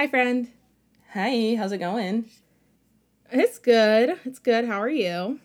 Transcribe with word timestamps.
Hi, 0.00 0.06
friend. 0.06 0.48
Hey, 1.10 1.56
how's 1.56 1.72
it 1.72 1.76
going? 1.76 2.24
It's 3.30 3.58
good. 3.58 4.18
It's 4.24 4.38
good. 4.38 4.64
How 4.64 4.80
are 4.80 4.88
you? 4.88 5.40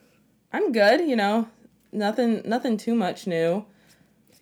I'm 0.54 0.72
good, 0.72 1.02
you 1.02 1.18
know. 1.18 1.50
Nothing 1.92 2.42
nothing 2.46 2.78
too 2.78 2.96
much 2.96 3.28
new 3.28 3.66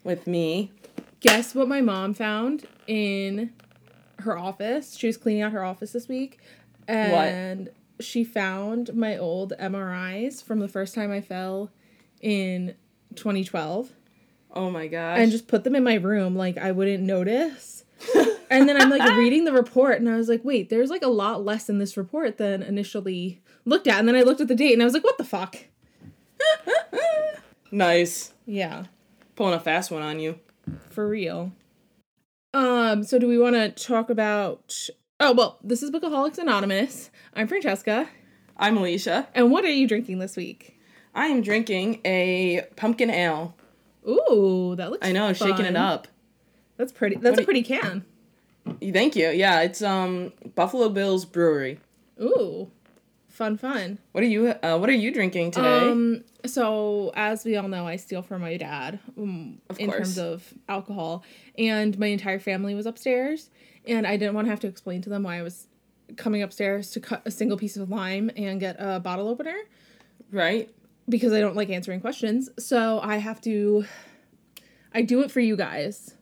with 0.04 0.28
me. 0.28 0.72
Guess 1.20 1.56
what 1.56 1.68
my 1.68 1.82
mom 1.82 2.14
found 2.14 2.68
in 2.86 3.54
her 4.20 4.38
office? 4.38 4.96
She 4.98 5.08
was 5.08 5.18
cleaning 5.18 5.42
out 5.42 5.52
her 5.52 5.64
office 5.64 5.94
this 5.94 6.08
week 6.08 6.38
and 6.88 7.70
she 8.00 8.24
found 8.24 8.94
my 8.94 9.18
old 9.18 9.54
MRIs 9.60 10.44
from 10.44 10.60
the 10.60 10.68
first 10.68 10.94
time 10.94 11.12
I 11.12 11.22
fell 11.22 11.72
in 12.22 12.76
2012 13.16 13.90
Oh 14.54 14.70
my 14.70 14.86
gosh. 14.86 15.18
and 15.18 15.32
just 15.32 15.48
put 15.48 15.64
them 15.64 15.74
in 15.74 15.84
my 15.84 15.96
room 15.96 16.36
like 16.36 16.60
I 16.60 16.72
wouldn't 16.72 17.02
notice. 17.02 17.84
and 18.54 18.70
then 18.70 18.82
I'm 18.82 18.90
like 18.90 19.18
reading 19.18 19.46
the 19.46 19.52
report 19.54 20.00
and 20.00 20.10
I 20.10 20.16
was 20.16 20.30
like, 20.30 20.44
wait, 20.46 20.70
there's 20.70 20.90
like 20.90 21.02
a 21.02 21.08
lot 21.08 21.44
less 21.44 21.70
in 21.70 21.80
this 21.80 21.98
report 21.98 22.38
than 22.38 22.62
initially 22.64 23.42
looked 23.66 23.88
at. 23.88 24.00
And 24.00 24.08
then 24.08 24.16
I 24.16 24.22
looked 24.22 24.42
at 24.42 24.48
the 24.48 24.56
date 24.56 24.74
and 24.74 24.82
I 24.82 24.86
was 24.86 24.94
like, 24.94 25.04
what 25.04 25.18
the 25.18 25.24
fuck? 25.24 25.58
nice. 27.72 28.34
Yeah, 28.46 28.86
Pulling 29.36 29.54
a 29.56 29.60
fast 29.60 29.90
one 29.90 30.04
on 30.04 30.20
you. 30.20 30.40
for 30.90 31.08
real. 31.08 31.52
Um, 32.54 33.04
so 33.04 33.18
do 33.18 33.28
we 33.28 33.38
want 33.38 33.56
to 33.56 33.70
talk 33.70 34.10
about 34.10 34.90
Oh, 35.20 35.32
well, 35.32 35.58
this 35.64 35.82
is 35.82 35.90
Bookaholics 35.90 36.38
Anonymous. 36.38 37.10
I'm 37.34 37.48
Francesca. 37.48 38.10
I'm 38.58 38.78
Alicia. 38.78 39.28
And 39.34 39.52
what 39.52 39.64
are 39.64 39.70
you 39.72 39.88
drinking 39.88 40.20
this 40.20 40.36
week? 40.36 40.78
I 41.16 41.28
am 41.28 41.42
drinking 41.42 42.02
a 42.04 42.66
pumpkin 42.76 43.10
ale. 43.10 43.56
Ooh, 44.08 44.76
that 44.76 44.92
looks 44.92 45.02
good. 45.02 45.10
I 45.10 45.12
know, 45.14 45.32
shaking 45.34 45.66
it 45.66 45.76
up. 45.76 46.08
That's 46.78 46.92
pretty. 46.92 47.16
That's 47.16 47.38
What 47.38 47.44
a 47.44 47.46
pretty 47.46 47.64
can. 47.64 48.04
Thank 48.82 49.16
you. 49.16 49.30
Yeah, 49.30 49.62
it's 49.62 49.82
um 49.82 50.34
Buffalo 50.56 50.90
Bills 50.90 51.26
Brewery. 51.26 51.80
Ooh, 52.22 52.70
fun, 53.30 53.58
fun. 53.58 53.98
What 54.12 54.24
are 54.24 54.28
you 54.28 54.48
uh, 54.48 54.78
what 54.78 54.90
are 54.90 54.94
you 54.94 55.12
drinking 55.12 55.52
today? 55.52 55.90
Um, 55.90 56.24
so 56.46 57.12
as 57.16 57.46
we 57.46 57.56
all 57.56 57.68
know, 57.68 57.88
I 57.88 57.96
steal 57.96 58.22
from 58.22 58.42
my 58.42 58.58
dad 58.58 59.00
um, 59.18 59.60
in 59.78 59.92
terms 59.92 60.18
of 60.18 60.54
alcohol, 60.68 61.24
and 61.58 61.98
my 61.98 62.08
entire 62.08 62.40
family 62.40 62.76
was 62.76 62.86
upstairs, 62.86 63.50
and 63.88 64.06
I 64.06 64.18
didn't 64.18 64.36
want 64.36 64.46
to 64.48 64.50
have 64.50 64.60
to 64.62 64.68
explain 64.68 65.02
to 65.04 65.10
them 65.10 65.24
why 65.24 65.40
I 65.40 65.42
was 65.42 65.68
coming 66.18 66.44
upstairs 66.44 66.92
to 66.92 67.00
cut 67.00 67.22
a 67.26 67.32
single 67.32 67.58
piece 67.58 67.78
of 67.78 67.90
lime 67.90 68.30
and 68.36 68.60
get 68.60 68.76
a 68.78 69.00
bottle 69.00 69.28
opener 69.28 69.56
right? 70.32 70.70
because 71.10 71.34
I 71.34 71.40
don't 71.40 71.56
like 71.56 71.70
answering 71.70 72.02
questions. 72.02 72.50
So 72.60 73.00
I 73.02 73.18
have 73.18 73.42
to. 73.42 73.86
I 74.94 75.02
do 75.02 75.22
it 75.22 75.32
for 75.32 75.40
you 75.40 75.56
guys. 75.56 76.14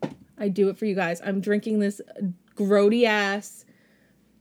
I 0.41 0.49
do 0.49 0.69
it 0.69 0.77
for 0.77 0.85
you 0.85 0.95
guys. 0.95 1.21
I'm 1.23 1.39
drinking 1.39 1.79
this 1.79 2.01
grody 2.55 3.05
ass 3.05 3.63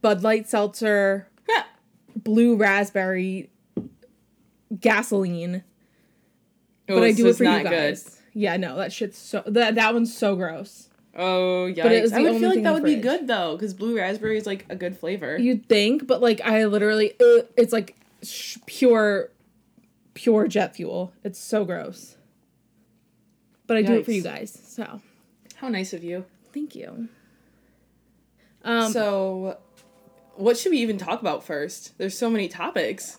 Bud 0.00 0.22
Light 0.22 0.48
seltzer 0.48 1.28
blue 2.16 2.56
raspberry 2.56 3.50
gasoline. 4.80 5.62
Oh, 6.88 6.94
but 6.94 7.04
I 7.04 7.12
do 7.12 7.28
it 7.28 7.36
for 7.36 7.44
you 7.44 7.62
guys. 7.62 8.18
Yeah, 8.32 8.56
no, 8.56 8.76
that 8.76 8.92
shit's 8.92 9.18
so 9.18 9.42
that 9.46 9.74
that 9.74 9.92
one's 9.92 10.16
so 10.16 10.36
gross. 10.36 10.88
Oh, 11.14 11.66
yeah, 11.66 11.82
But 11.82 11.92
it 11.92 12.02
was 12.02 12.12
I 12.12 12.22
would 12.22 12.38
feel 12.38 12.48
like 12.48 12.62
that 12.62 12.72
would 12.72 12.84
be 12.84 12.96
good 12.96 13.26
though, 13.26 13.56
because 13.56 13.74
blue 13.74 13.96
raspberry 13.96 14.38
is 14.38 14.46
like 14.46 14.64
a 14.70 14.76
good 14.76 14.96
flavor. 14.96 15.36
You'd 15.38 15.68
think, 15.68 16.06
but 16.06 16.22
like 16.22 16.40
I 16.40 16.64
literally, 16.64 17.12
uh, 17.12 17.42
it's 17.56 17.72
like 17.72 17.96
sh- 18.22 18.58
pure, 18.66 19.30
pure 20.14 20.46
jet 20.46 20.76
fuel. 20.76 21.12
It's 21.24 21.38
so 21.38 21.64
gross. 21.64 22.16
But 23.66 23.76
I 23.76 23.82
do 23.82 23.94
it 23.94 24.04
for 24.04 24.12
you 24.12 24.22
guys, 24.22 24.58
so 24.64 25.00
How 25.60 25.68
nice 25.68 25.92
of 25.92 26.02
you. 26.02 26.24
thank 26.54 26.74
you. 26.74 27.08
Um, 28.64 28.90
so, 28.90 29.58
what 30.36 30.56
should 30.56 30.72
we 30.72 30.78
even 30.78 30.96
talk 30.96 31.20
about 31.20 31.44
first? 31.44 31.98
There's 31.98 32.16
so 32.16 32.30
many 32.30 32.48
topics. 32.48 33.18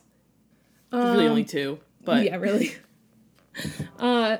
There's 0.90 1.04
really 1.04 1.26
um, 1.26 1.30
only 1.30 1.44
two, 1.44 1.78
but 2.04 2.24
yeah, 2.24 2.34
really. 2.34 2.74
uh, 4.00 4.38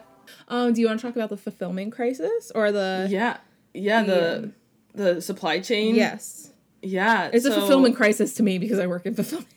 um, 0.49 0.73
do 0.73 0.81
you 0.81 0.89
want 0.89 0.99
to 0.99 1.07
talk 1.07 1.15
about 1.15 1.31
the 1.31 1.37
fulfillment 1.37 1.93
crisis 1.93 2.51
or 2.57 2.73
the? 2.73 3.07
yeah, 3.09 3.37
yeah, 3.73 4.03
the 4.03 4.53
the 4.95 5.23
supply 5.23 5.61
chain. 5.61 5.95
Yes, 5.95 6.51
yeah, 6.83 7.31
it's 7.33 7.45
a 7.45 7.53
fulfillment 7.53 7.95
crisis 7.95 8.35
to 8.35 8.43
me 8.43 8.59
because 8.59 8.81
I 8.81 8.89
work 8.89 9.07
in 9.07 9.15
fulfillment. 9.15 9.49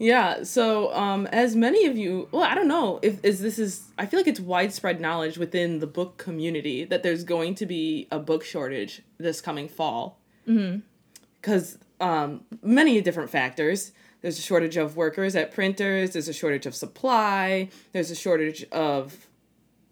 Yeah, 0.00 0.44
so 0.44 0.94
um, 0.94 1.26
as 1.26 1.54
many 1.54 1.84
of 1.84 1.94
you, 1.98 2.26
well, 2.32 2.42
I 2.42 2.54
don't 2.54 2.68
know 2.68 3.00
if 3.02 3.22
is 3.22 3.40
this 3.40 3.58
is. 3.58 3.90
I 3.98 4.06
feel 4.06 4.18
like 4.18 4.26
it's 4.26 4.40
widespread 4.40 4.98
knowledge 4.98 5.36
within 5.36 5.78
the 5.78 5.86
book 5.86 6.16
community 6.16 6.84
that 6.84 7.02
there's 7.02 7.22
going 7.22 7.54
to 7.56 7.66
be 7.66 8.08
a 8.10 8.18
book 8.18 8.42
shortage 8.42 9.02
this 9.18 9.42
coming 9.42 9.68
fall. 9.68 10.18
Because 10.46 11.76
um, 12.00 12.44
many 12.62 13.00
different 13.02 13.28
factors. 13.28 13.92
There's 14.22 14.38
a 14.38 14.42
shortage 14.42 14.78
of 14.78 14.96
workers 14.96 15.36
at 15.36 15.52
printers. 15.52 16.12
There's 16.12 16.28
a 16.28 16.32
shortage 16.32 16.64
of 16.64 16.74
supply. 16.74 17.68
There's 17.92 18.10
a 18.10 18.14
shortage 18.14 18.64
of 18.72 19.28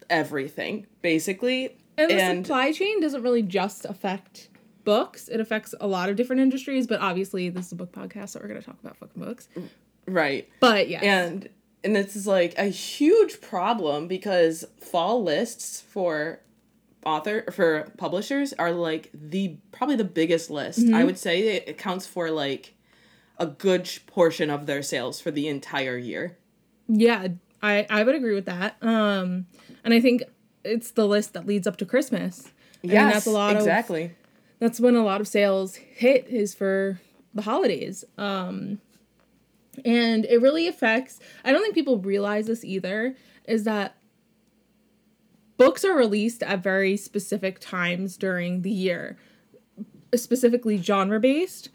everything, 0.08 0.86
basically. 1.02 1.76
And 1.98 2.10
the 2.10 2.14
And- 2.14 2.46
supply 2.46 2.72
chain 2.72 3.00
doesn't 3.02 3.22
really 3.22 3.42
just 3.42 3.84
affect 3.84 4.48
books; 4.84 5.28
it 5.28 5.38
affects 5.38 5.74
a 5.82 5.86
lot 5.86 6.08
of 6.08 6.16
different 6.16 6.40
industries. 6.40 6.86
But 6.86 7.00
obviously, 7.02 7.50
this 7.50 7.66
is 7.66 7.72
a 7.72 7.76
book 7.76 7.92
podcast, 7.92 8.30
so 8.30 8.40
we're 8.40 8.48
going 8.48 8.60
to 8.60 8.66
talk 8.66 8.80
about 8.82 8.96
fucking 8.96 9.22
books. 9.22 9.48
Right. 10.08 10.48
But 10.60 10.88
yeah. 10.88 11.00
and 11.02 11.48
and 11.84 11.94
this 11.94 12.16
is 12.16 12.26
like 12.26 12.56
a 12.58 12.66
huge 12.66 13.40
problem 13.40 14.08
because 14.08 14.64
fall 14.80 15.22
lists 15.22 15.80
for 15.80 16.40
author 17.06 17.44
for 17.52 17.92
publishers 17.96 18.52
are 18.54 18.72
like 18.72 19.10
the 19.14 19.56
probably 19.70 19.96
the 19.96 20.04
biggest 20.04 20.50
list 20.50 20.80
Mm-hmm. 20.80 20.94
i 20.96 21.04
would 21.04 21.16
say 21.16 21.56
it 21.56 21.68
accounts 21.68 22.06
for 22.06 22.28
like 22.30 22.74
a 23.38 23.46
good 23.46 23.88
portion 24.06 24.50
of 24.50 24.66
their 24.66 24.82
sales 24.82 25.20
for 25.20 25.30
the 25.30 25.46
entire 25.46 25.96
year 25.96 26.36
yeah, 26.88 27.28
I 27.62 27.86
I 27.88 28.02
would 28.02 28.14
agree 28.14 28.34
with 28.34 28.46
that. 28.46 28.76
Um, 28.82 29.46
and 29.84 29.92
I 29.94 30.00
think 30.00 30.22
it's 30.64 30.90
the 30.90 31.06
list 31.06 31.34
that 31.34 31.46
leads 31.46 31.66
up 31.66 31.76
to 31.76 31.86
Christmas. 31.86 32.50
I 32.82 32.86
mean, 32.86 32.94
that's 32.96 33.26
a 33.26 33.30
lot 33.30 33.52
of 33.56 33.62
exactly 33.62 34.12
that's 34.58 34.80
when 34.80 34.96
a 34.96 35.04
lot 35.04 35.20
of 35.20 35.28
sales 35.28 35.76
hit 35.76 36.26
is 36.28 36.54
for 36.54 37.00
the 37.34 37.42
holidays 37.42 38.04
um 38.16 38.80
and 39.84 40.24
it 40.26 40.40
really 40.40 40.66
affects 40.66 41.20
i 41.44 41.52
don't 41.52 41.62
think 41.62 41.74
people 41.74 41.98
realize 41.98 42.46
this 42.46 42.64
either 42.64 43.14
is 43.44 43.64
that 43.64 43.96
books 45.56 45.84
are 45.84 45.96
released 45.96 46.42
at 46.42 46.62
very 46.62 46.96
specific 46.96 47.58
times 47.58 48.16
during 48.16 48.62
the 48.62 48.70
year 48.70 49.16
specifically 50.14 50.76
genre 50.80 51.20
based 51.20 51.68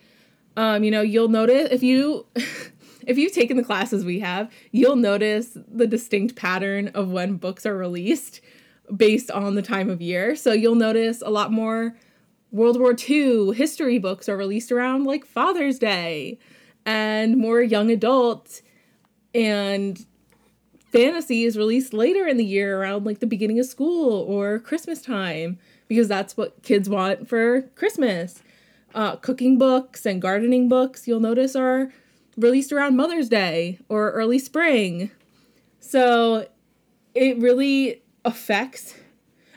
um 0.57 0.83
you 0.83 0.91
know 0.91 1.01
you'll 1.01 1.29
notice 1.29 1.69
if 1.71 1.83
you 1.83 2.25
if 3.05 3.17
you've 3.17 3.33
taken 3.33 3.57
the 3.57 3.63
classes 3.63 4.05
we 4.05 4.19
have 4.19 4.51
you'll 4.71 4.95
notice 4.95 5.57
the 5.67 5.87
distinct 5.87 6.35
pattern 6.35 6.87
of 6.89 7.11
when 7.11 7.35
books 7.35 7.65
are 7.65 7.77
released 7.77 8.41
based 8.95 9.31
on 9.31 9.55
the 9.55 9.61
time 9.61 9.89
of 9.89 10.01
year. 10.01 10.35
So 10.35 10.51
you'll 10.51 10.75
notice 10.75 11.21
a 11.21 11.29
lot 11.29 11.51
more 11.51 11.95
World 12.51 12.79
War 12.79 12.95
II 12.97 13.53
history 13.53 13.97
books 13.97 14.29
are 14.29 14.37
released 14.37 14.71
around 14.71 15.05
like 15.05 15.25
Father's 15.25 15.79
Day 15.79 16.37
and 16.85 17.37
more 17.37 17.61
young 17.61 17.89
adult 17.91 18.61
and 19.33 20.05
fantasy 20.91 21.43
is 21.43 21.57
released 21.57 21.93
later 21.93 22.27
in 22.27 22.37
the 22.37 22.45
year 22.45 22.79
around 22.79 23.05
like 23.05 23.19
the 23.19 23.27
beginning 23.27 23.59
of 23.59 23.65
school 23.65 24.21
or 24.27 24.59
Christmas 24.59 25.01
time 25.01 25.57
because 25.87 26.07
that's 26.07 26.37
what 26.37 26.61
kids 26.63 26.87
want 26.87 27.27
for 27.27 27.63
Christmas. 27.75 28.43
Uh, 28.93 29.15
cooking 29.15 29.57
books 29.57 30.05
and 30.05 30.21
gardening 30.21 30.69
books, 30.69 31.07
you'll 31.07 31.19
notice, 31.19 31.55
are 31.55 31.91
released 32.37 32.71
around 32.71 32.95
Mother's 32.95 33.27
Day 33.27 33.79
or 33.89 34.11
early 34.11 34.37
spring. 34.37 35.09
So 35.79 36.47
it 37.15 37.37
really 37.39 38.03
affects. 38.23 38.95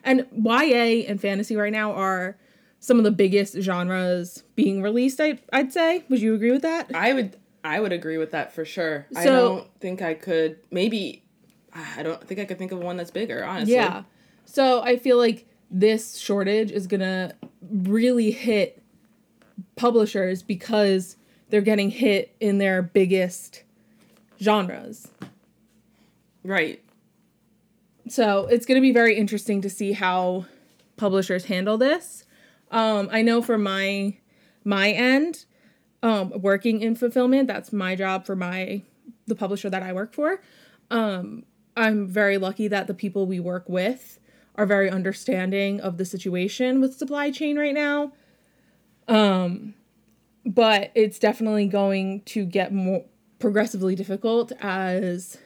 And 0.02 0.26
YA 0.32 1.04
and 1.06 1.20
fantasy 1.20 1.56
right 1.56 1.72
now 1.72 1.92
are 1.92 2.38
some 2.86 2.98
of 2.98 3.04
the 3.04 3.10
biggest 3.10 3.56
genres 3.60 4.44
being 4.54 4.80
released, 4.80 5.20
I, 5.20 5.40
I'd 5.52 5.72
say. 5.72 6.04
Would 6.08 6.20
you 6.20 6.34
agree 6.34 6.52
with 6.52 6.62
that? 6.62 6.88
i 6.94 7.12
would 7.12 7.36
i 7.64 7.80
would 7.80 7.92
agree 7.92 8.16
with 8.16 8.30
that 8.30 8.52
for 8.52 8.64
sure 8.64 9.06
i 9.16 9.24
don't 9.24 9.66
think 9.80 10.00
i 10.02 10.14
could 10.14 10.56
maybe 10.70 11.24
ah, 11.74 11.94
i 11.96 12.02
don't 12.04 12.22
think 12.24 12.38
i 12.38 12.44
could 12.44 12.58
think 12.58 12.70
of 12.70 12.78
one 12.78 12.96
that's 12.96 13.10
bigger 13.10 13.44
honestly 13.44 13.74
Yeah. 13.74 14.04
So 14.44 14.80
I 14.82 14.96
feel 14.96 15.16
like 15.18 15.48
this 15.68 16.16
shortage 16.16 16.70
is 16.70 16.86
gonna 16.86 17.32
really 17.68 18.30
hit 18.30 18.80
publishers 19.74 20.44
because 20.44 21.16
they're 21.50 21.60
getting 21.60 21.90
hit 21.90 22.36
in 22.38 22.58
their 22.58 22.80
biggest 22.82 23.64
genres. 24.40 25.08
right 26.44 26.80
So 28.08 28.46
it's 28.46 28.64
gonna 28.66 28.80
be 28.80 28.92
very 28.92 29.16
interesting 29.16 29.60
to 29.62 29.68
see 29.70 29.90
how 29.92 30.46
publishers 30.96 31.46
handle 31.46 31.76
this. 31.76 32.22
Um, 32.70 33.08
I 33.12 33.22
know 33.22 33.42
for 33.42 33.58
my 33.58 34.16
my 34.64 34.90
end, 34.90 35.44
um, 36.02 36.32
working 36.40 36.80
in 36.80 36.96
fulfillment, 36.96 37.48
that's 37.48 37.72
my 37.72 37.94
job 37.94 38.26
for 38.26 38.36
my 38.36 38.82
the 39.26 39.34
publisher 39.34 39.70
that 39.70 39.82
I 39.82 39.92
work 39.92 40.12
for. 40.12 40.40
Um, 40.90 41.44
I'm 41.76 42.06
very 42.06 42.38
lucky 42.38 42.68
that 42.68 42.86
the 42.86 42.94
people 42.94 43.26
we 43.26 43.40
work 43.40 43.68
with 43.68 44.18
are 44.54 44.66
very 44.66 44.88
understanding 44.88 45.80
of 45.80 45.98
the 45.98 46.04
situation 46.04 46.80
with 46.80 46.96
supply 46.96 47.30
chain 47.30 47.58
right 47.58 47.74
now. 47.74 48.12
Um, 49.08 49.74
but 50.44 50.90
it's 50.94 51.18
definitely 51.18 51.66
going 51.66 52.22
to 52.22 52.44
get 52.44 52.72
more 52.72 53.04
progressively 53.38 53.94
difficult 53.94 54.52
as 54.60 55.38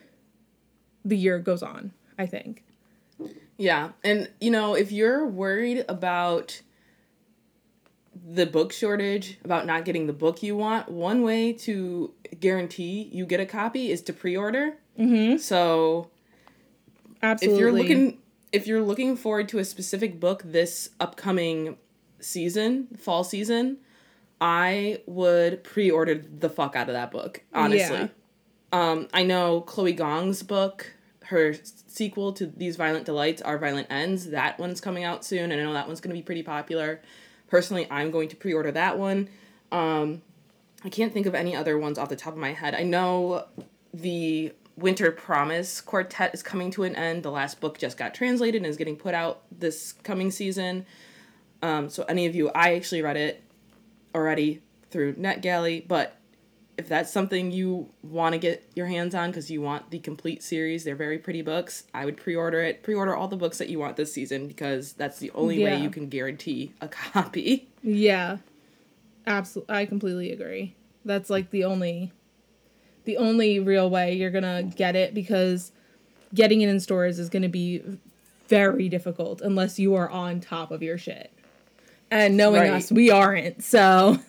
the 1.03 1.17
year 1.17 1.39
goes 1.39 1.61
on, 1.61 1.91
I 2.17 2.25
think. 2.25 2.63
Yeah. 3.57 3.89
And, 4.03 4.29
you 4.39 4.51
know, 4.51 4.75
if 4.75 4.91
you're 4.91 5.27
worried 5.27 5.85
about 5.89 6.61
the 8.23 8.45
book 8.45 8.71
shortage, 8.71 9.39
about 9.43 9.65
not 9.65 9.85
getting 9.85 10.07
the 10.07 10.13
book 10.13 10.43
you 10.43 10.55
want, 10.55 10.89
one 10.89 11.23
way 11.23 11.53
to 11.53 12.13
guarantee 12.39 13.09
you 13.11 13.25
get 13.25 13.39
a 13.39 13.45
copy 13.45 13.91
is 13.91 14.01
to 14.03 14.13
pre 14.13 14.37
order. 14.37 14.77
Mm-hmm. 14.99 15.37
So 15.37 16.09
Absolutely. 17.21 17.55
if 17.55 17.59
you're 17.59 17.71
looking 17.71 18.17
if 18.51 18.67
you're 18.67 18.81
looking 18.81 19.15
forward 19.15 19.47
to 19.49 19.59
a 19.59 19.65
specific 19.65 20.19
book 20.19 20.43
this 20.45 20.89
upcoming 20.99 21.77
season, 22.19 22.87
fall 22.97 23.23
season, 23.23 23.77
I 24.39 25.01
would 25.05 25.63
pre-order 25.63 26.15
the 26.15 26.49
fuck 26.49 26.75
out 26.75 26.89
of 26.89 26.93
that 26.93 27.11
book, 27.11 27.43
honestly. 27.53 27.97
Yeah. 27.97 28.07
Um, 28.73 29.07
I 29.13 29.23
know 29.23 29.61
Chloe 29.61 29.93
Gong's 29.93 30.43
book, 30.43 30.93
her 31.25 31.53
sequel 31.87 32.33
to 32.33 32.47
These 32.47 32.75
Violent 32.75 33.05
Delights, 33.05 33.41
Our 33.41 33.57
Violent 33.57 33.87
Ends, 33.89 34.29
that 34.31 34.59
one's 34.59 34.81
coming 34.81 35.03
out 35.03 35.23
soon, 35.23 35.51
and 35.51 35.61
I 35.61 35.63
know 35.63 35.73
that 35.73 35.87
one's 35.87 36.01
going 36.01 36.15
to 36.15 36.19
be 36.19 36.23
pretty 36.25 36.43
popular. 36.43 37.01
Personally, 37.51 37.85
I'm 37.91 38.11
going 38.11 38.29
to 38.29 38.37
pre-order 38.37 38.71
that 38.71 38.97
one. 38.97 39.27
Um, 39.73 40.21
I 40.85 40.89
can't 40.89 41.11
think 41.11 41.25
of 41.25 41.35
any 41.35 41.53
other 41.53 41.77
ones 41.77 41.97
off 41.97 42.07
the 42.07 42.15
top 42.15 42.31
of 42.31 42.39
my 42.39 42.53
head. 42.53 42.73
I 42.73 42.83
know 42.83 43.45
the 43.93 44.53
Winter 44.77 45.11
Promise 45.11 45.81
Quartet 45.81 46.33
is 46.33 46.41
coming 46.41 46.71
to 46.71 46.83
an 46.83 46.95
end. 46.95 47.23
The 47.23 47.29
last 47.29 47.59
book 47.59 47.77
just 47.77 47.97
got 47.97 48.13
translated 48.13 48.61
and 48.61 48.65
is 48.65 48.77
getting 48.77 48.95
put 48.95 49.13
out 49.13 49.41
this 49.51 49.91
coming 49.91 50.31
season. 50.31 50.85
Um, 51.61 51.89
so 51.89 52.03
any 52.03 52.25
of 52.25 52.35
you, 52.35 52.49
I 52.55 52.75
actually 52.75 53.01
read 53.01 53.17
it 53.17 53.43
already 54.15 54.61
through 54.89 55.15
NetGalley, 55.15 55.85
but 55.85 56.15
if 56.77 56.87
that's 56.87 57.11
something 57.11 57.51
you 57.51 57.89
want 58.01 58.33
to 58.33 58.39
get 58.39 58.67
your 58.75 58.87
hands 58.87 59.13
on 59.13 59.29
because 59.29 59.51
you 59.51 59.61
want 59.61 59.91
the 59.91 59.99
complete 59.99 60.41
series, 60.41 60.83
they're 60.83 60.95
very 60.95 61.19
pretty 61.19 61.41
books. 61.41 61.83
I 61.93 62.05
would 62.05 62.17
pre-order 62.17 62.61
it. 62.61 62.81
Pre-order 62.83 63.15
all 63.15 63.27
the 63.27 63.35
books 63.37 63.57
that 63.59 63.69
you 63.69 63.77
want 63.79 63.97
this 63.97 64.13
season 64.13 64.47
because 64.47 64.93
that's 64.93 65.19
the 65.19 65.31
only 65.31 65.63
way 65.63 65.77
you 65.77 65.89
can 65.89 66.07
guarantee 66.09 66.73
a 66.81 66.87
copy. 66.89 67.67
Yeah. 67.83 68.37
Absolutely. 69.27 69.75
I 69.75 69.85
completely 69.85 70.31
agree. 70.31 70.75
That's 71.05 71.29
like 71.29 71.51
the 71.51 71.63
only 71.65 72.11
the 73.03 73.17
only 73.17 73.59
real 73.59 73.89
way 73.89 74.13
you're 74.15 74.31
going 74.31 74.43
to 74.43 74.75
get 74.75 74.95
it 74.95 75.13
because 75.13 75.71
getting 76.33 76.61
it 76.61 76.69
in 76.69 76.79
stores 76.79 77.17
is 77.19 77.29
going 77.29 77.41
to 77.41 77.49
be 77.49 77.81
very 78.47 78.89
difficult 78.89 79.41
unless 79.41 79.79
you 79.79 79.95
are 79.95 80.09
on 80.09 80.39
top 80.39 80.71
of 80.71 80.81
your 80.83 80.97
shit. 80.97 81.31
And 82.11 82.37
knowing 82.37 82.61
Right. 82.61 82.71
us, 82.73 82.91
we 82.91 83.09
aren't. 83.09 83.63
So, 83.63 84.19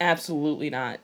Absolutely 0.00 0.70
not. 0.70 1.00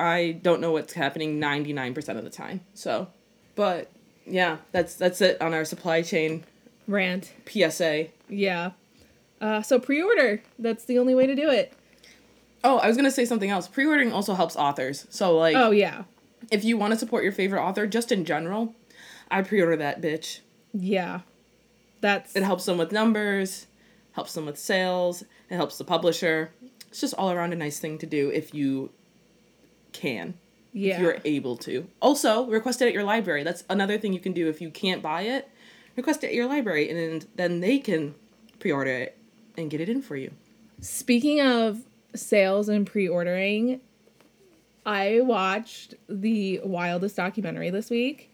I 0.00 0.32
don't 0.42 0.60
know 0.60 0.72
what's 0.72 0.92
happening 0.92 1.40
99% 1.40 2.16
of 2.16 2.24
the 2.24 2.30
time. 2.30 2.60
So, 2.74 3.08
but 3.54 3.90
yeah, 4.26 4.58
that's 4.72 4.94
that's 4.94 5.20
it 5.20 5.40
on 5.40 5.52
our 5.54 5.64
supply 5.64 6.02
chain 6.02 6.44
rant. 6.86 7.32
PSA. 7.46 8.06
Yeah. 8.28 8.72
Uh, 9.40 9.62
so 9.62 9.78
pre-order. 9.78 10.42
That's 10.58 10.84
the 10.84 10.98
only 10.98 11.14
way 11.14 11.26
to 11.26 11.34
do 11.34 11.50
it. 11.50 11.72
Oh, 12.64 12.78
I 12.78 12.86
was 12.86 12.96
going 12.96 13.06
to 13.06 13.10
say 13.10 13.24
something 13.24 13.50
else. 13.50 13.66
Pre-ordering 13.66 14.12
also 14.12 14.34
helps 14.34 14.54
authors. 14.56 15.06
So 15.10 15.36
like 15.36 15.56
Oh 15.56 15.72
yeah. 15.72 16.04
if 16.50 16.64
you 16.64 16.76
want 16.76 16.92
to 16.92 16.98
support 16.98 17.24
your 17.24 17.32
favorite 17.32 17.60
author 17.62 17.86
just 17.86 18.12
in 18.12 18.24
general, 18.24 18.74
I 19.30 19.42
pre-order 19.42 19.76
that 19.76 20.00
bitch. 20.00 20.40
Yeah. 20.72 21.20
That's 22.00 22.34
It 22.36 22.42
helps 22.44 22.64
them 22.66 22.78
with 22.78 22.92
numbers, 22.92 23.66
helps 24.12 24.34
them 24.34 24.46
with 24.46 24.58
sales, 24.58 25.22
it 25.50 25.56
helps 25.56 25.76
the 25.78 25.84
publisher. 25.84 26.52
It's 26.88 27.00
just 27.00 27.14
all 27.14 27.30
around 27.32 27.52
a 27.52 27.56
nice 27.56 27.78
thing 27.80 27.98
to 27.98 28.06
do 28.06 28.28
if 28.30 28.52
you 28.54 28.90
can. 29.92 30.34
yeah. 30.72 30.94
If 30.94 31.00
you're 31.00 31.18
able 31.24 31.56
to. 31.58 31.86
Also, 32.00 32.46
request 32.46 32.82
it 32.82 32.86
at 32.86 32.92
your 32.92 33.04
library. 33.04 33.42
That's 33.44 33.64
another 33.68 33.98
thing 33.98 34.12
you 34.12 34.20
can 34.20 34.32
do 34.32 34.48
if 34.48 34.60
you 34.60 34.70
can't 34.70 35.02
buy 35.02 35.22
it. 35.22 35.48
Request 35.96 36.24
it 36.24 36.28
at 36.28 36.34
your 36.34 36.46
library 36.46 36.88
and 36.90 37.26
then 37.36 37.60
they 37.60 37.78
can 37.78 38.14
pre-order 38.58 38.90
it 38.90 39.18
and 39.56 39.70
get 39.70 39.80
it 39.80 39.88
in 39.88 40.00
for 40.00 40.16
you. 40.16 40.30
Speaking 40.80 41.40
of 41.40 41.82
sales 42.14 42.68
and 42.68 42.86
pre-ordering, 42.86 43.80
I 44.86 45.20
watched 45.20 45.94
the 46.08 46.60
wildest 46.64 47.16
documentary 47.16 47.70
this 47.70 47.90
week. 47.90 48.30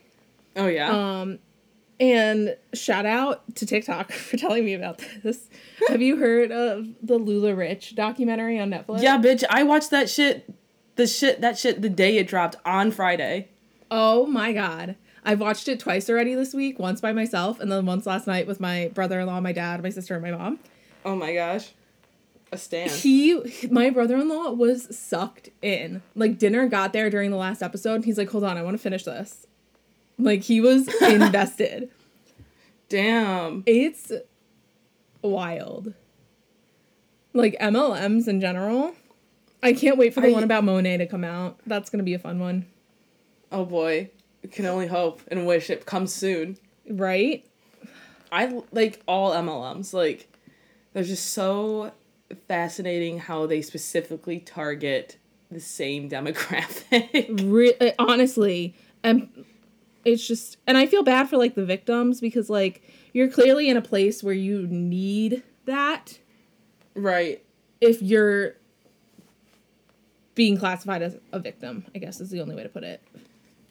Oh 0.57 0.67
yeah. 0.67 0.91
Um 0.91 1.39
and 2.01 2.57
shout 2.75 3.07
out 3.07 3.43
to 3.57 3.67
TikTok 3.67 4.13
for 4.29 4.37
telling 4.37 4.65
me 4.65 4.75
about 4.75 5.03
this. 5.23 5.49
Have 5.89 6.01
you 6.01 6.17
heard 6.17 6.53
of 6.53 6.87
the 7.03 7.19
LuLaRich 7.19 7.95
documentary 7.95 8.59
on 8.59 8.71
Netflix? 8.71 9.03
yeah, 9.03 9.19
bitch, 9.19 9.43
I 9.51 9.65
watched 9.65 9.91
that 9.91 10.09
shit 10.09 10.49
the 10.99 11.07
shit 11.07 11.41
that 11.41 11.57
shit 11.57 11.81
the 11.81 11.89
day 11.89 12.19
it 12.19 12.27
dropped 12.27 12.57
on 12.67 12.91
Friday. 12.91 13.49
Oh 13.91 14.27
my 14.27 14.53
god. 14.53 14.97
I've 15.25 15.41
watched 15.41 15.69
it 15.69 15.79
twice 15.79 16.11
already 16.11 16.35
this 16.35 16.53
week, 16.53 16.79
once 16.79 17.01
by 17.01 17.13
myself 17.13 17.61
and 17.61 17.71
then 17.71 17.87
once 17.87 18.05
last 18.05 18.27
night 18.27 18.47
with 18.47 18.61
my 18.61 18.91
brother-in-law, 18.95 19.41
my 19.41 19.53
dad, 19.53 19.83
my 19.83 19.91
sister, 19.91 20.15
and 20.15 20.23
my 20.23 20.33
mom. 20.33 20.59
Oh 21.05 21.15
my 21.15 21.33
gosh. 21.33 21.71
A 22.51 22.59
stand. 22.59 22.91
He, 22.91 23.69
my 23.71 23.91
brother-in-law 23.91 24.53
was 24.53 24.97
sucked 24.97 25.51
in. 25.63 26.03
Like 26.17 26.37
dinner 26.37 26.67
got 26.67 26.93
there 26.93 27.11
during 27.11 27.31
the 27.31 27.37
last 27.37 27.63
episode, 27.63 27.95
and 27.97 28.05
he's 28.05 28.19
like, 28.19 28.31
"Hold 28.31 28.45
on, 28.45 28.57
I 28.57 28.63
want 28.63 28.75
to 28.75 28.83
finish 28.83 29.05
this." 29.05 29.47
Like 30.19 30.43
he 30.43 30.61
was 30.61 30.89
invested. 31.03 31.91
Damn. 32.89 33.63
It's 33.67 34.11
wild. 35.23 35.93
Like 37.35 37.57
MLMs 37.61 38.27
in 38.27 38.41
general. 38.41 38.95
I 39.63 39.73
can't 39.73 39.99
wait 39.99 40.15
for 40.15 40.21
the 40.21 40.29
I- 40.29 40.33
one 40.33 40.45
about 40.45 40.65
Monat 40.65 40.99
to 40.99 41.07
come 41.07 41.25
out. 41.25 41.59
That's 41.67 41.91
gonna 41.91 42.03
be 42.05 42.15
a 42.15 42.19
fun 42.19 42.39
one, 42.39 42.67
Oh 43.51 43.65
boy. 43.65 44.11
We 44.43 44.49
can 44.51 44.67
only 44.67 44.87
hope 44.87 45.21
and 45.29 45.47
wish 45.47 45.69
it 45.71 45.85
comes 45.87 46.13
soon. 46.15 46.59
right? 46.89 47.45
I 48.31 48.63
like 48.73 49.03
all 49.09 49.33
MLMs. 49.33 49.93
Like, 49.95 50.29
they're 50.93 51.03
just 51.03 51.33
so 51.33 51.93
fascinating 52.47 53.19
how 53.19 53.47
they 53.47 53.63
specifically 53.63 54.39
target 54.39 55.17
the 55.51 55.61
same 55.61 56.09
demographic. 56.11 57.41
Re- 57.51 57.75
uh, 57.81 57.93
honestly, 57.99 58.77
and 59.03 59.45
it's 60.05 60.27
just, 60.29 60.59
and 60.67 60.77
I 60.77 60.87
feel 60.87 61.03
bad 61.03 61.29
for 61.29 61.37
like 61.39 61.55
the 61.55 61.65
victims 61.65 62.21
because 62.21 62.49
like 62.51 62.83
you're 63.15 63.29
clearly 63.29 63.69
in 63.69 63.77
a 63.77 63.83
place 63.83 64.23
where 64.23 64.35
you 64.35 64.67
need 64.69 65.43
that 65.65 66.19
right. 66.95 67.43
if 67.81 68.03
you're 68.03 68.57
being 70.39 70.57
classified 70.57 71.03
as 71.03 71.17
a 71.33 71.41
victim. 71.41 71.85
I 71.97 71.99
guess 71.99 72.21
is 72.21 72.31
the 72.31 72.41
only 72.41 72.55
way 72.55 72.63
to 72.63 72.69
put 72.69 72.85
it. 72.85 73.03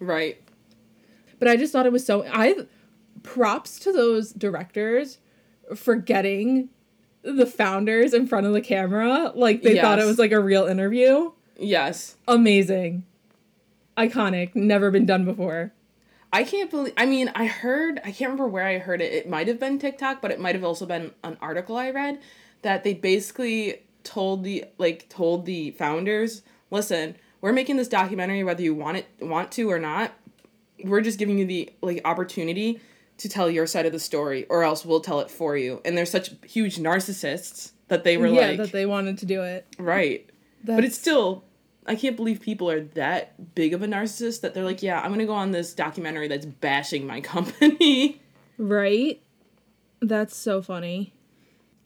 Right. 0.02 0.38
But 1.40 1.48
I 1.48 1.56
just 1.56 1.72
thought 1.72 1.86
it 1.86 1.94
was 1.94 2.06
so. 2.06 2.26
I 2.28 2.56
props 3.24 3.80
to 3.80 3.94
those 3.94 4.34
directors 4.34 5.20
for 5.76 5.96
getting 5.96 6.68
the 7.24 7.46
founders 7.46 8.14
in 8.14 8.28
front 8.28 8.48
of 8.48 8.54
the 8.54 8.60
camera 8.62 9.32
like 9.34 9.62
they 9.62 9.80
thought 9.80 9.98
it 9.98 10.06
was 10.06 10.20
like 10.20 10.34
a 10.34 10.42
real 10.42 10.68
interview. 10.68 11.32
Yes. 11.58 12.18
Amazing. 12.28 13.06
Iconic. 13.98 14.54
Never 14.54 14.92
been 14.92 15.06
done 15.06 15.24
before. 15.24 15.72
I 16.34 16.44
can't 16.44 16.70
believe. 16.70 16.94
I 16.98 17.06
mean, 17.06 17.32
I 17.34 17.46
heard. 17.46 18.00
I 18.00 18.12
can't 18.12 18.32
remember 18.32 18.48
where 18.48 18.66
I 18.66 18.78
heard 18.80 19.00
it. 19.00 19.14
It 19.14 19.30
might 19.30 19.48
have 19.48 19.58
been 19.60 19.80
TikTok, 19.80 20.22
but 20.22 20.32
it 20.32 20.40
might 20.42 20.56
have 20.56 20.66
also 20.66 20.86
been 20.86 21.14
an 21.24 21.38
article 21.40 21.78
I 21.78 21.92
read 21.92 22.20
that 22.62 22.84
they 22.84 22.94
basically 22.94 23.84
told 24.04 24.44
the 24.44 24.66
like 24.78 25.08
told 25.10 25.46
the 25.46 25.72
founders, 25.72 26.42
listen, 26.72 27.16
we're 27.42 27.54
making 27.54 27.78
this 27.78 27.88
documentary 27.88 28.44
whether 28.44 28.62
you 28.62 28.74
want 28.74 28.98
it 28.98 29.08
want 29.22 29.52
to 29.54 29.70
or 29.72 29.80
not. 29.80 30.14
We're 30.84 31.02
just 31.02 31.20
giving 31.20 31.38
you 31.38 31.46
the 31.46 31.72
like 31.82 32.02
opportunity 32.06 32.80
to 33.18 33.30
tell 33.30 33.50
your 33.50 33.66
side 33.66 33.86
of 33.86 33.92
the 33.92 34.00
story, 34.00 34.46
or 34.48 34.64
else 34.64 34.86
we'll 34.86 35.00
tell 35.00 35.20
it 35.22 35.32
for 35.32 35.58
you. 35.58 35.82
And 35.84 35.98
they're 35.98 36.06
such 36.06 36.32
huge 36.46 36.78
narcissists 36.78 37.72
that 37.88 38.04
they 38.04 38.18
were 38.18 38.28
yeah, 38.28 38.48
like, 38.48 38.58
that 38.58 38.72
they 38.72 38.86
wanted 38.86 39.18
to 39.20 39.26
do 39.26 39.42
it. 39.42 39.66
right. 39.80 40.30
That's, 40.64 40.78
But 40.78 40.86
it's 40.86 40.98
still, 40.98 41.44
I 41.86 41.96
can't 41.96 42.16
believe 42.16 42.42
people 42.42 42.70
are 42.70 42.82
that 42.82 43.56
big 43.56 43.74
of 43.74 43.82
a 43.82 43.88
narcissist 43.88 44.42
that 44.42 44.54
they're 44.54 44.64
like, 44.64 44.84
yeah, 44.84 45.00
I'm 45.02 45.12
gonna 45.12 45.26
go 45.26 45.34
on 45.34 45.52
this 45.52 45.74
documentary 45.74 46.28
that's 46.28 46.46
bashing 46.46 47.08
my 47.08 47.22
company. 47.34 48.22
right. 48.58 49.22
That's 50.02 50.36
so 50.36 50.62
funny. 50.62 51.14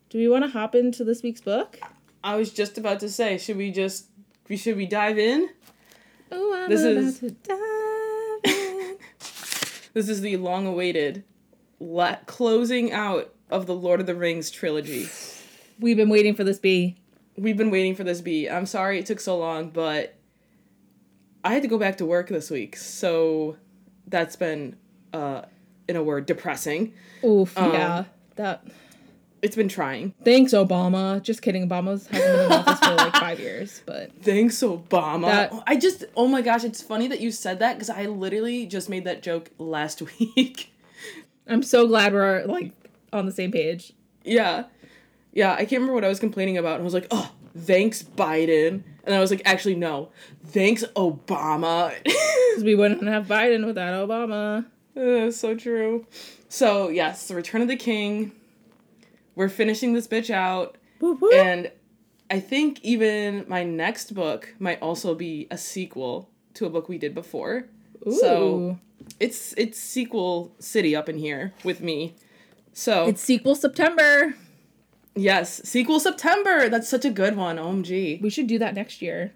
Do 0.10 0.18
we 0.18 0.28
want 0.28 0.44
to 0.44 0.50
hop 0.50 0.76
into 0.76 1.06
this 1.06 1.24
week's 1.24 1.40
book? 1.40 1.80
I 2.24 2.36
was 2.36 2.52
just 2.52 2.78
about 2.78 3.00
to 3.00 3.10
say, 3.10 3.38
should 3.38 3.56
we 3.56 3.72
just, 3.72 4.08
we 4.52 4.58
should 4.58 4.76
we 4.76 4.86
dive 4.86 5.18
in? 5.18 5.50
Oh, 6.30 6.54
I'm 6.54 6.70
This 6.70 6.82
about 6.82 6.98
is- 6.98 7.20
to 7.20 7.32
dive 7.32 8.54
in. 8.54 8.98
This 9.94 10.08
is 10.10 10.20
the 10.22 10.36
long-awaited 10.38 11.24
la- 11.80 12.18
closing 12.26 12.92
out 12.92 13.34
of 13.50 13.66
the 13.66 13.74
Lord 13.76 14.00
of 14.02 14.08
the 14.08 14.16
Rings 14.16 14.50
trilogy. 14.52 15.08
We've 15.80 15.96
been 15.98 16.10
waiting 16.10 16.34
for 16.36 16.44
this 16.46 16.60
bee. 16.60 16.98
We've 17.38 17.56
been 17.58 17.72
waiting 17.72 17.96
for 17.96 18.04
this 18.06 18.20
beat. 18.22 18.50
I'm 18.50 18.66
sorry 18.66 19.00
it 19.00 19.06
took 19.06 19.20
so 19.22 19.38
long, 19.38 19.70
but 19.70 20.16
I 21.46 21.54
had 21.54 21.62
to 21.62 21.68
go 21.70 21.78
back 21.78 21.98
to 21.98 22.06
work 22.06 22.28
this 22.30 22.50
week, 22.50 22.76
so 22.78 23.56
that's 24.08 24.36
been, 24.38 24.76
uh, 25.14 25.44
in 25.90 25.96
a 25.98 26.04
word, 26.04 26.26
depressing. 26.26 26.94
Oof, 27.24 27.58
Um, 27.58 27.72
yeah. 27.74 28.04
That 28.36 28.66
It's 29.42 29.56
been 29.56 29.70
trying. 29.70 30.14
thanks, 30.24 30.54
Obama. 30.54 31.22
Just 31.22 31.42
kidding. 31.42 31.68
Obama's 31.68 32.08
hasn't 32.08 32.38
been 32.38 32.46
in 32.46 32.52
office 32.52 32.80
for 32.80 32.96
like 32.96 33.14
five 33.28 33.40
years, 33.40 33.82
but 33.86 34.12
Thanks, 34.22 34.58
Obama. 34.62 35.26
That- 35.28 35.64
I 35.66 35.76
just, 35.78 36.06
oh 36.16 36.28
my 36.28 36.42
gosh, 36.44 36.64
it's 36.64 36.82
funny 36.82 37.08
that 37.08 37.20
you 37.22 37.32
said 37.32 37.60
that 37.60 37.74
because 37.74 37.90
I 37.90 38.06
literally 38.06 38.68
just 38.68 38.88
made 38.90 39.06
that 39.06 39.24
joke 39.24 39.50
last 39.58 40.02
week. 40.20 40.72
I'm 41.48 41.64
so 41.64 41.88
glad 41.88 42.14
we're 42.14 42.46
like 42.46 42.72
on 43.12 43.26
the 43.26 43.32
same 43.32 43.52
page. 43.52 43.94
yeah. 44.24 44.66
Yeah, 45.34 45.54
I 45.54 45.60
can't 45.60 45.72
remember 45.80 45.94
what 45.94 46.04
I 46.04 46.10
was 46.10 46.20
complaining 46.20 46.58
about. 46.58 46.74
And 46.74 46.82
I 46.82 46.84
was 46.84 46.94
like, 46.94 47.08
oh, 47.10 47.32
thanks, 47.58 48.04
Biden. 48.04 48.84
And 49.06 49.16
I 49.16 49.22
was 49.22 49.32
like, 49.32 49.42
actually, 49.46 49.76
no. 49.76 50.10
Thanks, 50.48 50.84
Obama. 50.96 51.94
Because 52.52 52.66
we 52.66 52.76
wouldn't 52.76 53.08
have 53.08 53.28
Biden 53.28 53.66
without 53.66 54.10
Obama. 54.10 54.66
Uh, 54.98 55.32
so 55.32 55.56
true. 55.56 56.06
So, 56.50 56.90
yes, 56.90 57.30
the 57.30 57.36
Return 57.36 57.62
of 57.62 57.70
the 57.70 57.78
King. 57.78 58.34
We're 59.36 59.50
finishing 59.50 59.94
this 59.94 60.08
bitch 60.08 60.30
out. 60.30 60.78
Whoop, 61.00 61.22
whoop. 61.22 61.34
And 61.34 61.72
I 62.30 62.40
think 62.40 62.80
even 62.84 63.46
my 63.48 63.64
next 63.64 64.14
book 64.14 64.54
might 64.60 64.82
also 64.82 65.16
be 65.16 65.48
a 65.52 65.58
sequel 65.58 66.30
to 66.56 66.66
a 66.66 66.70
book 66.70 66.88
we 66.90 66.98
did 66.98 67.14
before. 67.16 67.66
So 68.20 68.78
it's 69.20 69.54
it's 69.58 69.78
sequel 69.80 70.56
city 70.60 70.96
up 70.96 71.08
in 71.10 71.18
here 71.18 71.54
with 71.64 71.82
me. 71.82 72.16
So 72.74 73.06
it's 73.08 73.22
sequel 73.22 73.56
September. 73.56 74.36
yes, 75.16 75.62
sequel 75.64 76.00
September. 76.00 76.68
That's 76.70 76.90
such 76.90 77.06
a 77.06 77.12
good 77.12 77.36
one. 77.36 77.58
OMG. 77.58 78.22
We 78.22 78.30
should 78.30 78.48
do 78.48 78.58
that 78.60 78.74
next 78.74 79.02
year. 79.02 79.34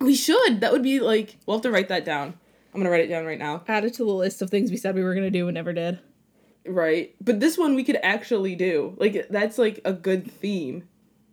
We 0.00 0.14
should. 0.14 0.60
That 0.60 0.72
would 0.72 0.82
be 0.82 1.00
like 1.00 1.38
we'll 1.46 1.56
have 1.56 1.62
to 1.62 1.70
write 1.70 1.88
that 1.88 2.04
down. 2.04 2.34
I'm 2.74 2.80
gonna 2.80 2.90
write 2.90 3.04
it 3.04 3.08
down 3.08 3.24
right 3.24 3.38
now. 3.38 3.62
Add 3.68 3.84
it 3.84 3.94
to 3.94 4.04
the 4.04 4.12
list 4.12 4.42
of 4.42 4.50
things 4.50 4.70
we 4.70 4.76
said 4.76 4.94
we 4.94 5.02
were 5.02 5.14
gonna 5.14 5.30
do 5.30 5.48
and 5.48 5.54
never 5.54 5.72
did. 5.72 5.98
Right. 6.66 7.14
But 7.20 7.40
this 7.40 7.58
one 7.58 7.74
we 7.74 7.84
could 7.84 7.98
actually 8.02 8.54
do. 8.54 8.94
Like 8.98 9.26
that's 9.30 9.58
like 9.58 9.80
a 9.84 9.92
good 9.92 10.30
theme. 10.30 10.84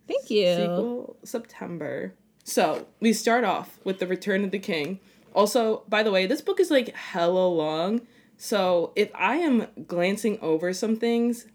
Thank 0.08 0.28
you. 0.30 0.54
Sequel 0.56 1.16
September. 1.22 2.14
So 2.44 2.86
we 3.00 3.12
start 3.12 3.44
off 3.44 3.78
with 3.84 4.00
the 4.00 4.06
Return 4.06 4.42
of 4.44 4.50
the 4.50 4.58
King. 4.58 4.98
Also, 5.34 5.84
by 5.88 6.02
the 6.02 6.10
way, 6.10 6.26
this 6.26 6.40
book 6.40 6.58
is 6.58 6.70
like 6.70 6.94
hella 6.96 7.46
long. 7.46 8.00
So 8.36 8.92
if 8.96 9.10
I 9.14 9.36
am 9.36 9.66
glancing 9.86 10.38
over 10.40 10.72
some 10.72 10.96
things, 10.96 11.46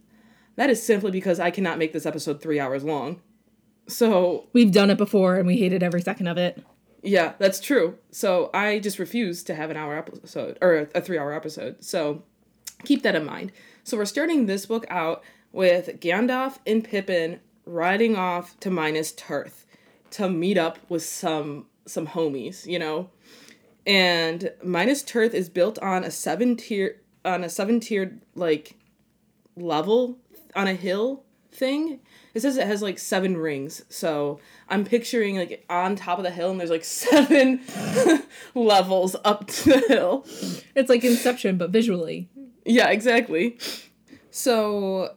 that 0.55 0.69
is 0.69 0.81
simply 0.81 1.11
because 1.11 1.39
I 1.39 1.51
cannot 1.51 1.77
make 1.77 1.91
this 1.91 2.05
episode 2.05 2.41
three 2.41 2.59
hours 2.59 2.83
long. 2.85 3.19
So 3.87 4.47
We've 4.53 4.71
done 4.71 4.89
it 4.89 4.97
before 4.97 5.35
and 5.35 5.45
we 5.45 5.57
hated 5.57 5.83
every 5.83 6.01
second 6.01 6.27
of 6.27 6.37
it. 6.37 6.63
yeah, 7.03 7.33
that's 7.37 7.59
true. 7.59 7.97
So 8.11 8.49
I 8.53 8.79
just 8.79 8.99
refuse 8.99 9.43
to 9.43 9.55
have 9.55 9.69
an 9.69 9.77
hour 9.77 9.97
episode 9.97 10.57
or 10.61 10.75
a, 10.75 10.87
a 10.95 11.01
three 11.01 11.17
hour 11.17 11.33
episode. 11.33 11.83
So 11.83 12.23
keep 12.85 13.03
that 13.03 13.15
in 13.15 13.25
mind. 13.25 13.51
So 13.85 13.97
we're 13.97 14.05
starting 14.05 14.47
this 14.47 14.65
book 14.65 14.83
out 14.89 15.23
with 15.51 15.99
Gandalf 16.01 16.57
and 16.65 16.83
Pippin 16.83 17.39
riding 17.67 18.15
off 18.15 18.59
to 18.61 18.71
Minas 18.71 19.13
Tirith 19.13 19.65
to 20.09 20.27
meet 20.27 20.57
up 20.57 20.79
with 20.89 21.05
some 21.05 21.67
some 21.85 22.07
homies, 22.07 22.65
you 22.65 22.79
know. 22.79 23.11
And 23.85 24.51
Minas 24.63 25.03
Tirith 25.03 25.35
is 25.35 25.49
built 25.49 25.77
on 25.83 26.03
a 26.03 26.09
seven 26.09 26.57
tier 26.57 26.99
on 27.23 27.43
a 27.43 27.49
seven 27.49 27.79
tiered 27.79 28.23
like 28.33 28.75
level 29.55 30.17
on 30.55 30.67
a 30.67 30.73
hill 30.73 31.23
thing. 31.51 31.99
It 32.33 32.39
says 32.39 32.57
it 32.57 32.65
has 32.65 32.81
like 32.81 32.97
seven 32.97 33.37
rings. 33.37 33.85
So 33.89 34.39
I'm 34.67 34.83
picturing 34.83 35.37
like 35.37 35.63
on 35.69 35.95
top 35.95 36.17
of 36.17 36.23
the 36.23 36.31
hill 36.31 36.49
and 36.49 36.59
there's 36.59 36.71
like 36.71 36.83
seven 36.83 37.61
levels 38.55 39.15
up 39.23 39.45
to 39.45 39.69
the 39.69 39.79
hill. 39.87 40.25
It's 40.73 40.89
like 40.89 41.03
Inception, 41.03 41.59
but 41.59 41.69
visually. 41.69 42.29
Yeah, 42.65 42.89
exactly. 42.89 43.57
So 44.31 45.15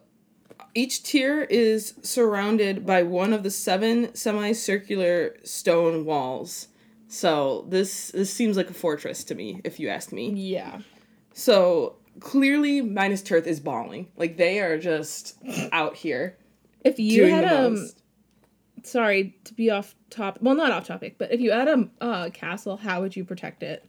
each 0.74 1.02
tier 1.02 1.42
is 1.42 1.94
surrounded 2.02 2.84
by 2.86 3.02
one 3.02 3.32
of 3.32 3.42
the 3.42 3.50
seven 3.50 4.14
semicircular 4.14 5.36
stone 5.44 6.04
walls. 6.04 6.68
So 7.08 7.64
this 7.68 8.10
this 8.10 8.32
seems 8.32 8.56
like 8.56 8.70
a 8.70 8.74
fortress 8.74 9.24
to 9.24 9.34
me, 9.34 9.60
if 9.64 9.80
you 9.80 9.88
ask 9.88 10.12
me. 10.12 10.30
Yeah. 10.30 10.80
So 11.32 11.96
clearly 12.20 12.82
Minas 12.82 13.22
Tirith 13.22 13.46
is 13.46 13.60
balling. 13.60 14.08
Like 14.16 14.36
they 14.36 14.60
are 14.60 14.78
just 14.78 15.36
out 15.72 15.96
here 15.96 16.36
If 16.84 16.98
you 16.98 17.24
had 17.26 17.44
the 17.44 17.58
um 17.66 17.74
most. 17.76 18.02
sorry 18.82 19.36
to 19.44 19.54
be 19.54 19.70
off 19.70 19.94
top 20.10 20.38
well 20.42 20.54
not 20.54 20.70
off 20.70 20.86
topic, 20.86 21.16
but 21.18 21.32
if 21.32 21.40
you 21.40 21.50
had 21.50 21.68
a 21.68 21.88
uh, 22.00 22.30
castle, 22.30 22.76
how 22.76 23.00
would 23.00 23.16
you 23.16 23.24
protect 23.24 23.62
it? 23.62 23.87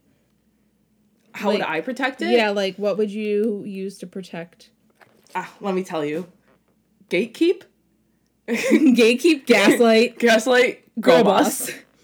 How 1.39 1.51
would 1.51 1.61
I 1.61 1.81
protect 1.81 2.21
it? 2.21 2.31
Yeah, 2.31 2.49
like 2.51 2.75
what 2.77 2.97
would 2.97 3.11
you 3.11 3.63
use 3.65 3.97
to 3.99 4.07
protect 4.07 4.69
Ah, 5.35 5.51
let 5.61 5.75
me 5.75 5.83
tell 5.83 6.03
you. 6.03 6.25
Gatekeep? 7.09 7.61
gatekeep, 8.47 9.45
gaslight, 9.45 10.17
Gaslight? 10.19 10.83
girl 10.99 11.17
Girl 11.17 11.23
boss. 11.23 11.69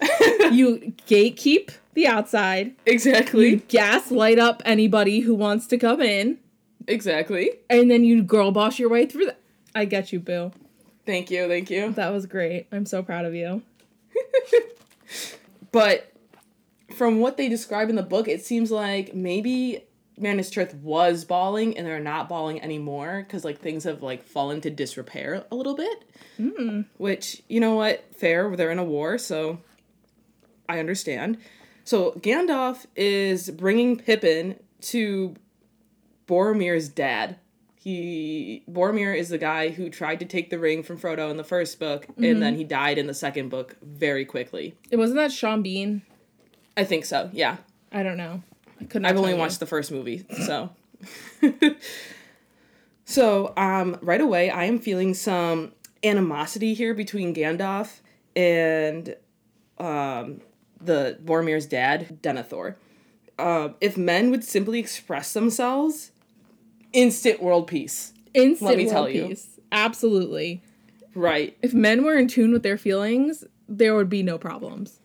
you 0.52 0.94
gatekeep 1.08 1.70
the 1.94 2.06
outside. 2.06 2.74
exactly. 2.86 3.48
You 3.50 3.56
gaslight 3.68 4.38
up 4.38 4.62
anybody 4.64 5.20
who 5.20 5.34
wants 5.34 5.66
to 5.68 5.78
come 5.78 6.00
in, 6.00 6.38
Exactly. 6.86 7.50
and 7.68 7.90
then 7.90 8.04
you 8.04 8.22
girl 8.22 8.52
boss 8.52 8.78
your 8.78 8.88
way 8.90 9.06
through 9.06 9.26
that. 9.26 9.40
I 9.74 9.86
get 9.86 10.12
you, 10.12 10.20
Boo. 10.20 10.52
Thank 11.04 11.30
you, 11.30 11.48
thank 11.48 11.68
you. 11.70 11.92
That 11.92 12.10
was 12.12 12.26
great. 12.26 12.66
I'm 12.72 12.86
so 12.86 13.02
proud 13.02 13.24
of 13.24 13.34
you. 13.34 13.62
But 15.72 16.10
from 16.96 17.20
what 17.20 17.36
they 17.36 17.48
describe 17.48 17.90
in 17.90 17.96
the 17.96 18.02
book, 18.02 18.28
it 18.28 18.44
seems 18.44 18.70
like 18.70 19.14
maybe 19.14 19.84
Minas 20.18 20.50
Tirith 20.50 20.74
was 20.74 21.24
balling 21.24 21.76
and 21.76 21.86
they're 21.86 22.00
not 22.00 22.28
balling 22.28 22.60
anymore 22.62 23.24
because 23.26 23.44
like 23.44 23.60
things 23.60 23.84
have 23.84 24.02
like 24.02 24.24
fallen 24.24 24.60
to 24.62 24.70
disrepair 24.70 25.44
a 25.50 25.54
little 25.54 25.74
bit. 25.74 26.04
Hmm. 26.36 26.82
Which 26.96 27.42
you 27.48 27.60
know 27.60 27.74
what, 27.74 28.04
fair. 28.16 28.54
They're 28.56 28.70
in 28.70 28.78
a 28.78 28.84
war, 28.84 29.18
so 29.18 29.60
I 30.68 30.78
understand. 30.78 31.38
So 31.84 32.12
Gandalf 32.12 32.86
is 32.96 33.50
bringing 33.50 33.96
Pippin 33.96 34.58
to 34.82 35.36
Boromir's 36.26 36.88
dad. 36.88 37.38
He 37.76 38.64
Boromir 38.68 39.16
is 39.16 39.28
the 39.28 39.38
guy 39.38 39.68
who 39.68 39.90
tried 39.90 40.18
to 40.18 40.24
take 40.24 40.50
the 40.50 40.58
ring 40.58 40.82
from 40.82 40.98
Frodo 40.98 41.30
in 41.30 41.36
the 41.36 41.44
first 41.44 41.78
book, 41.78 42.08
and 42.16 42.24
mm-hmm. 42.24 42.40
then 42.40 42.56
he 42.56 42.64
died 42.64 42.98
in 42.98 43.06
the 43.06 43.14
second 43.14 43.48
book 43.48 43.76
very 43.80 44.24
quickly. 44.24 44.74
It 44.90 44.96
wasn't 44.96 45.18
that 45.18 45.30
Sean 45.30 45.62
Bean. 45.62 46.02
I 46.76 46.84
think 46.84 47.04
so. 47.04 47.30
Yeah, 47.32 47.56
I 47.92 48.02
don't 48.02 48.16
know. 48.16 48.42
I 48.80 48.84
couldn't. 48.84 49.06
I've 49.06 49.16
only 49.16 49.34
watched 49.34 49.60
the 49.60 49.66
first 49.66 49.90
movie, 49.90 50.24
so. 50.44 50.70
so 53.04 53.52
um, 53.56 53.98
right 54.02 54.20
away, 54.20 54.50
I 54.50 54.64
am 54.64 54.78
feeling 54.78 55.14
some 55.14 55.72
animosity 56.04 56.74
here 56.74 56.94
between 56.94 57.34
Gandalf 57.34 58.00
and 58.34 59.16
um, 59.78 60.40
the 60.80 61.18
Boromir's 61.24 61.66
dad, 61.66 62.18
Denethor. 62.22 62.76
Uh, 63.38 63.70
if 63.80 63.96
men 63.96 64.30
would 64.30 64.44
simply 64.44 64.78
express 64.78 65.32
themselves, 65.32 66.12
instant 66.92 67.42
world 67.42 67.66
peace. 67.66 68.12
Instant 68.34 68.68
Let 68.68 68.78
me 68.78 68.84
world 68.84 68.94
tell 68.94 69.08
you. 69.08 69.28
peace. 69.28 69.58
Absolutely. 69.72 70.62
Right. 71.14 71.56
If 71.62 71.74
men 71.74 72.04
were 72.04 72.16
in 72.16 72.28
tune 72.28 72.52
with 72.52 72.62
their 72.62 72.78
feelings, 72.78 73.44
there 73.68 73.94
would 73.94 74.08
be 74.08 74.22
no 74.22 74.38
problems. 74.38 75.00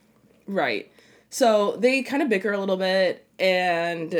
Right. 0.45 0.91
So 1.31 1.77
they 1.77 2.03
kind 2.03 2.21
of 2.21 2.29
bicker 2.29 2.51
a 2.51 2.59
little 2.59 2.77
bit, 2.77 3.25
and 3.39 4.13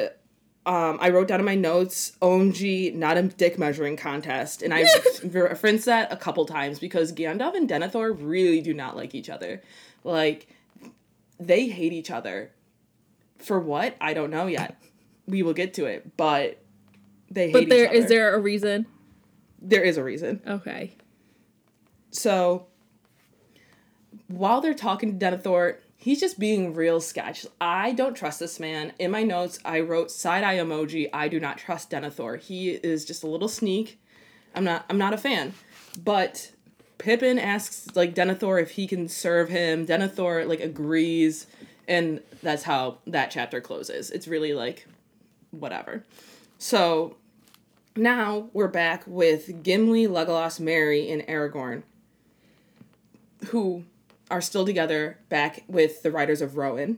um, 0.65 0.98
I 1.01 1.10
wrote 1.10 1.27
down 1.27 1.39
in 1.41 1.46
my 1.46 1.56
notes, 1.56 2.13
OMG, 2.22 2.96
not 2.96 3.18
a 3.18 3.24
dick 3.24 3.60
measuring 3.60 3.98
contest. 3.98 4.62
And 4.62 4.74
I 4.74 4.86
referenced 5.24 5.86
that 5.86 6.12
a 6.12 6.15
couple 6.15 6.46
times 6.46 6.80
because 6.80 7.12
Gandalf 7.12 7.53
and 7.56 7.70
Denethor 7.70 8.15
really 8.18 8.62
do 8.62 8.74
not 8.74 8.96
like 8.96 9.13
each 9.13 9.30
other. 9.30 9.62
Like, 10.06 10.48
they 11.39 11.68
hate 11.68 11.94
each 11.94 12.12
other. 12.12 12.51
For 13.39 13.60
what? 13.60 13.96
I 14.00 14.13
don't 14.13 14.30
know 14.30 14.48
yet. 14.48 14.82
We 15.27 15.44
will 15.44 15.53
get 15.53 15.74
to 15.75 15.86
it, 15.86 16.15
but 16.15 16.63
they 17.30 17.48
hate 17.48 17.53
But 17.53 17.70
there 17.70 17.84
each 17.86 17.89
other. 17.89 17.98
is 17.98 18.08
there 18.08 18.36
a 18.36 18.39
reason? 18.39 18.86
There 19.60 19.84
is 19.84 19.98
a 19.98 20.03
reason. 20.03 20.41
Okay. 20.48 20.96
So 22.12 22.68
while 24.27 24.62
they're 24.62 24.74
talking 24.74 25.18
to 25.18 25.25
Denethor, 25.25 25.77
he's 26.01 26.20
just 26.20 26.39
being 26.39 26.74
real 26.74 27.00
sketch. 27.00 27.46
I 27.62 27.93
don't 27.93 28.15
trust 28.15 28.39
this 28.39 28.60
man. 28.60 28.91
In 29.00 29.12
my 29.12 29.24
notes, 29.24 29.60
I 29.63 29.79
wrote 29.79 30.12
side 30.12 30.43
eye 30.43 30.58
emoji. 30.58 31.10
I 31.13 31.27
do 31.27 31.39
not 31.39 31.58
trust 31.58 31.91
Denethor. 31.91 32.39
He 32.39 32.72
is 32.72 33.05
just 33.05 33.24
a 33.24 33.27
little 33.27 33.48
sneak. 33.48 34.01
I'm 34.53 34.63
not. 34.63 34.86
I'm 34.89 34.98
not 34.98 35.13
a 35.13 35.17
fan. 35.17 35.53
But 36.03 36.51
Pippin 36.98 37.39
asks 37.39 37.88
like 37.96 38.15
Denethor 38.15 38.62
if 38.62 38.72
he 38.72 38.88
can 38.88 39.08
serve 39.08 39.50
him. 39.50 39.86
Denethor 39.86 40.48
like 40.48 40.60
agrees, 40.60 41.48
and 41.88 42.22
that's 42.41 42.63
how 42.63 42.98
that 43.08 43.31
chapter 43.31 43.62
closes. 43.62 44.10
It's 44.10 44.27
really 44.27 44.53
like 44.53 44.88
whatever. 45.51 46.03
So 46.58 47.15
now 47.96 48.50
we're 48.53 48.67
back 48.67 49.03
with 49.05 49.63
Gimli, 49.63 50.08
Legolas, 50.08 50.60
Merry, 50.60 51.10
and 51.10 51.22
Aragorn, 51.24 51.84
who 53.48 53.84
are 54.32 54.42
still 54.42 54.66
together 54.66 55.20
back 55.30 55.64
with 55.68 56.02
the 56.02 56.12
Riders 56.12 56.42
of 56.42 56.58
Rohan. 56.58 56.98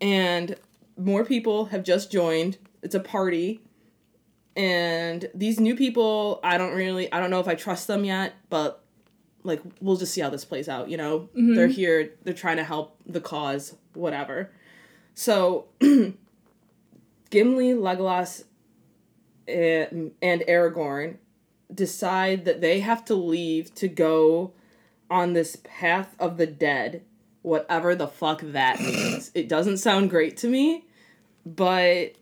And 0.00 0.56
more 0.96 1.24
people 1.24 1.66
have 1.66 1.84
just 1.84 2.10
joined. 2.10 2.58
It's 2.82 2.94
a 2.94 3.00
party. 3.00 3.60
and 4.56 5.30
these 5.34 5.60
new 5.60 5.76
people, 5.76 6.40
I 6.42 6.58
don't 6.58 6.74
really, 6.74 7.12
I 7.12 7.20
don't 7.20 7.30
know 7.30 7.38
if 7.38 7.46
I 7.46 7.54
trust 7.54 7.86
them 7.86 8.04
yet, 8.04 8.34
but 8.50 8.82
like 9.44 9.62
we'll 9.80 9.96
just 9.96 10.12
see 10.12 10.20
how 10.20 10.30
this 10.30 10.44
plays 10.44 10.68
out. 10.68 10.88
You 10.88 10.96
know, 10.96 11.20
mm-hmm. 11.20 11.54
they're 11.54 11.68
here, 11.68 12.14
they're 12.24 12.34
trying 12.34 12.56
to 12.56 12.64
help 12.64 12.96
the 13.06 13.20
cause, 13.20 13.76
whatever. 13.94 14.50
So, 15.14 15.66
Gimli, 15.80 16.14
Legolas, 17.74 18.44
and, 19.46 20.12
and 20.20 20.40
Aragorn 20.42 21.16
decide 21.72 22.44
that 22.46 22.60
they 22.60 22.80
have 22.80 23.04
to 23.06 23.14
leave 23.14 23.74
to 23.76 23.88
go 23.88 24.52
on 25.10 25.32
this 25.32 25.56
path 25.64 26.14
of 26.18 26.36
the 26.36 26.46
dead, 26.46 27.02
whatever 27.42 27.94
the 27.94 28.08
fuck 28.08 28.40
that 28.42 28.80
means. 28.80 29.30
it 29.34 29.48
doesn't 29.48 29.78
sound 29.78 30.10
great 30.10 30.36
to 30.38 30.48
me, 30.48 30.84
but 31.46 32.12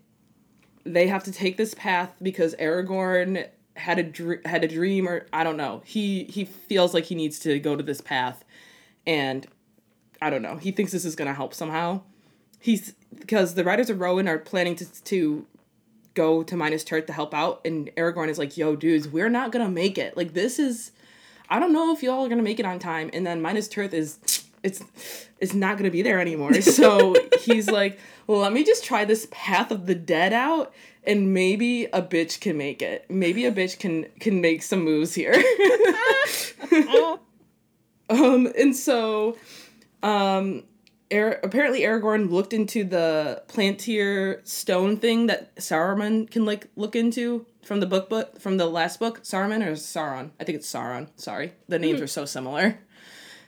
they 0.85 1.09
have 1.09 1.25
to 1.25 1.33
take 1.33 1.57
this 1.57 1.75
path 1.75 2.15
because 2.23 2.55
Aragorn 2.57 3.49
had 3.75 3.99
a 3.99 4.03
dr- 4.03 4.45
had 4.47 4.65
a 4.65 4.69
dream 4.69 5.09
or 5.09 5.27
I 5.33 5.45
don't 5.45 5.57
know. 5.57 5.83
He 5.85 6.25
he 6.25 6.45
feels 6.45 6.95
like 6.95 7.05
he 7.05 7.15
needs 7.15 7.39
to 7.41 7.59
go 7.59 7.77
to 7.77 7.83
this 7.83 8.01
path 8.01 8.45
and 9.07 9.47
I 10.23 10.31
don't 10.31 10.43
know. 10.43 10.57
He 10.57 10.71
thinks 10.71 10.93
this 10.93 11.05
is 11.05 11.17
going 11.17 11.29
to 11.29 11.35
help 11.35 11.53
somehow. 11.53 12.01
He's 12.59 12.95
because 13.19 13.55
the 13.55 13.65
Riders 13.65 13.91
of 13.91 14.01
Rohan 14.01 14.29
are 14.29 14.39
planning 14.39 14.77
to 14.77 15.03
to 15.05 15.47
go 16.15 16.43
to 16.43 16.57
Minas 16.57 16.85
Tirith 16.85 17.07
to 17.09 17.13
help 17.13 17.35
out 17.35 17.61
and 17.65 17.91
Aragorn 17.97 18.29
is 18.29 18.39
like, 18.39 18.57
"Yo, 18.57 18.77
dudes, 18.77 19.09
we're 19.09 19.29
not 19.29 19.53
going 19.53 19.65
to 19.65 19.71
make 19.71 19.99
it. 19.99 20.17
Like 20.17 20.33
this 20.33 20.59
is 20.59 20.93
I 21.49 21.59
don't 21.59 21.73
know 21.73 21.93
if 21.93 22.03
y'all 22.03 22.25
are 22.25 22.29
to 22.39 22.45
make 22.45 22.61
it 22.61 22.67
on 22.67 22.79
time." 22.79 23.11
And 23.13 23.27
then 23.27 23.43
Minas 23.43 23.69
Tirith 23.69 23.93
is 23.93 24.19
it's 24.67 24.83
it's 25.39 25.55
not 25.55 25.79
to 25.85 25.91
be 25.91 26.03
there 26.03 26.21
anymore. 26.21 26.53
So 26.61 27.15
he's 27.41 27.71
like, 27.71 27.99
well, 28.27 28.41
let 28.41 28.53
me 28.53 28.65
just 28.65 28.85
try 28.85 29.05
this 29.05 29.29
path 29.31 29.71
of 29.71 29.87
the 29.87 29.95
dead 29.95 30.33
out 30.33 30.75
and 31.05 31.33
maybe 31.33 31.85
a 31.87 32.03
bitch 32.03 32.41
can 32.41 32.59
make 32.59 32.83
it. 32.83 33.07
Maybe 33.09 33.47
a 33.47 33.53
bitch 33.53 33.79
can 33.79 34.07
can 34.21 34.41
make 34.41 34.63
some 34.63 34.83
moves 34.83 35.15
here. 35.15 35.33
um 38.11 38.53
and 38.59 38.75
so 38.75 39.37
um 40.03 40.65
Ar- 41.13 41.39
apparently 41.45 41.81
Aragorn 41.83 42.31
looked 42.31 42.53
into 42.53 42.83
the 42.83 43.43
Palantir 43.49 44.47
stone 44.47 44.97
thing 44.97 45.27
that 45.27 45.55
Saruman 45.57 46.29
can 46.29 46.45
like 46.45 46.67
look 46.75 46.97
into 46.97 47.47
from 47.67 47.81
the 47.81 47.87
book 47.87 48.09
book 48.09 48.41
from 48.41 48.57
the 48.57 48.67
last 48.67 49.01
book. 49.01 49.23
Saruman 49.23 49.67
or 49.67 49.73
Sauron? 49.73 50.31
I 50.41 50.45
think 50.45 50.57
it's 50.57 50.73
Sauron. 50.73 51.09
Sorry. 51.17 51.53
The 51.69 51.79
names 51.79 51.99
hmm. 51.99 52.05
are 52.05 52.09
so 52.09 52.25
similar. 52.25 52.79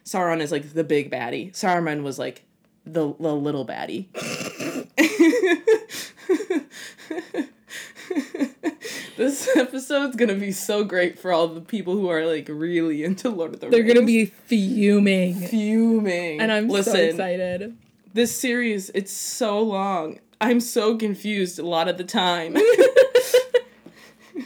Sauron 0.05 0.41
is 0.41 0.51
like 0.51 0.73
the 0.73 0.85
big 0.85 1.11
baddie. 1.11 1.53
Saruman 1.53 2.03
was 2.03 2.19
like 2.19 2.45
the, 2.85 3.15
the 3.21 3.35
little 3.35 3.67
baddie. 3.67 4.13
this 9.17 9.57
episode's 9.57 10.17
gonna 10.17 10.35
be 10.35 10.53
so 10.53 10.85
great 10.85 11.19
for 11.19 11.33
all 11.33 11.49
the 11.49 11.61
people 11.61 11.95
who 11.95 12.09
are 12.09 12.27
like 12.27 12.49
really 12.49 13.05
into 13.05 13.29
Lord 13.29 13.55
of 13.55 13.61
the 13.61 13.69
Rings. 13.69 13.77
They're 13.77 13.95
gonna 13.95 14.07
be 14.07 14.27
fuming. 14.27 15.35
fuming. 15.35 16.41
And 16.41 16.51
I'm 16.51 16.69
Listen, 16.69 16.95
so 16.95 17.01
excited. 17.01 17.77
this 18.15 18.39
series, 18.39 18.91
it's 18.95 19.13
so 19.13 19.61
long. 19.61 20.19
I'm 20.41 20.61
so 20.61 20.97
confused 20.97 21.59
a 21.59 21.67
lot 21.67 21.89
of 21.89 21.99
the 21.99 22.05
time. 22.05 22.57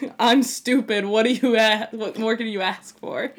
I'm 0.18 0.42
stupid. 0.42 1.06
What 1.06 1.24
do 1.24 1.32
you 1.32 1.56
ask? 1.56 1.92
What 1.92 2.18
more 2.18 2.36
can 2.36 2.46
you 2.46 2.60
ask 2.60 2.98
for? 2.98 3.32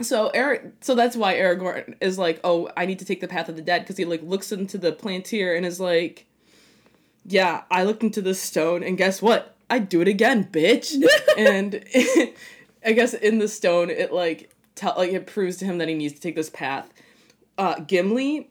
So 0.00 0.28
Eric, 0.28 0.74
so 0.80 0.94
that's 0.94 1.16
why 1.16 1.34
Aragorn 1.34 1.96
is 2.00 2.18
like, 2.18 2.40
oh, 2.44 2.70
I 2.76 2.86
need 2.86 3.00
to 3.00 3.04
take 3.04 3.20
the 3.20 3.28
path 3.28 3.48
of 3.48 3.56
the 3.56 3.62
dead 3.62 3.82
because 3.82 3.96
he 3.96 4.04
like 4.04 4.22
looks 4.22 4.52
into 4.52 4.78
the 4.78 4.92
Palantir 4.92 5.56
and 5.56 5.66
is 5.66 5.80
like, 5.80 6.26
yeah, 7.24 7.62
I 7.70 7.82
looked 7.82 8.02
into 8.02 8.22
this 8.22 8.40
stone 8.40 8.82
and 8.82 8.96
guess 8.96 9.20
what? 9.20 9.56
I 9.68 9.80
do 9.80 10.00
it 10.00 10.08
again, 10.08 10.44
bitch. 10.44 10.94
and 11.36 11.84
I 12.84 12.92
guess 12.92 13.12
in 13.12 13.38
the 13.38 13.48
stone, 13.48 13.90
it 13.90 14.12
like 14.12 14.54
tell 14.74 14.94
like 14.96 15.12
it 15.12 15.26
proves 15.26 15.56
to 15.58 15.64
him 15.64 15.78
that 15.78 15.88
he 15.88 15.94
needs 15.94 16.14
to 16.14 16.20
take 16.20 16.36
this 16.36 16.50
path. 16.50 16.92
Uh, 17.56 17.80
Gimli 17.80 18.48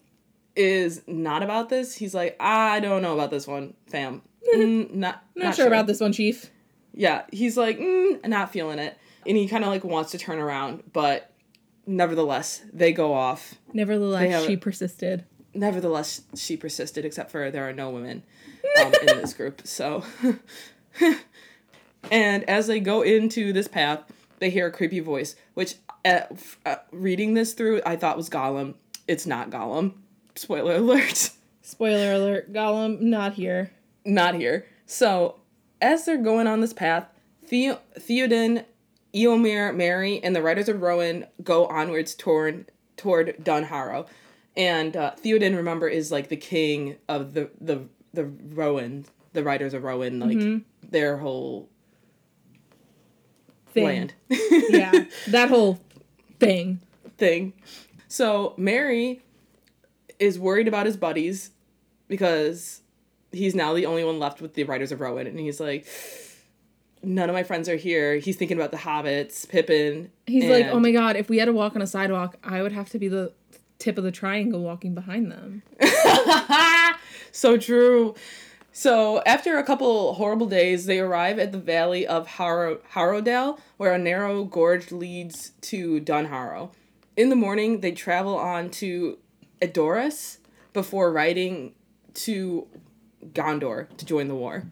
is 0.57 1.01
not 1.07 1.43
about 1.43 1.69
this. 1.69 1.95
He's 1.95 2.13
like, 2.13 2.35
I 2.41 2.81
don't 2.81 3.01
know 3.01 3.13
about 3.13 3.31
this 3.31 3.47
one, 3.47 3.73
fam. 3.87 4.21
Mm, 4.53 4.93
not 4.93 5.23
Not, 5.35 5.55
sure, 5.55 5.67
about 5.67 5.87
this 5.87 5.99
one, 5.99 6.11
Chief. 6.11 6.49
Yeah, 6.97 7.23
he's 7.31 7.55
like, 7.55 7.77
mm, 7.79 8.25
not 8.27 8.51
feeling 8.51 8.79
it. 8.79 8.97
And 9.25 9.37
he 9.37 9.47
kind 9.47 9.63
of 9.63 9.69
like 9.69 9.83
wants 9.83 10.11
to 10.11 10.17
turn 10.17 10.39
around, 10.39 10.83
but 10.91 11.31
nevertheless, 11.85 12.61
they 12.73 12.91
go 12.91 13.13
off. 13.13 13.55
Nevertheless, 13.71 14.45
she 14.45 14.57
persisted. 14.57 15.25
Nevertheless, 15.53 16.21
she 16.35 16.57
persisted, 16.57 17.05
except 17.05 17.31
for 17.31 17.51
there 17.51 17.67
are 17.69 17.73
no 17.73 17.89
women 17.89 18.23
um, 18.81 18.93
in 19.01 19.17
this 19.17 19.33
group. 19.33 19.61
So, 19.65 20.03
and 22.11 22.43
as 22.49 22.67
they 22.67 22.79
go 22.79 23.03
into 23.03 23.53
this 23.53 23.67
path, 23.67 24.01
they 24.39 24.49
hear 24.49 24.67
a 24.67 24.71
creepy 24.71 24.99
voice, 24.99 25.35
which 25.53 25.75
uh, 26.03 26.21
uh, 26.65 26.75
reading 26.91 27.33
this 27.33 27.53
through, 27.53 27.81
I 27.85 27.95
thought 27.95 28.17
was 28.17 28.29
Gollum. 28.29 28.75
It's 29.07 29.25
not 29.25 29.49
Gollum. 29.49 29.93
Spoiler 30.35 30.75
alert. 30.77 31.31
Spoiler 31.61 32.13
alert, 32.13 32.53
Gollum, 32.53 33.01
not 33.01 33.33
here. 33.33 33.71
not 34.05 34.35
here. 34.35 34.65
So, 34.85 35.39
as 35.81 36.05
they're 36.05 36.17
going 36.21 36.47
on 36.47 36.61
this 36.61 36.73
path, 36.73 37.05
Theo- 37.45 37.79
Theoden, 37.99 38.65
Eomer, 39.13 39.75
Merry, 39.75 40.21
and 40.23 40.35
the 40.35 40.41
Riders 40.41 40.69
of 40.69 40.81
Rohan 40.81 41.25
go 41.43 41.65
onwards 41.67 42.13
toward 42.15 42.71
toward 42.97 43.35
Dunharrow. 43.43 44.07
And 44.55 44.97
uh, 44.97 45.11
Theoden, 45.23 45.55
remember, 45.55 45.87
is 45.87 46.11
like 46.11 46.29
the 46.29 46.35
king 46.37 46.95
of 47.07 47.33
the 47.33 47.49
the 47.61 47.81
the 48.13 48.25
Rohan, 48.25 49.05
the 49.33 49.43
Riders 49.43 49.73
of 49.73 49.83
Rohan, 49.83 50.19
like 50.19 50.63
their 50.89 51.17
whole 51.17 51.69
Thing. 53.67 53.83
land 53.85 54.13
Yeah, 54.69 55.05
that 55.27 55.49
whole 55.49 55.79
thing. 56.39 56.79
thing. 57.17 57.53
So 58.07 58.53
Merry 58.57 59.21
is 60.19 60.39
worried 60.39 60.67
about 60.67 60.85
his 60.87 60.97
buddies 60.97 61.51
because 62.07 62.81
he's 63.31 63.55
now 63.55 63.73
the 63.73 63.85
only 63.85 64.03
one 64.03 64.19
left 64.19 64.41
with 64.41 64.53
the 64.53 64.63
Riders 64.63 64.91
of 64.91 65.01
Rohan, 65.01 65.27
and 65.27 65.39
he's 65.39 65.59
like, 65.59 65.85
none 67.03 67.29
of 67.29 67.33
my 67.33 67.43
friends 67.43 67.69
are 67.69 67.75
here. 67.75 68.17
He's 68.17 68.35
thinking 68.35 68.57
about 68.57 68.71
the 68.71 68.77
hobbits, 68.77 69.47
Pippin. 69.47 70.11
He's 70.25 70.49
like, 70.49 70.67
oh 70.67 70.79
my 70.79 70.91
god, 70.91 71.15
if 71.15 71.29
we 71.29 71.37
had 71.37 71.45
to 71.45 71.53
walk 71.53 71.75
on 71.75 71.81
a 71.81 71.87
sidewalk, 71.87 72.37
I 72.43 72.61
would 72.61 72.71
have 72.71 72.89
to 72.89 72.99
be 72.99 73.07
the 73.07 73.33
tip 73.79 73.97
of 73.97 74.03
the 74.03 74.11
triangle 74.11 74.61
walking 74.61 74.95
behind 74.95 75.31
them. 75.31 75.61
so 77.31 77.57
true. 77.57 78.15
So 78.71 79.23
after 79.25 79.57
a 79.57 79.63
couple 79.63 80.13
horrible 80.15 80.47
days, 80.47 80.85
they 80.85 80.99
arrive 80.99 81.39
at 81.39 81.51
the 81.51 81.57
valley 81.57 82.05
of 82.05 82.27
Harrow- 82.27 82.79
Harrowdale, 82.93 83.59
where 83.77 83.93
a 83.93 83.97
narrow 83.97 84.43
gorge 84.43 84.91
leads 84.91 85.51
to 85.61 85.99
Dunharrow. 86.01 86.71
In 87.15 87.29
the 87.29 87.35
morning, 87.35 87.81
they 87.81 87.91
travel 87.91 88.37
on 88.37 88.69
to 88.71 89.17
Edoras 89.61 90.37
before 90.73 91.11
riding 91.11 91.73
to 92.13 92.67
Gondor 93.33 93.95
to 93.97 94.05
join 94.05 94.27
the 94.27 94.35
war. 94.35 94.65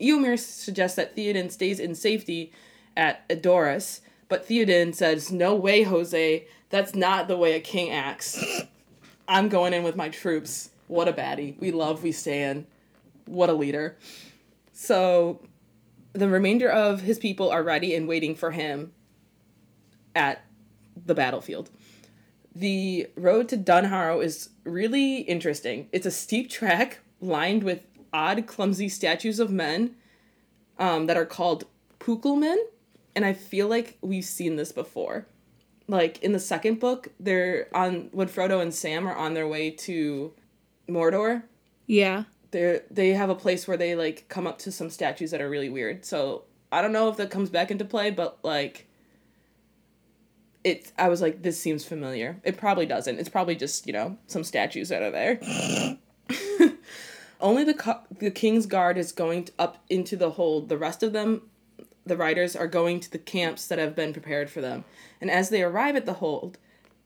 Eomer 0.00 0.38
suggests 0.38 0.96
that 0.96 1.16
Theoden 1.16 1.50
stays 1.50 1.78
in 1.78 1.94
safety 1.94 2.52
at 2.96 3.28
Edoras, 3.28 4.00
but 4.28 4.48
Theoden 4.48 4.94
says, 4.94 5.30
No 5.30 5.54
way, 5.54 5.82
Jose. 5.82 6.46
That's 6.70 6.94
not 6.94 7.28
the 7.28 7.36
way 7.36 7.52
a 7.52 7.60
king 7.60 7.90
acts. 7.90 8.42
I'm 9.28 9.48
going 9.48 9.74
in 9.74 9.82
with 9.82 9.96
my 9.96 10.08
troops. 10.08 10.70
What 10.88 11.08
a 11.08 11.12
baddie. 11.12 11.58
We 11.60 11.70
love, 11.70 12.02
we 12.02 12.12
stand. 12.12 12.66
What 13.26 13.50
a 13.50 13.54
leader. 13.54 13.96
So 14.72 15.40
the 16.12 16.28
remainder 16.28 16.70
of 16.70 17.02
his 17.02 17.18
people 17.18 17.50
are 17.50 17.62
ready 17.62 17.94
and 17.94 18.08
waiting 18.08 18.34
for 18.34 18.50
him 18.50 18.92
at 20.14 20.44
the 21.06 21.14
battlefield. 21.14 21.70
The 22.54 23.08
road 23.16 23.48
to 23.50 23.56
Dunharrow 23.56 24.22
is 24.22 24.50
really 24.64 25.18
interesting. 25.18 25.88
It's 25.92 26.06
a 26.06 26.10
steep 26.10 26.50
track 26.58 27.00
lined 27.22 27.62
with 27.62 27.86
odd, 28.12 28.46
clumsy 28.46 28.88
statues 28.88 29.38
of 29.40 29.50
men 29.50 29.94
um, 30.78 31.06
that 31.06 31.16
are 31.16 31.24
called 31.24 31.64
Pukelmen. 32.00 32.56
And 33.14 33.24
I 33.24 33.32
feel 33.32 33.68
like 33.68 33.96
we've 34.02 34.24
seen 34.24 34.56
this 34.56 34.72
before. 34.72 35.26
Like 35.88 36.22
in 36.22 36.32
the 36.32 36.40
second 36.40 36.80
book, 36.80 37.08
they're 37.18 37.68
on 37.74 38.08
when 38.12 38.28
Frodo 38.28 38.60
and 38.60 38.74
Sam 38.74 39.06
are 39.06 39.14
on 39.14 39.34
their 39.34 39.48
way 39.48 39.70
to 39.70 40.32
Mordor. 40.88 41.44
Yeah. 41.86 42.24
They 42.50 42.80
they 42.90 43.10
have 43.10 43.30
a 43.30 43.34
place 43.34 43.66
where 43.66 43.76
they 43.76 43.94
like 43.94 44.28
come 44.28 44.46
up 44.46 44.58
to 44.60 44.72
some 44.72 44.90
statues 44.90 45.30
that 45.30 45.40
are 45.40 45.50
really 45.50 45.68
weird. 45.68 46.04
So 46.04 46.44
I 46.70 46.82
don't 46.82 46.92
know 46.92 47.08
if 47.08 47.16
that 47.16 47.30
comes 47.30 47.50
back 47.50 47.70
into 47.70 47.84
play, 47.84 48.10
but 48.10 48.38
like 48.42 48.88
it 50.64 50.92
I 50.96 51.08
was 51.08 51.20
like 51.20 51.42
this 51.42 51.58
seems 51.58 51.84
familiar. 51.84 52.40
It 52.44 52.56
probably 52.56 52.86
doesn't. 52.86 53.18
It's 53.18 53.28
probably 53.28 53.56
just, 53.56 53.86
you 53.86 53.92
know, 53.92 54.16
some 54.26 54.44
statues 54.44 54.88
that 54.90 55.02
are 55.02 55.10
there. 55.10 55.40
Only 57.42 57.64
the 57.64 57.74
co- 57.74 58.00
the 58.18 58.30
king's 58.30 58.66
guard 58.66 58.96
is 58.96 59.12
going 59.12 59.48
up 59.58 59.84
into 59.90 60.16
the 60.16 60.30
hold. 60.30 60.68
The 60.68 60.78
rest 60.78 61.02
of 61.02 61.12
them 61.12 61.42
the 62.04 62.16
riders 62.16 62.56
are 62.56 62.66
going 62.66 63.00
to 63.00 63.10
the 63.10 63.18
camps 63.18 63.66
that 63.68 63.78
have 63.78 63.94
been 63.94 64.12
prepared 64.12 64.50
for 64.50 64.60
them. 64.60 64.84
And 65.20 65.30
as 65.30 65.50
they 65.50 65.62
arrive 65.62 65.96
at 65.96 66.06
the 66.06 66.14
hold, 66.14 66.58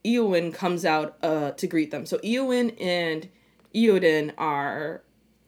Eowyn 0.05 0.55
comes 0.55 0.85
out 0.85 1.17
uh, 1.23 1.51
to 1.53 1.67
greet 1.67 1.91
them. 1.91 2.07
So 2.07 2.19
Eowyn 2.19 2.81
and 2.81 3.29
Eodin 3.75 4.33
are 4.39 5.03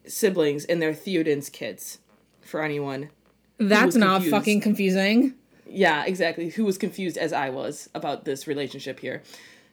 siblings 0.05 0.65
and 0.65 0.81
they're 0.81 0.93
Theoden's 0.93 1.49
kids, 1.49 1.99
for 2.41 2.61
anyone 2.61 3.09
That's 3.57 3.95
not 3.95 4.15
confused. 4.15 4.35
fucking 4.35 4.61
confusing. 4.61 5.33
Yeah, 5.67 6.05
exactly. 6.05 6.49
Who 6.49 6.65
was 6.65 6.77
confused 6.77 7.17
as 7.17 7.31
I 7.31 7.49
was 7.49 7.89
about 7.93 8.25
this 8.25 8.47
relationship 8.47 8.99
here. 8.99 9.21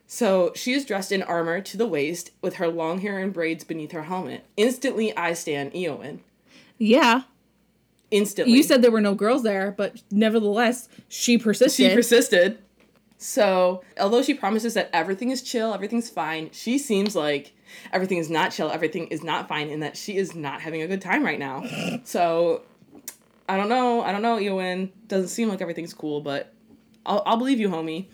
So 0.07 0.53
she 0.55 0.73
is 0.73 0.85
dressed 0.85 1.11
in 1.11 1.23
armor 1.23 1.61
to 1.61 1.77
the 1.77 1.87
waist 1.87 2.31
with 2.40 2.57
her 2.57 2.69
long 2.69 3.01
hair 3.01 3.19
and 3.19 3.33
braids 3.33 3.64
beneath 3.64 3.92
her 3.92 4.05
helmet. 4.05 4.45
Instantly, 4.57 5.16
I 5.16 5.33
stand 5.33 5.73
Eowyn. 5.73 6.21
Yeah. 6.79 7.23
Instantly. 8.11 8.55
You 8.55 8.62
said 8.62 8.83
there 8.83 8.90
were 8.90 9.01
no 9.01 9.14
girls 9.14 9.42
there, 9.42 9.73
but 9.73 10.01
nevertheless, 10.11 10.88
she 11.09 11.38
persisted. 11.38 11.90
she 11.90 11.95
persisted. 11.95 12.59
So, 13.19 13.83
although 13.99 14.23
she 14.23 14.35
promises 14.35 14.75
that 14.75 14.90
everything 14.92 15.31
is 15.31 15.42
chill, 15.42 15.73
everything's 15.73 16.11
fine, 16.11 16.51
she 16.53 16.79
seems 16.79 17.16
like 17.16 17.55
everything 17.92 18.19
is 18.19 18.29
not 18.29 18.53
chill, 18.53 18.71
everything 18.71 19.09
is 19.09 19.25
not 19.25 19.49
fine, 19.49 19.71
and 19.71 19.83
that 19.83 19.97
she 19.97 20.16
is 20.16 20.35
not 20.35 20.61
having 20.61 20.83
a 20.83 20.87
good 20.87 21.01
time 21.01 21.25
right 21.25 21.38
now. 21.38 21.64
so, 22.05 22.62
I 23.49 23.57
don't 23.57 23.69
know. 23.69 24.03
I 24.03 24.12
don't 24.12 24.23
know, 24.23 24.37
Eowyn. 24.37 24.90
Doesn't 25.09 25.29
seem 25.29 25.49
like 25.49 25.61
everything's 25.61 25.95
cool, 25.95 26.21
but 26.21 26.53
I'll, 27.05 27.23
I'll 27.27 27.37
believe 27.38 27.59
you, 27.59 27.69
homie. 27.69 28.07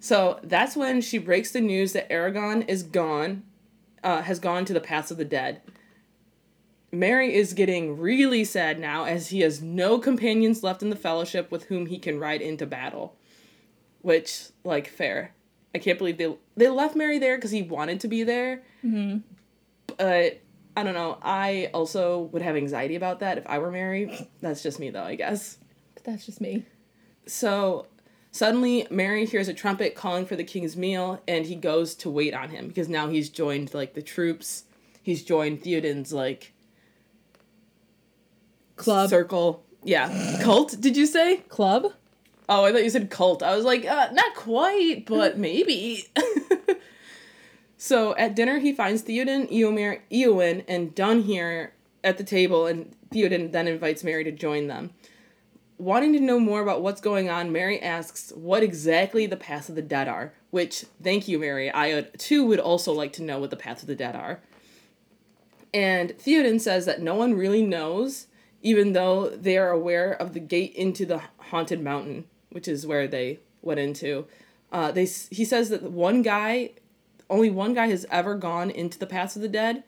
So, 0.00 0.40
that's 0.42 0.76
when 0.76 1.00
she 1.00 1.18
breaks 1.18 1.50
the 1.50 1.60
news 1.60 1.92
that 1.92 2.10
Aragorn 2.10 2.68
is 2.68 2.82
gone, 2.82 3.44
uh, 4.04 4.22
has 4.22 4.38
gone 4.38 4.64
to 4.66 4.72
the 4.72 4.80
paths 4.80 5.10
of 5.10 5.16
the 5.16 5.24
dead. 5.24 5.62
Merry 6.92 7.34
is 7.34 7.52
getting 7.52 7.98
really 7.98 8.44
sad 8.44 8.78
now 8.78 9.04
as 9.04 9.28
he 9.28 9.40
has 9.40 9.60
no 9.60 9.98
companions 9.98 10.62
left 10.62 10.82
in 10.82 10.90
the 10.90 10.96
fellowship 10.96 11.50
with 11.50 11.64
whom 11.64 11.86
he 11.86 11.98
can 11.98 12.18
ride 12.18 12.40
into 12.40 12.66
battle. 12.66 13.16
Which, 14.02 14.46
like, 14.64 14.88
fair. 14.88 15.32
I 15.74 15.78
can't 15.78 15.98
believe 15.98 16.16
they 16.16 16.34
they 16.56 16.68
left 16.68 16.96
Merry 16.96 17.18
there 17.18 17.36
because 17.36 17.50
he 17.50 17.62
wanted 17.62 18.00
to 18.00 18.08
be 18.08 18.22
there. 18.22 18.62
Mm-hmm. 18.84 19.18
But 19.98 20.40
I 20.76 20.82
don't 20.82 20.94
know. 20.94 21.18
I 21.22 21.70
also 21.74 22.20
would 22.32 22.42
have 22.42 22.56
anxiety 22.56 22.94
about 22.94 23.20
that 23.20 23.36
if 23.36 23.46
I 23.46 23.58
were 23.58 23.70
Merry. 23.70 24.28
That's 24.40 24.62
just 24.62 24.78
me, 24.80 24.90
though. 24.90 25.02
I 25.02 25.16
guess. 25.16 25.58
But 25.94 26.04
that's 26.04 26.24
just 26.24 26.40
me. 26.40 26.64
So 27.26 27.88
suddenly, 28.36 28.86
Merry 28.90 29.24
hears 29.24 29.48
a 29.48 29.54
trumpet 29.54 29.94
calling 29.94 30.26
for 30.26 30.36
the 30.36 30.44
king's 30.44 30.76
meal, 30.76 31.20
and 31.26 31.46
he 31.46 31.54
goes 31.54 31.94
to 31.96 32.10
wait 32.10 32.34
on 32.34 32.50
him 32.50 32.68
because 32.68 32.88
now 32.88 33.08
he's 33.08 33.30
joined 33.30 33.72
like 33.74 33.94
the 33.94 34.02
troops. 34.02 34.64
He's 35.02 35.24
joined 35.24 35.62
Theoden's 35.62 36.12
like 36.12 36.52
Club. 38.76 39.10
circle. 39.10 39.64
Yeah, 39.82 40.40
cult. 40.42 40.80
Did 40.80 40.96
you 40.96 41.06
say? 41.06 41.38
Club? 41.48 41.92
Oh, 42.48 42.64
I 42.64 42.72
thought 42.72 42.84
you 42.84 42.90
said 42.90 43.10
cult. 43.10 43.42
I 43.42 43.56
was 43.56 43.64
like, 43.64 43.84
uh, 43.84 44.08
not 44.12 44.34
quite, 44.34 45.04
but 45.06 45.38
maybe. 45.48 46.04
so 47.76 48.14
at 48.16 48.36
dinner, 48.36 48.58
he 48.58 48.72
finds 48.72 49.02
Theoden, 49.02 49.50
Eomer, 49.50 50.00
Eowyn, 50.10 50.64
and 50.68 50.94
Dun 50.94 51.22
here 51.22 51.72
at 52.04 52.18
the 52.18 52.24
table, 52.24 52.66
and 52.66 52.94
Theoden 53.10 53.52
then 53.52 53.66
invites 53.66 54.04
Merry 54.04 54.24
to 54.24 54.32
join 54.32 54.66
them. 54.66 54.90
Wanting 55.78 56.14
to 56.14 56.20
know 56.20 56.40
more 56.40 56.62
about 56.62 56.80
what's 56.80 57.02
going 57.02 57.28
on, 57.28 57.52
Merry 57.52 57.82
asks 57.82 58.32
what 58.34 58.62
exactly 58.62 59.26
the 59.26 59.36
Paths 59.36 59.68
of 59.68 59.74
the 59.74 59.82
Dead 59.82 60.08
are. 60.08 60.32
Which, 60.50 60.86
thank 61.02 61.28
you, 61.28 61.38
Merry. 61.38 61.70
I 61.72 62.02
too 62.16 62.46
would 62.46 62.60
also 62.60 62.92
like 62.92 63.12
to 63.14 63.22
know 63.22 63.38
what 63.38 63.50
the 63.50 63.56
Paths 63.56 63.82
of 63.82 63.88
the 63.88 63.94
Dead 63.94 64.16
are. 64.16 64.40
And 65.74 66.10
Theoden 66.12 66.60
says 66.60 66.86
that 66.86 67.02
no 67.02 67.14
one 67.14 67.34
really 67.34 67.62
knows, 67.62 68.28
even 68.62 68.94
though 68.94 69.28
they 69.28 69.58
are 69.58 69.70
aware 69.70 70.12
of 70.12 70.32
the 70.32 70.40
gate 70.40 70.74
into 70.74 71.04
the 71.04 71.20
haunted 71.36 71.82
mountain, 71.82 72.24
which 72.50 72.66
is 72.66 72.86
where 72.86 73.06
they 73.06 73.40
went 73.60 73.80
into. 73.80 74.26
Uh, 74.72 74.90
they 74.90 75.04
he 75.04 75.44
says 75.44 75.68
that 75.68 75.82
one 75.82 76.22
guy, 76.22 76.70
only 77.28 77.50
one 77.50 77.74
guy 77.74 77.88
has 77.88 78.06
ever 78.10 78.34
gone 78.34 78.70
into 78.70 78.98
the 78.98 79.06
paths 79.06 79.36
of 79.36 79.42
the 79.42 79.48
dead, 79.48 79.84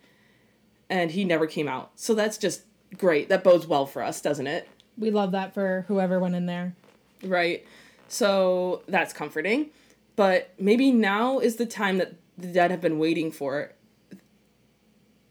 and 0.90 1.12
he 1.12 1.24
never 1.24 1.46
came 1.46 1.68
out. 1.68 1.92
So 1.96 2.14
that's 2.14 2.36
just 2.36 2.62
great. 2.96 3.28
That 3.30 3.42
bodes 3.42 3.66
well 3.66 3.86
for 3.86 4.02
us, 4.02 4.20
doesn't 4.20 4.46
it? 4.46 4.68
We 4.98 5.10
love 5.10 5.32
that 5.32 5.54
for 5.54 5.84
whoever 5.88 6.18
went 6.18 6.34
in 6.34 6.46
there. 6.46 6.74
Right. 7.22 7.66
So 8.08 8.82
that's 8.88 9.12
comforting. 9.12 9.70
But 10.16 10.52
maybe 10.58 10.90
now 10.90 11.38
is 11.38 11.56
the 11.56 11.66
time 11.66 11.98
that 11.98 12.14
the 12.36 12.48
dead 12.48 12.70
have 12.70 12.80
been 12.80 12.98
waiting 12.98 13.30
for. 13.30 13.72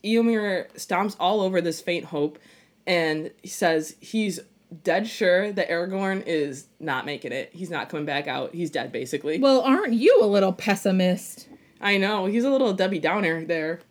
Eomer 0.04 0.72
stomps 0.76 1.16
all 1.20 1.42
over 1.42 1.60
this 1.60 1.82
faint 1.82 2.06
hope 2.06 2.40
and 2.86 3.32
says 3.44 3.96
he's 4.00 4.40
dead 4.84 5.08
sure 5.08 5.52
that 5.52 5.70
Aragorn 5.70 6.24
is 6.26 6.68
not 6.80 7.06
making 7.06 7.32
it. 7.32 7.50
He's 7.54 7.70
not 7.70 7.90
coming 7.90 8.06
back 8.06 8.28
out. 8.28 8.54
He's 8.54 8.70
dead, 8.70 8.92
basically. 8.92 9.40
Well, 9.40 9.62
aren't 9.62 9.94
you 9.94 10.20
a 10.22 10.26
little 10.26 10.54
pessimist? 10.54 11.48
I 11.82 11.98
know. 11.98 12.26
He's 12.26 12.44
a 12.44 12.50
little 12.50 12.74
Debbie 12.74 13.00
Downer 13.00 13.46
there. 13.46 13.82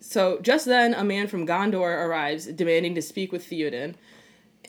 So 0.00 0.38
just 0.40 0.66
then, 0.66 0.94
a 0.94 1.04
man 1.04 1.26
from 1.26 1.46
Gondor 1.46 2.06
arrives, 2.06 2.46
demanding 2.46 2.94
to 2.94 3.02
speak 3.02 3.32
with 3.32 3.48
Theoden. 3.48 3.94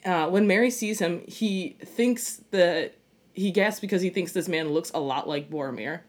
Uh, 0.06 0.30
when 0.30 0.48
Merry 0.48 0.70
sees 0.70 1.00
him, 1.00 1.24
he 1.28 1.78
thinks 1.84 2.42
that 2.52 2.96
he 3.34 3.52
gasps 3.52 3.80
because 3.80 4.02
he 4.02 4.10
thinks 4.10 4.32
this 4.32 4.48
man 4.48 4.70
looks 4.70 4.92
a 4.94 5.00
lot 5.00 5.28
like 5.28 5.50
Boromir. 5.50 6.02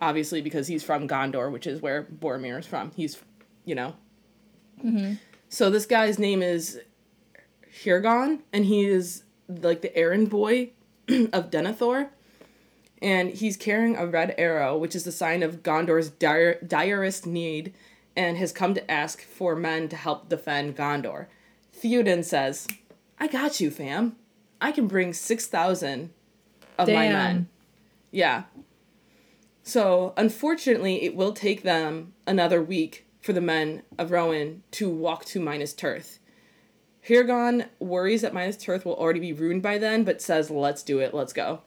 Obviously, 0.00 0.40
because 0.40 0.68
he's 0.68 0.84
from 0.84 1.08
Gondor, 1.08 1.50
which 1.50 1.66
is 1.66 1.82
where 1.82 2.04
Boromir 2.04 2.58
is 2.58 2.66
from. 2.66 2.92
He's, 2.94 3.18
you 3.64 3.74
know. 3.74 3.94
So 5.48 5.70
this 5.70 5.86
guy's 5.86 6.18
name 6.18 6.42
is 6.42 6.80
Hirgon, 7.82 8.40
and 8.52 8.64
he 8.66 8.84
is 8.84 9.24
like 9.48 9.80
the 9.80 9.96
errand 9.96 10.30
boy 10.30 10.70
of 11.08 11.50
Denethor 11.50 12.10
and 13.02 13.30
he's 13.30 13.56
carrying 13.56 13.96
a 13.96 14.06
red 14.06 14.34
arrow, 14.38 14.76
which 14.76 14.94
is 14.94 15.04
the 15.04 15.12
sign 15.12 15.42
of 15.42 15.62
Gondor's 15.62 16.10
dire, 16.10 16.58
direst 16.66 17.26
need, 17.26 17.74
and 18.16 18.38
has 18.38 18.52
come 18.52 18.74
to 18.74 18.90
ask 18.90 19.20
for 19.22 19.54
men 19.54 19.88
to 19.88 19.96
help 19.96 20.28
defend 20.28 20.76
Gondor. 20.76 21.26
Theoden 21.78 22.24
says, 22.24 22.66
I 23.18 23.26
got 23.26 23.60
you, 23.60 23.70
fam. 23.70 24.16
I 24.60 24.72
can 24.72 24.86
bring 24.86 25.12
6,000 25.12 26.10
of 26.78 26.88
my 26.88 26.94
Damn. 26.94 27.12
men. 27.12 27.48
Yeah. 28.10 28.44
So, 29.62 30.14
unfortunately, 30.16 31.02
it 31.02 31.16
will 31.16 31.32
take 31.32 31.62
them 31.62 32.12
another 32.26 32.62
week 32.62 33.06
for 33.20 33.32
the 33.32 33.40
men 33.40 33.82
of 33.98 34.10
Rohan 34.10 34.62
to 34.72 34.88
walk 34.88 35.24
to 35.26 35.40
Minas 35.40 35.74
Tirith. 35.74 36.18
Hirgon 37.08 37.68
worries 37.78 38.22
that 38.22 38.34
Minas 38.34 38.56
Tirith 38.56 38.84
will 38.84 38.94
already 38.94 39.20
be 39.20 39.32
ruined 39.32 39.62
by 39.62 39.78
then, 39.78 40.04
but 40.04 40.22
says, 40.22 40.50
let's 40.50 40.82
do 40.82 40.98
it, 41.00 41.14
let's 41.14 41.32
go. 41.32 41.60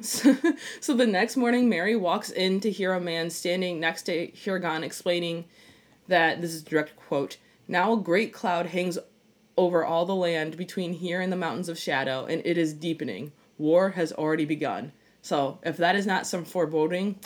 So, 0.00 0.36
so 0.80 0.94
the 0.94 1.06
next 1.06 1.36
morning, 1.36 1.68
Merry 1.68 1.96
walks 1.96 2.30
in 2.30 2.60
to 2.60 2.70
hear 2.70 2.92
a 2.92 3.00
man 3.00 3.30
standing 3.30 3.80
next 3.80 4.02
to 4.02 4.28
Hirgon 4.28 4.82
explaining 4.82 5.44
that 6.08 6.40
this 6.40 6.52
is 6.52 6.62
a 6.62 6.64
direct 6.64 6.96
quote. 6.96 7.36
Now 7.68 7.92
a 7.92 7.96
great 7.96 8.32
cloud 8.32 8.66
hangs 8.66 8.98
over 9.60 9.84
all 9.84 10.06
the 10.06 10.14
land 10.14 10.56
between 10.56 10.94
here 10.94 11.20
and 11.20 11.30
the 11.30 11.36
mountains 11.36 11.68
of 11.68 11.78
shadow, 11.78 12.24
and 12.24 12.40
it 12.46 12.56
is 12.56 12.72
deepening. 12.72 13.30
War 13.58 13.90
has 13.90 14.10
already 14.10 14.46
begun. 14.46 14.92
So 15.20 15.58
if 15.62 15.76
that 15.76 15.94
is 15.94 16.06
not 16.06 16.26
some 16.26 16.46
foreboding, 16.46 17.16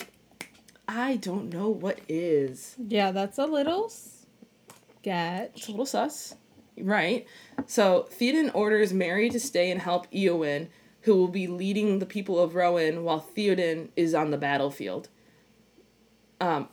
I 0.89 1.15
don't 1.15 1.53
know 1.53 1.69
what 1.69 2.01
is. 2.09 2.75
Yeah, 2.89 3.13
that's 3.13 3.39
a 3.39 3.47
little 3.47 3.89
sketch. 3.89 5.53
It's 5.55 5.69
a 5.69 5.71
little 5.71 5.87
sus. 5.87 6.35
Right. 6.77 7.25
So 7.67 8.09
Theoden 8.11 8.53
orders 8.53 8.93
Merry 8.93 9.31
to 9.31 9.39
stay 9.39 9.71
and 9.71 9.81
help 9.81 10.11
Eowyn, 10.11 10.67
who 11.03 11.15
will 11.15 11.29
be 11.29 11.47
leading 11.47 12.01
the 12.01 12.07
people 12.07 12.41
of 12.41 12.57
Rohan 12.57 13.05
while 13.05 13.25
Theoden 13.37 13.91
is 13.95 14.13
on 14.13 14.33
the 14.33 14.39
battlefield. 14.39 15.09
Um, 16.41 16.69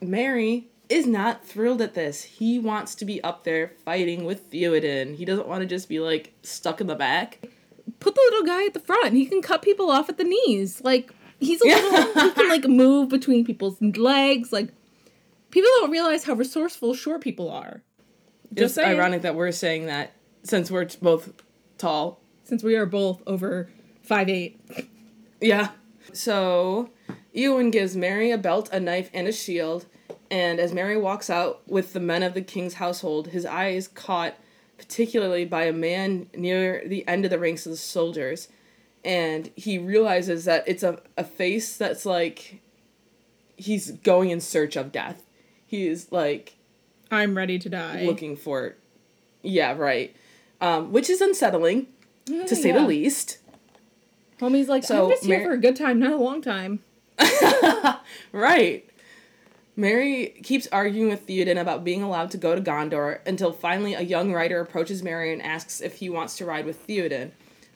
Merry 0.00 0.68
is 0.88 1.06
not 1.06 1.44
thrilled 1.44 1.80
at 1.80 1.94
this. 1.94 2.24
He 2.24 2.58
wants 2.58 2.94
to 2.96 3.04
be 3.04 3.22
up 3.22 3.44
there 3.44 3.72
fighting 3.84 4.24
with 4.24 4.50
Theoden. 4.50 5.16
He 5.16 5.24
doesn't 5.24 5.48
want 5.48 5.62
to 5.62 5.66
just 5.66 5.88
be 5.88 6.00
like 6.00 6.32
stuck 6.42 6.80
in 6.80 6.86
the 6.86 6.94
back. 6.94 7.40
Put 8.00 8.14
the 8.14 8.20
little 8.20 8.44
guy 8.44 8.66
at 8.66 8.74
the 8.74 8.80
front. 8.80 9.14
He 9.14 9.26
can 9.26 9.42
cut 9.42 9.62
people 9.62 9.90
off 9.90 10.08
at 10.08 10.18
the 10.18 10.24
knees. 10.24 10.82
Like 10.82 11.12
he's 11.38 11.60
a 11.62 11.64
little. 11.64 12.22
he 12.22 12.30
can 12.32 12.48
like 12.48 12.64
move 12.64 13.08
between 13.08 13.44
people's 13.44 13.80
legs. 13.80 14.52
Like 14.52 14.70
people 15.50 15.70
don't 15.80 15.90
realize 15.90 16.24
how 16.24 16.34
resourceful 16.34 16.94
short 16.94 17.22
people 17.22 17.50
are. 17.50 17.82
Just 18.52 18.74
saying. 18.74 18.96
ironic 18.96 19.22
that 19.22 19.34
we're 19.34 19.52
saying 19.52 19.86
that 19.86 20.12
since 20.42 20.70
we're 20.70 20.88
both 21.00 21.32
tall. 21.78 22.20
Since 22.44 22.62
we 22.62 22.76
are 22.76 22.86
both 22.86 23.22
over 23.26 23.70
five 24.02 24.28
eight. 24.28 24.60
Yeah. 25.40 25.70
So 26.12 26.90
Eowyn 27.34 27.72
gives 27.72 27.96
Merry 27.96 28.30
a 28.30 28.38
belt, 28.38 28.68
a 28.70 28.78
knife, 28.78 29.10
and 29.14 29.26
a 29.26 29.32
shield. 29.32 29.86
And 30.34 30.58
as 30.58 30.72
Merry 30.72 30.96
walks 30.96 31.30
out 31.30 31.62
with 31.68 31.92
the 31.92 32.00
men 32.00 32.24
of 32.24 32.34
the 32.34 32.42
king's 32.42 32.74
household, 32.74 33.28
his 33.28 33.46
eye 33.46 33.68
is 33.68 33.86
caught 33.86 34.34
particularly 34.76 35.44
by 35.44 35.62
a 35.62 35.72
man 35.72 36.26
near 36.34 36.82
the 36.84 37.06
end 37.06 37.24
of 37.24 37.30
the 37.30 37.38
ranks 37.38 37.66
of 37.66 37.70
the 37.70 37.78
soldiers. 37.78 38.48
And 39.04 39.52
he 39.54 39.78
realizes 39.78 40.44
that 40.46 40.64
it's 40.66 40.82
a, 40.82 41.00
a 41.16 41.22
face 41.22 41.76
that's 41.76 42.04
like 42.04 42.60
he's 43.56 43.92
going 43.92 44.30
in 44.30 44.40
search 44.40 44.74
of 44.74 44.90
death. 44.90 45.22
He 45.64 45.86
is 45.86 46.10
like 46.10 46.56
I'm 47.12 47.36
ready 47.36 47.56
to 47.60 47.68
die. 47.68 48.02
looking 48.02 48.34
for 48.34 48.74
Yeah, 49.40 49.74
right. 49.74 50.16
Um, 50.60 50.90
which 50.90 51.08
is 51.08 51.20
unsettling, 51.20 51.86
to 52.26 52.56
say 52.56 52.72
the 52.72 52.80
least. 52.80 53.38
Homie's 54.40 54.68
like, 54.68 54.82
So, 54.82 55.04
I'm 55.04 55.10
just 55.12 55.26
here 55.26 55.38
Mar- 55.38 55.46
for 55.46 55.52
a 55.52 55.58
good 55.58 55.76
time, 55.76 56.00
not 56.00 56.10
a 56.10 56.16
long 56.16 56.42
time. 56.42 56.80
Right. 58.32 58.88
Merry 59.76 60.34
keeps 60.42 60.68
arguing 60.70 61.08
with 61.08 61.26
Theoden 61.26 61.60
about 61.60 61.82
being 61.82 62.02
allowed 62.02 62.30
to 62.30 62.36
go 62.36 62.54
to 62.54 62.60
Gondor 62.60 63.18
until 63.26 63.52
finally 63.52 63.94
a 63.94 64.02
young 64.02 64.32
rider 64.32 64.60
approaches 64.60 65.02
Merry 65.02 65.32
and 65.32 65.42
asks 65.42 65.80
if 65.80 65.96
he 65.96 66.08
wants 66.08 66.36
to 66.38 66.44
ride 66.44 66.64
with 66.64 66.86
Theoden. 66.86 67.32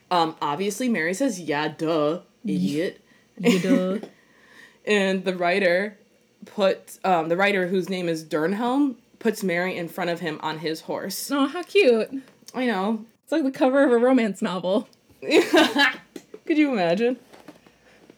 Um, 0.09 0.35
obviously, 0.41 0.87
Merry 0.87 1.13
says, 1.13 1.39
yeah, 1.39 1.67
duh, 1.67 2.21
idiot. 2.43 3.01
Duh. 3.61 3.99
and 4.85 5.23
the 5.23 5.35
writer 5.35 5.97
put, 6.45 6.99
um, 7.03 7.29
the 7.29 7.37
writer 7.37 7.67
whose 7.67 7.89
name 7.89 8.07
is 8.07 8.23
Dernhelm, 8.23 8.95
puts 9.19 9.43
Merry 9.43 9.77
in 9.77 9.89
front 9.89 10.09
of 10.09 10.21
him 10.21 10.39
on 10.41 10.59
his 10.59 10.81
horse. 10.81 11.29
oh, 11.31 11.47
how 11.47 11.63
cute. 11.63 12.09
I 12.53 12.65
know. 12.65 13.05
It's 13.23 13.31
like 13.31 13.43
the 13.43 13.51
cover 13.51 13.83
of 13.83 13.91
a 13.91 13.97
romance 13.97 14.41
novel. 14.41 14.87
Could 15.21 16.57
you 16.57 16.71
imagine? 16.71 17.17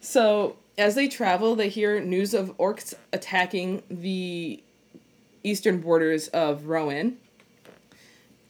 So, 0.00 0.56
as 0.78 0.94
they 0.94 1.08
travel, 1.08 1.54
they 1.54 1.68
hear 1.68 2.00
news 2.00 2.34
of 2.34 2.56
orcs 2.58 2.94
attacking 3.12 3.82
the 3.90 4.62
eastern 5.42 5.80
borders 5.80 6.28
of 6.28 6.66
Rohan. 6.66 7.18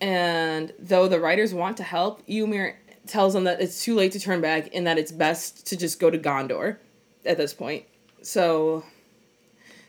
And 0.01 0.73
though 0.79 1.09
the 1.09 1.21
riders 1.21 1.55
want 1.55 1.77
to 1.79 1.83
help, 1.83 2.27
Eomer 2.27 2.75
tells 3.07 3.35
them 3.35 3.45
that 3.45 3.61
it's 3.61 3.85
too 3.85 3.95
late 3.95 4.13
to 4.13 4.21
turn 4.21 4.41
back 4.41 4.69
and 4.75 4.87
that 4.87 4.99
it's 4.99 5.13
best 5.13 5.67
to 5.69 5.77
just 5.77 6.01
go 6.01 6.11
to 6.11 6.19
Gondor 6.19 6.77
at 7.25 7.37
this 7.37 7.55
point. 7.55 7.85
So 8.23 8.85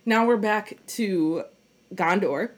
now 0.05 0.25
we're 0.25 0.37
back 0.37 0.77
to 0.87 1.45
Gondor, 1.93 2.51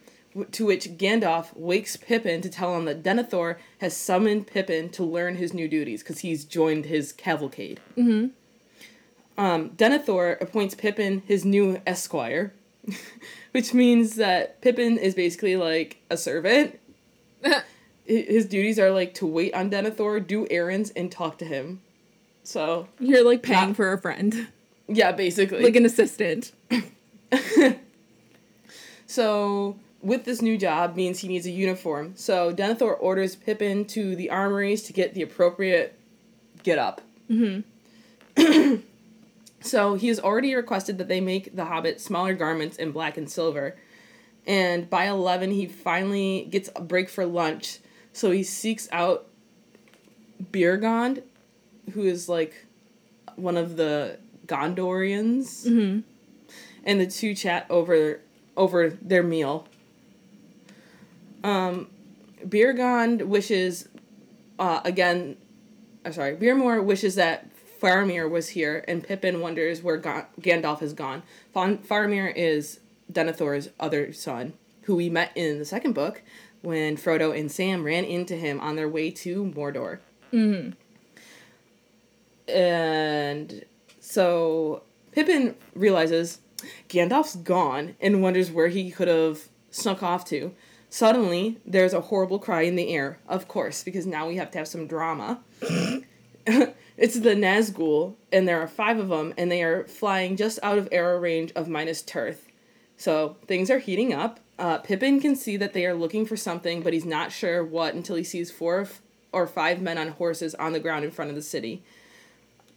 to 0.51 0.65
which 0.65 0.97
Gandalf 0.97 1.55
wakes 1.55 1.95
Pippin 1.95 2.41
to 2.41 2.49
tell 2.49 2.75
him 2.75 2.85
that 2.85 3.03
Denethor 3.03 3.57
has 3.79 3.95
summoned 3.95 4.47
Pippin 4.47 4.89
to 4.89 5.03
learn 5.03 5.35
his 5.35 5.53
new 5.53 5.67
duties 5.67 6.03
because 6.03 6.19
he's 6.19 6.43
joined 6.43 6.85
his 6.85 7.13
cavalcade. 7.13 7.79
Mm-hmm. 7.97 8.27
Um, 9.38 9.71
Denethor 9.71 10.39
appoints 10.41 10.76
Pippin 10.76 11.21
his 11.28 11.43
new 11.43 11.82
esquire, 11.86 12.54
which 13.52 13.74
means 13.74 14.15
that 14.15 14.62
Pippin 14.62 14.98
is 14.98 15.13
basically 15.15 15.56
like 15.58 15.98
a 16.10 16.17
servant. 16.17 16.80
His 18.06 18.45
duties 18.45 18.78
are 18.78 18.91
like 18.91 19.15
to 19.15 19.26
wait 19.26 19.54
on 19.56 19.71
Denethor, 19.71 20.26
do 20.26 20.45
errands, 20.52 20.91
and 20.91 21.12
talk 21.12 21.39
to 21.39 21.45
him. 21.45 21.82
So 22.43 22.88
You're 23.00 23.26
like 23.26 23.41
paying 23.41 23.69
Not- 23.69 23.76
for 23.76 23.91
a 23.91 24.00
friend, 24.00 24.48
yeah, 24.88 25.12
basically. 25.12 25.63
like 25.63 25.76
an 25.76 25.86
assistant. 25.86 26.52
So, 29.08 29.78
with 30.02 30.26
this 30.26 30.41
new 30.41 30.58
job 30.58 30.95
means 30.95 31.19
he 31.19 31.28
needs 31.28 31.45
a 31.45 31.52
uniform. 31.52 32.13
So, 32.15 32.52
Denethor 32.54 32.95
orders 33.00 33.36
Pippin 33.36 33.86
to 33.86 34.15
the 34.15 34.30
armories 34.30 34.84
to 34.84 34.93
get 34.93 35.13
the 35.13 35.21
appropriate 35.21 35.98
get 36.63 36.78
up. 36.80 37.02
Mm-hmm. 37.30 38.82
so, 39.65 39.95
he 39.95 40.08
has 40.08 40.19
already 40.19 40.56
requested 40.56 40.97
that 40.97 41.08
they 41.08 41.21
make 41.21 41.56
the 41.56 41.65
Hobbit 41.65 41.99
smaller 41.99 42.34
garments 42.34 42.78
in 42.78 42.91
black 42.91 43.17
and 43.17 43.30
silver. 43.30 43.75
And 44.45 44.89
by 44.89 45.08
11, 45.08 45.51
he 45.51 45.65
finally 45.65 46.47
gets 46.49 46.69
a 46.75 46.82
break 46.82 47.10
for 47.10 47.25
lunch. 47.25 47.80
So, 48.13 48.32
he 48.32 48.43
seeks 48.43 48.88
out 48.91 49.28
Beregond, 50.51 51.23
who 51.93 52.04
is 52.04 52.30
like 52.30 52.65
one 53.36 53.58
of 53.58 53.78
the 53.78 54.19
Gondorians. 54.45 55.65
Mm-hmm. 55.65 55.99
And 56.84 57.01
the 57.01 57.08
two 57.08 57.34
chat 57.34 57.65
over 57.69 58.19
over 58.56 58.89
their 58.89 59.23
meal. 59.23 59.67
Um, 61.43 61.89
Beregond 62.43 63.23
wishes, 63.23 63.89
uh, 64.60 64.82
again, 64.86 65.38
I'm 66.06 66.13
sorry, 66.13 66.36
Beermore 66.36 66.84
wishes 66.84 67.15
that 67.15 67.47
Faramir 67.81 68.29
was 68.29 68.49
here, 68.49 68.83
and 68.88 69.03
Pippin 69.03 69.41
wonders 69.41 69.81
where 69.81 69.97
Ga- 69.97 70.27
Gandalf 70.39 70.79
has 70.79 70.93
gone. 70.93 71.23
Fa- 71.53 71.79
Faramir 71.88 72.31
is 72.35 72.79
Denethor's 73.11 73.69
other 73.79 74.13
son, 74.13 74.53
who 74.83 74.95
we 74.95 75.09
met 75.09 75.31
in 75.35 75.59
the 75.59 75.65
second 75.65 75.93
book 75.93 76.21
when 76.61 76.97
Frodo 76.97 77.38
and 77.38 77.51
Sam 77.51 77.83
ran 77.83 78.03
into 78.03 78.35
him 78.35 78.59
on 78.59 78.75
their 78.75 78.89
way 78.89 79.11
to 79.11 79.43
Mordor. 79.45 79.99
Mm-hmm. 80.33 80.71
And 82.51 83.65
so 83.99 84.83
Pippin 85.11 85.55
realizes 85.73 86.39
Gandalf's 86.89 87.35
gone 87.35 87.95
and 88.01 88.21
wonders 88.21 88.51
where 88.51 88.67
he 88.67 88.91
could 88.91 89.07
have 89.07 89.47
snuck 89.71 90.03
off 90.03 90.25
to. 90.25 90.53
Suddenly, 90.89 91.59
there's 91.65 91.93
a 91.93 92.01
horrible 92.01 92.39
cry 92.39 92.61
in 92.61 92.75
the 92.75 92.93
air, 92.93 93.19
of 93.27 93.47
course, 93.47 93.83
because 93.83 94.05
now 94.05 94.27
we 94.27 94.38
have 94.38 94.51
to 94.51 94.57
have 94.57 94.67
some 94.67 94.88
drama. 94.88 95.41
it's 96.97 97.19
the 97.19 97.36
Nazgul, 97.36 98.15
and 98.31 98.47
there 98.47 98.62
are 98.62 98.67
five 98.67 98.99
of 98.99 99.10
them, 99.10 99.34
and 99.38 99.51
they 99.51 99.63
are 99.63 99.86
flying 99.86 100.38
just 100.38 100.60
out 100.63 100.77
of 100.77 100.88
arrow 100.91 101.19
range 101.19 101.51
of 101.55 101.67
Minas 101.67 102.01
Tirith. 102.01 102.47
So 102.97 103.38
things 103.47 103.69
are 103.69 103.79
heating 103.79 104.13
up. 104.13 104.39
Uh, 104.58 104.77
Pippin 104.77 105.19
can 105.19 105.36
see 105.36 105.58
that 105.58 105.73
they 105.73 105.86
are 105.86 105.93
looking 105.93 106.25
for 106.25 106.38
something, 106.38 106.81
but 106.81 106.93
he's 106.93 107.05
not 107.05 107.31
sure 107.31 107.63
what 107.63 107.93
until 107.93 108.15
he 108.15 108.23
sees 108.23 108.51
four 108.51 108.81
f- 108.81 109.01
or 109.34 109.47
five 109.47 109.81
men 109.81 109.97
on 109.97 110.10
horses 110.10 110.55
on 110.55 110.71
the 110.71 110.79
ground 110.79 111.03
in 111.03 111.12
front 111.12 111.29
of 111.29 111.36
the 111.36 111.41
city. 111.41 111.84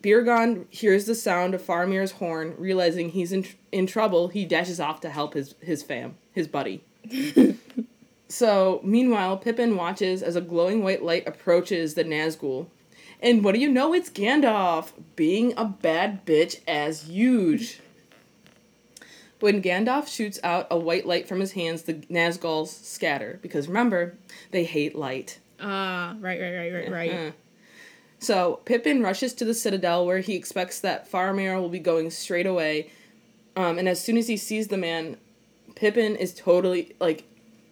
Beergon 0.03 0.67
hears 0.71 1.07
the 1.07 1.15
sound 1.15 1.55
of 1.55 1.63
Faramir's 1.63 2.13
horn, 2.13 2.55
realizing 2.57 3.11
he's 3.11 3.33
in, 3.33 3.47
in 3.73 3.87
trouble. 3.87 4.29
He 4.29 4.45
dashes 4.45 4.81
off 4.81 5.01
to 5.01 5.11
help 5.11 5.35
his, 5.35 5.55
his 5.61 5.83
fam, 5.83 6.17
his 6.33 6.49
buddy. 6.49 6.85
so, 8.29 8.81
meanwhile, 8.85 9.37
Pippin 9.37 9.77
watches 9.77 10.23
as 10.23 10.37
a 10.37 10.41
glowing 10.41 10.83
white 10.83 11.03
light 11.03 11.27
approaches 11.27 11.95
the 11.95 12.05
Nazgul. 12.05 12.67
And 13.21 13.43
what 13.43 13.55
do 13.55 13.61
you 13.61 13.69
know? 13.69 13.93
It's 13.93 14.11
Gandalf, 14.11 14.93
being 15.17 15.53
a 15.57 15.65
bad 15.65 16.25
bitch 16.25 16.61
as 16.69 17.03
huge. 17.03 17.81
When 19.41 19.63
Gandalf 19.63 20.09
shoots 20.09 20.39
out 20.43 20.67
a 20.71 20.79
white 20.79 21.07
light 21.07 21.29
from 21.29 21.41
his 21.41 21.53
hands, 21.53 21.83
the 21.83 21.95
Nazguls 21.95 22.69
scatter. 22.69 23.39
Because 23.43 23.69
remember, 23.69 24.17
they 24.51 24.65
hate 24.65 24.97
light. 24.97 25.39
Ah, 25.61 26.17
right, 26.21 26.41
right, 26.41 26.55
right, 26.55 26.73
right, 26.73 26.91
right. 26.91 27.13
Uh. 27.13 27.31
So 28.21 28.61
Pippin 28.65 29.03
rushes 29.03 29.33
to 29.35 29.45
the 29.45 29.55
citadel 29.55 30.07
where 30.07 30.19
he 30.19 30.35
expects 30.35 30.81
that 30.81 31.11
Faramir 31.11 31.61
will 31.61 31.69
be 31.69 31.79
going 31.79 32.11
straight 32.11 32.47
away. 32.47 32.91
Um, 33.57 33.79
and 33.79 33.89
as 33.89 34.03
soon 34.03 34.17
as 34.17 34.29
he 34.29 34.37
sees 34.37 34.69
the 34.69 34.77
man, 34.77 35.17
Pippin 35.75 36.17
is 36.17 36.35
totally 36.35 36.95
like, 37.01 37.25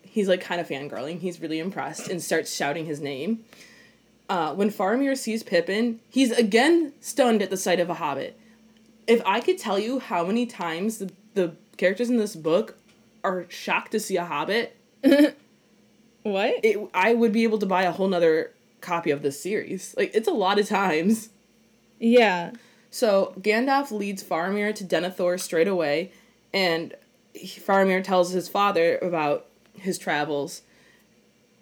he's 0.03 0.29
like 0.29 0.41
kind 0.41 0.61
of 0.61 0.69
fangirling. 0.69 1.21
He's 1.21 1.41
really 1.41 1.59
impressed 1.59 2.09
and 2.09 2.23
starts 2.23 2.55
shouting 2.55 2.87
his 2.87 3.01
name. 3.01 3.45
Uh, 4.29 4.55
when 4.55 4.71
Faramir 4.71 5.17
sees 5.17 5.43
Pippin, 5.43 6.01
he's 6.09 6.33
again 6.33 6.93
stunned 7.01 7.43
at 7.43 7.51
the 7.51 7.57
sight 7.57 7.79
of 7.79 7.89
a 7.89 7.95
hobbit. 7.95 8.39
If 9.07 9.23
I 9.25 9.41
could 9.41 9.57
tell 9.59 9.79
you 9.79 10.01
how 10.01 10.25
many 10.27 10.47
times 10.47 10.99
the, 10.99 11.11
the 11.35 11.55
characters 11.77 12.11
in 12.11 12.17
this 12.17 12.35
book 12.35 12.77
are 13.23 13.47
shocked 13.49 13.93
to 13.93 14.01
see 14.01 14.17
a 14.17 14.25
hobbit, 14.25 14.77
What? 16.27 16.57
it 16.65 16.77
I 16.93 17.15
would 17.15 17.33
be 17.33 17.45
able 17.45 17.59
to 17.59 17.67
buy 17.67 17.85
a 17.85 17.93
whole 17.93 18.09
nother 18.09 18.53
copy 18.81 19.13
of 19.13 19.23
this 19.23 19.41
series. 19.41 19.95
Like 19.97 20.11
it's 20.13 20.27
a 20.27 20.33
lot 20.33 20.59
of 20.59 20.69
times. 20.69 21.29
Yeah. 22.01 22.53
So 22.91 23.33
Gandalf 23.41 23.93
leads 23.93 24.25
Faramir 24.25 24.75
to 24.75 24.85
Denethor 24.85 25.39
straight 25.39 25.69
away, 25.69 26.11
and 26.53 26.95
Faramir 27.37 28.03
tells 28.03 28.33
his 28.33 28.49
father 28.49 28.99
about 28.99 29.47
his 29.75 29.99
travels, 29.99 30.63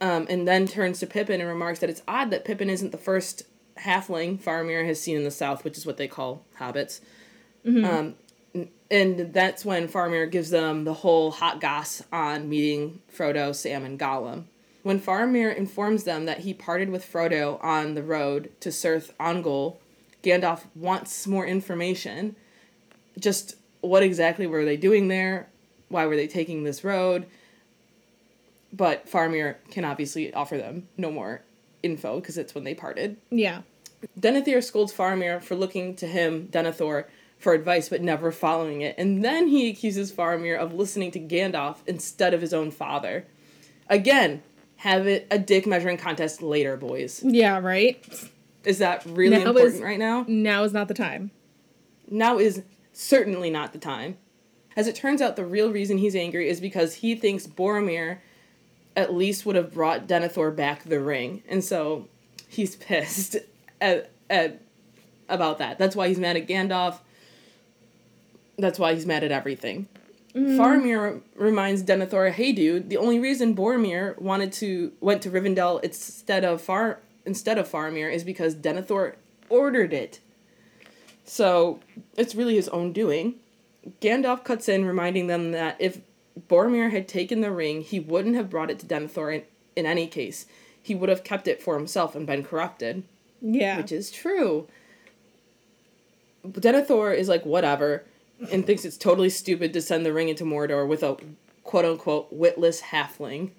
um, 0.00 0.26
and 0.28 0.46
then 0.46 0.66
turns 0.66 1.00
to 1.00 1.06
Pippin 1.06 1.40
and 1.40 1.48
remarks 1.48 1.78
that 1.80 1.90
it's 1.90 2.02
odd 2.06 2.30
that 2.30 2.44
Pippin 2.44 2.70
isn't 2.70 2.92
the 2.92 2.98
first 2.98 3.44
halfling 3.80 4.40
Faramir 4.40 4.86
has 4.86 5.00
seen 5.00 5.16
in 5.16 5.24
the 5.24 5.30
South, 5.30 5.64
which 5.64 5.76
is 5.76 5.86
what 5.86 5.96
they 5.96 6.08
call 6.08 6.44
hobbits. 6.58 7.00
Um, 7.84 8.14
and 8.90 9.32
that's 9.32 9.64
when 9.64 9.88
Faramir 9.88 10.30
gives 10.30 10.50
them 10.50 10.84
the 10.84 10.94
whole 10.94 11.32
hot 11.32 11.60
goss 11.60 12.02
on 12.12 12.48
meeting 12.48 13.00
Frodo, 13.12 13.54
Sam, 13.54 13.84
and 13.84 13.98
Gollum. 13.98 14.44
When 14.82 15.00
Faramir 15.00 15.54
informs 15.56 16.04
them 16.04 16.26
that 16.26 16.40
he 16.40 16.52
parted 16.52 16.90
with 16.90 17.10
Frodo 17.10 17.62
on 17.64 17.94
the 17.94 18.02
road 18.02 18.50
to 18.60 18.68
Cirith 18.68 19.12
Ungol, 19.18 19.78
Gandalf 20.22 20.64
wants 20.74 21.26
more 21.26 21.46
information. 21.46 22.36
Just 23.18 23.56
what 23.80 24.02
exactly 24.02 24.46
were 24.46 24.64
they 24.64 24.76
doing 24.76 25.08
there? 25.08 25.48
Why 25.88 26.06
were 26.06 26.16
they 26.16 26.26
taking 26.26 26.64
this 26.64 26.84
road? 26.84 27.26
But 28.74 29.06
Faramir 29.08 29.56
can 29.70 29.84
obviously 29.84 30.32
offer 30.34 30.56
them 30.56 30.88
no 30.96 31.12
more 31.12 31.42
info 31.82 32.18
because 32.20 32.36
it's 32.36 32.54
when 32.54 32.64
they 32.64 32.74
parted. 32.74 33.16
Yeah. 33.30 33.62
Denethor 34.18 34.62
scolds 34.62 34.92
Faramir 34.92 35.42
for 35.42 35.54
looking 35.54 35.94
to 35.96 36.06
him, 36.06 36.48
Denethor, 36.48 37.04
for 37.38 37.52
advice 37.52 37.88
but 37.88 38.02
never 38.02 38.32
following 38.32 38.80
it, 38.80 38.94
and 38.98 39.24
then 39.24 39.48
he 39.48 39.68
accuses 39.70 40.10
Faramir 40.12 40.58
of 40.58 40.72
listening 40.74 41.10
to 41.12 41.20
Gandalf 41.20 41.78
instead 41.86 42.34
of 42.34 42.40
his 42.40 42.52
own 42.54 42.70
father. 42.70 43.26
Again, 43.88 44.42
have 44.76 45.06
it 45.06 45.26
a 45.30 45.38
dick 45.38 45.66
measuring 45.66 45.96
contest 45.98 46.42
later, 46.42 46.76
boys. 46.76 47.22
Yeah, 47.24 47.58
right? 47.60 48.02
Is 48.64 48.78
that 48.78 49.04
really 49.06 49.36
Now 49.38 49.48
important 49.50 49.76
is- 49.76 49.80
right 49.82 49.98
now? 49.98 50.24
Now 50.26 50.64
is 50.64 50.72
not 50.72 50.88
the 50.88 50.94
time. 50.94 51.30
Now 52.10 52.38
is 52.38 52.62
certainly 52.92 53.50
not 53.50 53.72
the 53.72 53.78
time. 53.78 54.16
As 54.76 54.88
it 54.88 54.96
turns 54.96 55.22
out, 55.22 55.36
the 55.36 55.44
real 55.44 55.70
reason 55.70 55.98
he's 55.98 56.16
angry 56.16 56.48
is 56.48 56.60
because 56.60 56.94
he 56.96 57.14
thinks 57.14 57.46
Boromir 57.46 58.18
at 58.96 59.14
least 59.14 59.44
would 59.46 59.56
have 59.56 59.72
brought 59.72 60.06
Denethor 60.06 60.54
back 60.54 60.84
the 60.84 61.00
ring, 61.00 61.42
and 61.48 61.62
so 61.62 62.08
he's 62.48 62.76
pissed 62.76 63.36
at, 63.80 64.10
at 64.30 64.60
about 65.28 65.58
that. 65.58 65.78
That's 65.78 65.96
why 65.96 66.08
he's 66.08 66.18
mad 66.18 66.36
at 66.36 66.46
Gandalf. 66.46 66.98
That's 68.58 68.78
why 68.78 68.94
he's 68.94 69.06
mad 69.06 69.24
at 69.24 69.32
everything. 69.32 69.88
Mm-hmm. 70.34 70.60
Faramir 70.60 71.20
reminds 71.36 71.82
Denethor, 71.82 72.32
"Hey, 72.32 72.52
dude, 72.52 72.90
the 72.90 72.96
only 72.96 73.20
reason 73.20 73.54
Boromir 73.54 74.18
wanted 74.20 74.52
to 74.54 74.92
went 75.00 75.22
to 75.22 75.30
Rivendell 75.30 75.82
instead 75.82 76.44
of 76.44 76.60
Far 76.60 77.00
instead 77.24 77.56
of 77.56 77.68
Faramir 77.68 78.12
is 78.12 78.24
because 78.24 78.54
Denethor 78.54 79.14
ordered 79.48 79.92
it. 79.92 80.20
So 81.24 81.80
it's 82.16 82.34
really 82.34 82.56
his 82.56 82.68
own 82.68 82.92
doing." 82.92 83.36
Gandalf 84.00 84.44
cuts 84.44 84.68
in, 84.68 84.84
reminding 84.84 85.26
them 85.26 85.52
that 85.52 85.76
if 85.78 86.00
Boromir 86.48 86.90
had 86.90 87.06
taken 87.08 87.40
the 87.40 87.50
ring, 87.52 87.82
he 87.82 88.00
wouldn't 88.00 88.34
have 88.34 88.50
brought 88.50 88.70
it 88.70 88.78
to 88.80 88.86
Denethor 88.86 89.34
in, 89.34 89.42
in 89.76 89.86
any 89.86 90.06
case. 90.06 90.46
He 90.82 90.94
would 90.94 91.08
have 91.08 91.24
kept 91.24 91.46
it 91.48 91.62
for 91.62 91.76
himself 91.76 92.14
and 92.14 92.26
been 92.26 92.44
corrupted 92.44 93.04
Yeah. 93.40 93.76
which 93.78 93.92
is 93.92 94.10
true. 94.10 94.66
But 96.44 96.62
Denethor 96.62 97.16
is 97.16 97.28
like 97.28 97.46
whatever, 97.46 98.04
and 98.50 98.66
thinks 98.66 98.84
it's 98.84 98.96
totally 98.98 99.30
stupid 99.30 99.72
to 99.72 99.80
send 99.80 100.04
the 100.04 100.12
ring 100.12 100.28
into 100.28 100.44
Mordor 100.44 100.86
with 100.86 101.02
a 101.02 101.16
quote 101.62 101.84
unquote 101.84 102.32
witless 102.32 102.82
halfling. 102.82 103.50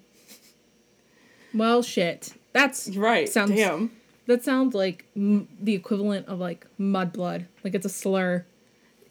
well, 1.53 1.81
shit. 1.81 2.33
That's 2.53 2.89
Right? 2.89 3.27
Sounds- 3.27 3.51
Damn. 3.55 3.91
that 4.27 4.43
sounds 4.43 4.75
like 4.75 5.05
m- 5.15 5.47
the 5.59 5.73
equivalent 5.73 6.27
of 6.27 6.39
like 6.39 6.67
mudblood. 6.79 7.45
Like 7.63 7.73
it's 7.73 7.85
a 7.85 7.89
slur. 7.89 8.45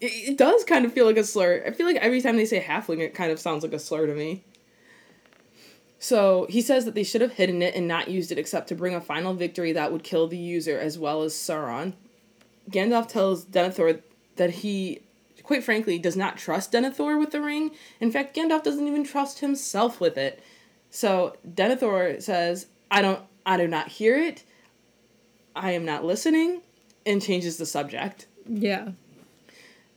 It, 0.05 0.37
does 0.37 0.63
kind 0.63 0.85
of 0.85 0.93
feel 0.93 1.05
like 1.05 1.17
a 1.17 1.23
slur. 1.23 1.63
I 1.65 1.71
feel 1.71 1.85
like 1.85 1.97
every 1.97 2.21
time 2.21 2.37
they 2.37 2.45
say 2.45 2.61
halfling, 2.61 2.99
it 2.99 3.13
kind 3.13 3.31
of 3.31 3.39
sounds 3.39 3.63
like 3.63 3.73
a 3.73 3.79
slur 3.79 4.07
to 4.07 4.13
me. 4.13 4.43
So 5.99 6.45
he 6.49 6.61
says 6.61 6.85
that 6.85 6.93
they 6.93 7.03
should 7.03 7.21
have 7.21 7.33
hidden 7.33 7.61
it 7.61 7.75
and 7.75 7.87
not 7.87 8.09
used 8.09 8.31
it 8.31 8.37
except 8.37 8.67
to 8.69 8.75
bring 8.75 8.93
a 8.93 9.01
final 9.01 9.33
victory 9.33 9.71
that 9.73 9.91
would 9.91 10.03
kill 10.03 10.27
the 10.27 10.37
user 10.37 10.77
as 10.77 10.99
well 10.99 11.23
as 11.23 11.33
Sauron. 11.33 11.93
Gandalf 12.69 13.07
tells 13.07 13.45
Denethor 13.45 14.01
that 14.35 14.51
he, 14.51 15.01
quite 15.43 15.63
frankly, 15.63 15.97
does 15.97 16.15
not 16.15 16.37
trust 16.37 16.71
Denethor 16.71 17.19
with 17.19 17.31
the 17.31 17.41
ring. 17.41 17.71
In 17.99 18.11
fact, 18.11 18.35
Gandalf 18.35 18.63
doesn't 18.63 18.87
even 18.87 19.03
trust 19.03 19.39
himself 19.39 19.99
with 19.99 20.17
it. 20.17 20.43
So 20.89 21.37
Denethor 21.47 22.21
says, 22.21 22.67
"I 22.91 23.01
don't, 23.01 23.21
I 23.45 23.57
do 23.57 23.67
not 23.67 23.87
hear 23.87 24.17
it. 24.17 24.43
I 25.55 25.71
am 25.71 25.85
not 25.85 26.03
listening," 26.03 26.61
and 27.05 27.21
changes 27.21 27.57
the 27.57 27.65
subject. 27.65 28.27
Yeah. 28.47 28.89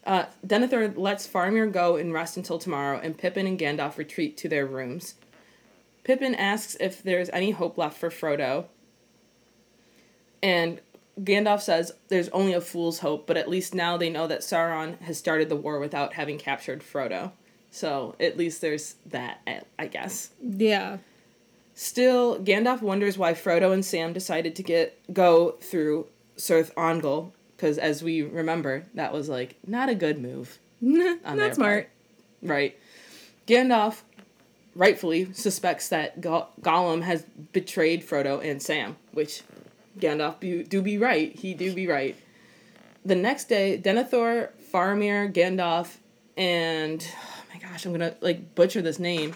Uh, 0.09 0.25
Denethor 0.44 0.97
lets 0.97 1.29
Faramir 1.29 1.71
go 1.71 1.97
and 1.97 2.14
rest 2.14 2.38
until 2.38 2.59
tomorrow, 2.59 2.99
and 2.99 3.18
Pippin 3.18 3.47
and 3.47 3.59
Gandalf 3.59 3.99
retreat 3.99 4.38
to 4.38 4.49
their 4.49 4.64
rooms. 4.64 5.16
Pippin 6.03 6.35
asks 6.35 6.79
if 6.81 7.03
there's 7.03 7.29
any 7.29 7.51
hope 7.51 7.77
left 7.77 7.99
for 7.99 8.09
Frodo. 8.09 8.64
And 10.42 10.81
Gandalf 11.21 11.61
says 11.61 11.92
there's 12.09 12.31
only 12.31 12.55
a 12.55 12.61
fool's 12.62 13.01
hope, 13.01 13.27
but 13.27 13.37
at 13.37 13.51
least 13.51 13.75
now 13.75 13.99
they 13.99 14.09
know 14.09 14.27
that 14.27 14.40
Sauron 14.40 14.99
has 15.03 15.18
started 15.18 15.51
the 15.51 15.57
war 15.57 15.79
without 15.79 16.14
having 16.14 16.38
captured 16.38 16.81
Frodo. 16.81 17.33
So 17.71 18.16
at 18.18 18.38
least 18.38 18.62
there's 18.62 18.94
that, 19.05 19.40
I- 19.47 19.61
I 19.79 19.88
guess. 19.88 20.31
Yeah. 20.42 20.99
Still, 21.75 22.38
Gandalf 22.40 22.81
wonders 22.81 23.18
why 23.18 23.35
Frodo 23.35 23.75
and 23.75 23.85
Sam 23.85 24.14
decided 24.14 24.57
to 24.57 24.62
get 24.62 24.99
go 25.12 25.53
through 25.61 26.07
Cirith 26.38 26.73
Ungol, 26.75 27.33
because 27.59 27.77
as 27.77 28.05
we 28.05 28.23
remember, 28.23 28.85
that 28.94 29.12
was 29.12 29.29
like 29.29 29.57
not 29.66 29.88
a 29.88 29.94
good 29.94 30.23
move. 30.23 30.59
Not 30.81 31.57
smart. 31.57 31.90
Right. 32.40 32.79
Gandalf 33.49 34.03
rightfully 34.77 35.33
suspects 35.33 35.88
that 35.88 36.21
Go- 36.21 36.47
Gollum 36.61 37.03
has 37.03 37.25
betrayed 37.53 38.07
Frodo 38.07 38.40
and 38.49 38.62
Sam, 38.62 38.94
which 39.11 39.42
Gandalf 39.99 40.38
be- 40.38 40.62
do 40.62 40.81
be 40.81 40.97
right. 40.97 41.35
He 41.35 41.53
do 41.55 41.75
be 41.75 41.88
right. 41.88 42.16
The 43.05 43.16
next 43.16 43.49
day, 43.49 43.81
Denethor, 43.83 44.51
Faramir, 44.73 45.33
Gandalf, 45.33 45.97
and 46.37 47.05
oh 47.05 47.42
my 47.53 47.59
gosh, 47.59 47.85
I'm 47.85 47.90
gonna 47.90 48.14
like 48.21 48.55
butcher 48.55 48.83
this 48.83 49.01
name. 49.01 49.35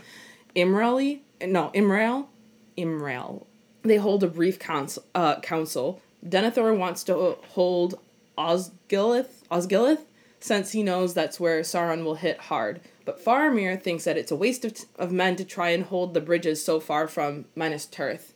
Imrali, 0.55 1.23
no, 1.45 1.73
Imrail, 1.75 2.27
Imrail. 2.79 3.47
They 3.83 3.97
hold 3.97 4.23
a 4.23 4.29
brief 4.29 4.61
council. 4.61 5.03
Uh, 5.13 5.41
council. 5.41 6.01
Denethor 6.25 6.77
wants 6.77 7.03
to 7.05 7.37
hold 7.49 7.99
Osgiliath, 8.37 9.47
Osgiliath, 9.51 10.05
since 10.41 10.73
he 10.73 10.83
knows 10.83 11.15
that's 11.15 11.39
where 11.39 11.61
Sauron 11.61 12.05
will 12.05 12.17
hit 12.17 12.39
hard. 12.39 12.81
But 13.05 13.25
Faramir 13.25 13.81
thinks 13.81 14.05
that 14.05 14.17
it's 14.17 14.31
a 14.31 14.37
waste 14.37 14.65
of, 14.65 14.75
t- 14.75 14.85
of 14.99 15.13
men 15.13 15.37
to 15.37 15.45
try 15.45 15.71
and 15.71 15.85
hold 15.85 16.15
the 16.15 16.21
bridges 16.21 16.65
so 16.65 16.81
far 16.81 17.09
from 17.09 17.47
Minas 17.55 17.87
Tirith. 17.87 18.33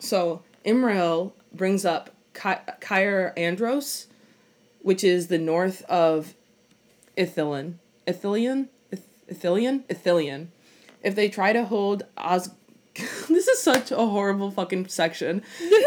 So 0.00 0.42
Imrail 0.64 1.32
brings 1.52 1.84
up 1.84 2.10
Ky- 2.34 2.72
Cair 2.80 3.32
Andros, 3.36 4.06
which 4.82 5.02
is 5.02 5.28
the 5.28 5.38
north 5.38 5.82
of 5.82 6.34
Ithilien. 7.16 7.74
Ithilien? 8.06 8.68
Ith- 8.90 9.08
Ithilien? 9.28 9.84
Ithilien. 9.84 10.48
If 11.02 11.14
they 11.14 11.28
try 11.28 11.52
to 11.52 11.64
hold 11.64 12.04
Os... 12.16 12.50
this 12.94 13.48
is 13.48 13.62
such 13.62 13.90
a 13.90 13.96
horrible 13.96 14.50
fucking 14.50 14.88
section. 14.88 15.42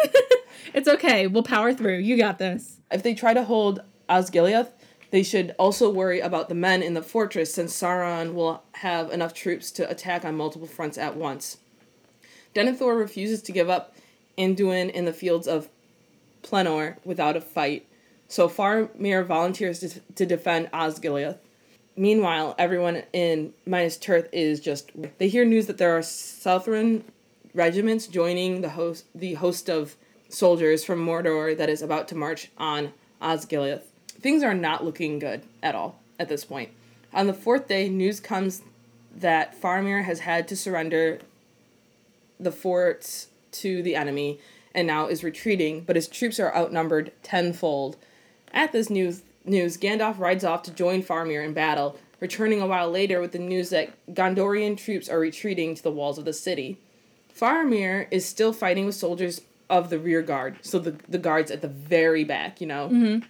It's 0.73 0.87
okay. 0.87 1.27
We'll 1.27 1.43
power 1.43 1.73
through. 1.73 1.97
You 1.97 2.17
got 2.17 2.37
this. 2.37 2.78
If 2.91 3.03
they 3.03 3.13
try 3.13 3.33
to 3.33 3.43
hold 3.43 3.81
Osgiliath, 4.09 4.69
they 5.11 5.23
should 5.23 5.55
also 5.57 5.89
worry 5.89 6.19
about 6.19 6.49
the 6.49 6.55
men 6.55 6.83
in 6.83 6.93
the 6.93 7.01
fortress 7.01 7.53
since 7.53 7.75
Sauron 7.75 8.33
will 8.33 8.63
have 8.73 9.11
enough 9.11 9.33
troops 9.33 9.71
to 9.71 9.89
attack 9.89 10.23
on 10.23 10.35
multiple 10.35 10.67
fronts 10.67 10.97
at 10.97 11.15
once. 11.15 11.57
Denethor 12.53 12.97
refuses 12.97 13.41
to 13.43 13.51
give 13.51 13.69
up 13.69 13.95
Anduin 14.37 14.89
in 14.89 15.05
the 15.05 15.13
fields 15.13 15.47
of 15.47 15.69
Pelennor 16.43 16.97
without 17.03 17.35
a 17.35 17.41
fight, 17.41 17.87
so 18.27 18.47
Faramir 18.47 19.25
volunteers 19.25 19.79
to, 19.79 19.99
to 20.15 20.25
defend 20.25 20.69
Osgiliath. 20.71 21.37
Meanwhile, 21.95 22.55
everyone 22.57 23.03
in 23.11 23.53
Minas 23.65 23.97
Tirith 23.97 24.29
is 24.31 24.59
just 24.59 24.91
they 25.17 25.27
hear 25.27 25.43
news 25.43 25.67
that 25.67 25.77
there 25.77 25.97
are 25.97 26.01
Southron 26.01 27.03
regiments 27.53 28.07
joining 28.07 28.61
the 28.61 28.69
host 28.69 29.05
the 29.13 29.33
host 29.33 29.69
of 29.69 29.97
soldiers 30.29 30.85
from 30.85 31.05
Mordor 31.05 31.57
that 31.57 31.69
is 31.69 31.81
about 31.81 32.07
to 32.09 32.15
march 32.15 32.49
on 32.57 32.93
Osgiliath. 33.21 33.83
Things 34.07 34.43
are 34.43 34.53
not 34.53 34.85
looking 34.85 35.19
good 35.19 35.41
at 35.61 35.75
all 35.75 35.99
at 36.17 36.29
this 36.29 36.45
point. 36.45 36.69
On 37.13 37.27
the 37.27 37.33
fourth 37.33 37.67
day, 37.67 37.89
news 37.89 38.19
comes 38.19 38.61
that 39.15 39.59
Faramir 39.59 40.03
has 40.03 40.19
had 40.19 40.47
to 40.47 40.55
surrender 40.55 41.19
the 42.39 42.51
forts 42.51 43.27
to 43.51 43.81
the 43.81 43.95
enemy 43.95 44.39
and 44.73 44.85
now 44.85 45.07
is 45.07 45.23
retreating, 45.23 45.81
but 45.81 45.95
his 45.95 46.07
troops 46.07 46.39
are 46.39 46.55
outnumbered 46.55 47.11
tenfold. 47.23 47.97
At 48.53 48.71
this 48.71 48.89
news, 48.89 49.23
news 49.43 49.77
Gandalf 49.77 50.19
rides 50.19 50.43
off 50.43 50.63
to 50.63 50.71
join 50.71 51.01
Faramir 51.01 51.43
in 51.43 51.53
battle, 51.53 51.97
returning 52.19 52.61
a 52.61 52.67
while 52.67 52.89
later 52.89 53.19
with 53.19 53.31
the 53.31 53.39
news 53.39 53.71
that 53.71 53.91
Gondorian 54.13 54.77
troops 54.77 55.09
are 55.09 55.19
retreating 55.19 55.73
to 55.75 55.83
the 55.83 55.91
walls 55.91 56.19
of 56.19 56.25
the 56.25 56.33
city. 56.33 56.77
Faramir 57.35 58.07
is 58.11 58.25
still 58.25 58.53
fighting 58.53 58.85
with 58.85 58.95
soldiers 58.95 59.41
of 59.69 59.89
the 59.89 59.99
rear 59.99 60.21
guard, 60.21 60.57
so 60.61 60.79
the, 60.79 60.95
the 61.07 61.17
guards 61.17 61.51
at 61.51 61.61
the 61.61 61.67
very 61.67 62.23
back, 62.23 62.59
you 62.59 62.67
know. 62.67 62.89
Mm-hmm. 62.89 63.25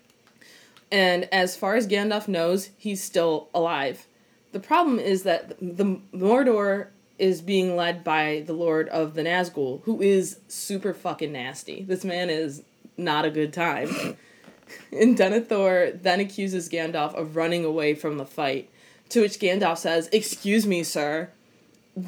And 0.91 1.29
as 1.31 1.55
far 1.55 1.75
as 1.75 1.87
Gandalf 1.87 2.27
knows, 2.27 2.69
he's 2.77 3.03
still 3.03 3.49
alive. 3.53 4.07
The 4.51 4.59
problem 4.59 4.99
is 4.99 5.23
that 5.23 5.59
the 5.59 5.99
Mordor 6.13 6.87
is 7.19 7.41
being 7.41 7.75
led 7.75 8.03
by 8.03 8.43
the 8.47 8.53
Lord 8.53 8.87
of 8.89 9.13
the 9.13 9.23
Nazgul, 9.23 9.83
who 9.83 10.01
is 10.01 10.39
super 10.47 10.93
fucking 10.93 11.31
nasty. 11.31 11.83
This 11.83 12.03
man 12.03 12.29
is 12.29 12.63
not 12.97 13.25
a 13.25 13.29
good 13.29 13.53
time. 13.53 13.89
and 14.91 15.17
Denethor 15.17 16.01
then 16.01 16.19
accuses 16.19 16.69
Gandalf 16.69 17.13
of 17.13 17.35
running 17.35 17.65
away 17.65 17.93
from 17.93 18.17
the 18.17 18.25
fight, 18.25 18.69
to 19.09 19.21
which 19.21 19.39
Gandalf 19.39 19.77
says, 19.77 20.09
Excuse 20.11 20.65
me, 20.65 20.83
sir. 20.83 21.29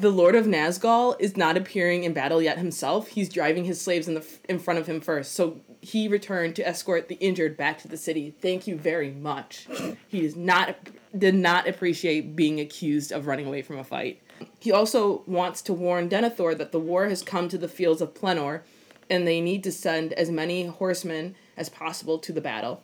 The 0.00 0.10
Lord 0.10 0.34
of 0.34 0.46
Nazgul 0.46 1.16
is 1.18 1.36
not 1.36 1.58
appearing 1.58 2.04
in 2.04 2.14
battle 2.14 2.40
yet 2.40 2.56
himself. 2.56 3.08
He's 3.08 3.28
driving 3.28 3.66
his 3.66 3.78
slaves 3.78 4.08
in 4.08 4.14
the 4.14 4.26
in 4.48 4.58
front 4.58 4.80
of 4.80 4.86
him 4.86 5.02
first. 5.02 5.32
So 5.32 5.60
he 5.82 6.08
returned 6.08 6.56
to 6.56 6.66
escort 6.66 7.08
the 7.08 7.16
injured 7.16 7.58
back 7.58 7.78
to 7.82 7.88
the 7.88 7.98
city. 7.98 8.34
Thank 8.40 8.66
you 8.66 8.78
very 8.78 9.10
much. 9.10 9.68
He 10.08 10.22
does 10.22 10.34
not 10.34 10.76
did 11.18 11.34
not 11.34 11.68
appreciate 11.68 12.34
being 12.34 12.58
accused 12.58 13.12
of 13.12 13.26
running 13.26 13.46
away 13.46 13.60
from 13.60 13.78
a 13.78 13.84
fight. 13.84 14.22
He 14.58 14.72
also 14.72 15.24
wants 15.26 15.60
to 15.62 15.74
warn 15.74 16.08
Denethor 16.08 16.56
that 16.56 16.72
the 16.72 16.80
war 16.80 17.08
has 17.08 17.22
come 17.22 17.50
to 17.50 17.58
the 17.58 17.68
fields 17.68 18.00
of 18.00 18.14
Pelennor, 18.14 18.62
and 19.10 19.26
they 19.26 19.42
need 19.42 19.62
to 19.64 19.72
send 19.72 20.14
as 20.14 20.30
many 20.30 20.64
horsemen 20.64 21.34
as 21.54 21.68
possible 21.68 22.18
to 22.20 22.32
the 22.32 22.40
battle. 22.40 22.82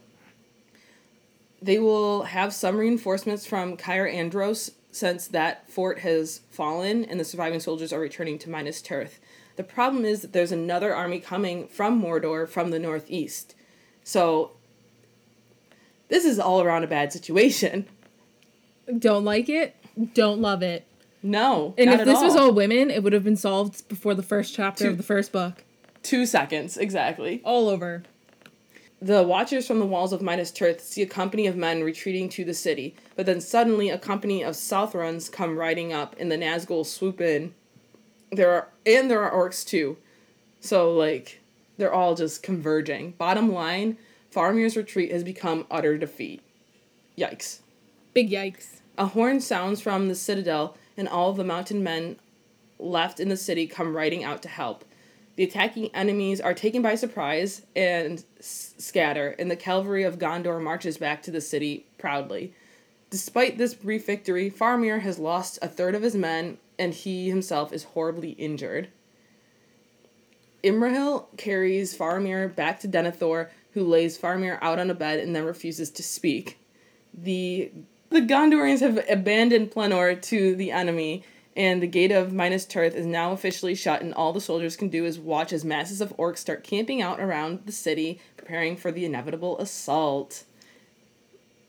They 1.62 1.78
will 1.78 2.24
have 2.24 2.52
some 2.52 2.76
reinforcements 2.76 3.46
from 3.46 3.78
Cair 3.78 4.06
Andros 4.06 4.72
since 4.98 5.26
that 5.28 5.70
fort 5.70 6.00
has 6.00 6.40
fallen 6.50 7.04
and 7.04 7.18
the 7.20 7.24
surviving 7.24 7.60
soldiers 7.60 7.92
are 7.92 8.00
returning 8.00 8.38
to 8.40 8.50
Minas 8.50 8.82
Tirith. 8.82 9.18
The 9.56 9.64
problem 9.64 10.04
is 10.04 10.22
that 10.22 10.32
there's 10.32 10.52
another 10.52 10.94
army 10.94 11.20
coming 11.20 11.68
from 11.68 12.00
Mordor 12.02 12.48
from 12.48 12.70
the 12.70 12.78
northeast. 12.78 13.54
So 14.04 14.52
this 16.08 16.24
is 16.24 16.38
all 16.38 16.60
around 16.60 16.84
a 16.84 16.86
bad 16.86 17.12
situation. 17.12 17.86
Don't 18.98 19.24
like 19.24 19.48
it. 19.48 19.76
Don't 20.14 20.40
love 20.40 20.62
it. 20.62 20.86
No. 21.22 21.74
And 21.76 21.90
if 21.90 22.04
this 22.04 22.20
was 22.20 22.36
all 22.36 22.46
all 22.46 22.52
women, 22.52 22.90
it 22.90 23.02
would 23.02 23.12
have 23.12 23.24
been 23.24 23.36
solved 23.36 23.88
before 23.88 24.14
the 24.14 24.22
first 24.22 24.54
chapter 24.54 24.84
Two- 24.84 24.90
of 24.90 24.96
the 24.96 25.02
first 25.02 25.32
book. 25.32 25.64
two 26.02 26.24
seconds 26.24 26.76
exactly. 26.76 27.40
All 27.44 27.68
over. 27.68 28.04
The 29.00 29.22
watchers 29.22 29.66
from 29.66 29.78
the 29.78 29.86
walls 29.86 30.12
of 30.12 30.22
Minas 30.22 30.50
Tirith 30.50 30.80
see 30.80 31.02
a 31.02 31.06
company 31.06 31.46
of 31.46 31.56
men 31.56 31.84
retreating 31.84 32.28
to 32.30 32.44
the 32.44 32.54
city, 32.54 32.96
but 33.14 33.26
then 33.26 33.40
suddenly 33.40 33.90
a 33.90 33.98
company 33.98 34.42
of 34.42 34.56
Southrons 34.56 35.30
come 35.30 35.56
riding 35.56 35.92
up, 35.92 36.16
and 36.18 36.32
the 36.32 36.36
Nazgul 36.36 36.84
swoop 36.84 37.20
in. 37.20 37.54
There 38.32 38.50
are 38.50 38.68
and 38.84 39.08
there 39.08 39.22
are 39.22 39.48
orcs 39.48 39.64
too, 39.64 39.98
so 40.60 40.92
like 40.92 41.40
they're 41.76 41.94
all 41.94 42.16
just 42.16 42.42
converging. 42.42 43.12
Bottom 43.12 43.52
line, 43.52 43.98
Faramir's 44.34 44.76
retreat 44.76 45.12
has 45.12 45.22
become 45.22 45.66
utter 45.70 45.96
defeat. 45.96 46.42
Yikes! 47.16 47.60
Big 48.14 48.30
yikes. 48.30 48.80
A 48.98 49.06
horn 49.06 49.40
sounds 49.40 49.80
from 49.80 50.08
the 50.08 50.14
citadel, 50.16 50.76
and 50.96 51.08
all 51.08 51.32
the 51.32 51.44
mountain 51.44 51.84
men 51.84 52.16
left 52.80 53.20
in 53.20 53.28
the 53.28 53.36
city 53.36 53.68
come 53.68 53.96
riding 53.96 54.24
out 54.24 54.42
to 54.42 54.48
help. 54.48 54.84
The 55.38 55.44
attacking 55.44 55.94
enemies 55.94 56.40
are 56.40 56.52
taken 56.52 56.82
by 56.82 56.96
surprise 56.96 57.62
and 57.76 58.24
s- 58.40 58.74
scatter, 58.76 59.36
and 59.38 59.48
the 59.48 59.54
cavalry 59.54 60.02
of 60.02 60.18
Gondor 60.18 60.60
marches 60.60 60.98
back 60.98 61.22
to 61.22 61.30
the 61.30 61.40
city 61.40 61.86
proudly. 61.96 62.54
Despite 63.08 63.56
this 63.56 63.72
brief 63.72 64.04
victory, 64.04 64.50
Faramir 64.50 65.02
has 65.02 65.20
lost 65.20 65.60
a 65.62 65.68
third 65.68 65.94
of 65.94 66.02
his 66.02 66.16
men, 66.16 66.58
and 66.76 66.92
he 66.92 67.28
himself 67.28 67.72
is 67.72 67.84
horribly 67.84 68.30
injured. 68.30 68.88
Imrahil 70.64 71.26
carries 71.36 71.96
Faramir 71.96 72.52
back 72.52 72.80
to 72.80 72.88
Denethor, 72.88 73.48
who 73.74 73.84
lays 73.84 74.18
Faramir 74.18 74.58
out 74.60 74.80
on 74.80 74.90
a 74.90 74.94
bed 74.94 75.20
and 75.20 75.36
then 75.36 75.44
refuses 75.44 75.92
to 75.92 76.02
speak. 76.02 76.58
The 77.14 77.70
the 78.10 78.22
Gondorians 78.22 78.80
have 78.80 79.04
abandoned 79.08 79.70
Pelennor 79.70 80.20
to 80.20 80.56
the 80.56 80.72
enemy, 80.72 81.22
and 81.58 81.82
the 81.82 81.88
gate 81.88 82.12
of 82.12 82.32
Minas 82.32 82.64
Tirith 82.64 82.94
is 82.94 83.04
now 83.04 83.32
officially 83.32 83.74
shut, 83.74 84.00
and 84.00 84.14
all 84.14 84.32
the 84.32 84.40
soldiers 84.40 84.76
can 84.76 84.88
do 84.88 85.04
is 85.04 85.18
watch 85.18 85.52
as 85.52 85.64
masses 85.64 86.00
of 86.00 86.16
orcs 86.16 86.38
start 86.38 86.62
camping 86.62 87.02
out 87.02 87.18
around 87.18 87.66
the 87.66 87.72
city, 87.72 88.20
preparing 88.36 88.76
for 88.76 88.92
the 88.92 89.04
inevitable 89.04 89.58
assault. 89.58 90.44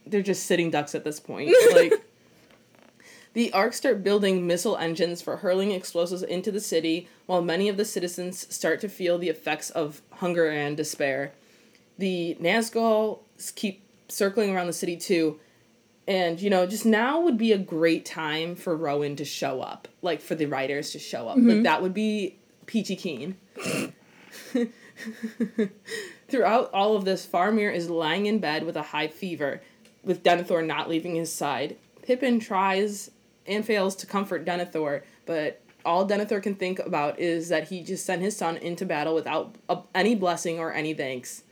They're 0.06 0.22
just 0.22 0.46
sitting 0.46 0.70
ducks 0.70 0.94
at 0.94 1.04
this 1.04 1.20
point. 1.20 1.50
Like 1.74 1.94
the 3.34 3.52
orcs 3.54 3.76
start 3.76 4.04
building 4.04 4.46
missile 4.46 4.78
engines 4.78 5.24
for 5.24 5.38
hurling 5.38 5.72
explosives 5.72 6.22
into 6.22 6.52
the 6.52 6.60
city, 6.60 7.08
while 7.26 7.42
many 7.42 7.68
of 7.68 7.78
the 7.78 7.86
citizens 7.86 8.46
start 8.54 8.82
to 8.82 8.90
feel 8.90 9.18
the 9.18 9.30
effects 9.30 9.72
of 9.72 10.02
hunger 10.14 10.50
and 10.50 10.78
despair. 10.78 11.32
The 11.98 12.38
Nazgul 12.40 13.20
keep 13.56 13.82
circling 14.08 14.56
around 14.56 14.68
the 14.68 14.74
city 14.74 14.98
too, 14.98 15.40
and 16.10 16.42
you 16.42 16.50
know, 16.50 16.66
just 16.66 16.88
now 16.88 17.22
would 17.22 17.38
be 17.38 17.52
a 17.52 17.58
great 17.58 18.04
time 18.04 18.56
for 18.56 18.76
Rohan 18.76 19.16
to 19.18 19.26
show 19.26 19.62
up, 19.62 19.88
like 20.02 20.22
for 20.22 20.34
the 20.34 20.48
writers 20.48 20.90
to 20.92 21.00
show 21.00 21.28
up. 21.28 21.38
Like 21.38 21.46
mm-hmm. 21.46 21.64
that 21.64 21.84
would 21.84 21.94
be 21.94 22.36
peachy 22.66 22.96
keen. 22.96 23.38
Throughout 26.28 26.74
all 26.74 26.96
of 26.96 27.06
this, 27.06 27.28
Faramir 27.28 27.72
is 27.74 27.92
lying 27.92 28.26
in 28.26 28.40
bed 28.40 28.66
with 28.66 28.76
a 28.76 28.82
high 28.82 29.08
fever, 29.08 29.62
with 30.04 30.24
Denethor 30.24 30.66
not 30.66 30.90
leaving 30.90 31.14
his 31.14 31.32
side. 31.32 31.78
Pippin 32.02 32.40
tries 32.40 33.12
and 33.46 33.64
fails 33.64 33.96
to 33.98 34.08
comfort 34.08 34.46
Denethor, 34.46 35.04
but 35.28 35.62
all 35.86 36.08
Denethor 36.08 36.42
can 36.42 36.56
think 36.56 36.80
about 36.80 37.20
is 37.20 37.50
that 37.50 37.68
he 37.68 37.84
just 37.84 38.04
sent 38.04 38.24
his 38.24 38.36
son 38.36 38.58
into 38.58 38.84
battle 38.84 39.14
without 39.14 39.54
a, 39.70 39.78
any 39.94 40.16
blessing 40.16 40.58
or 40.58 40.74
any 40.74 40.96
thanks. 40.96 41.44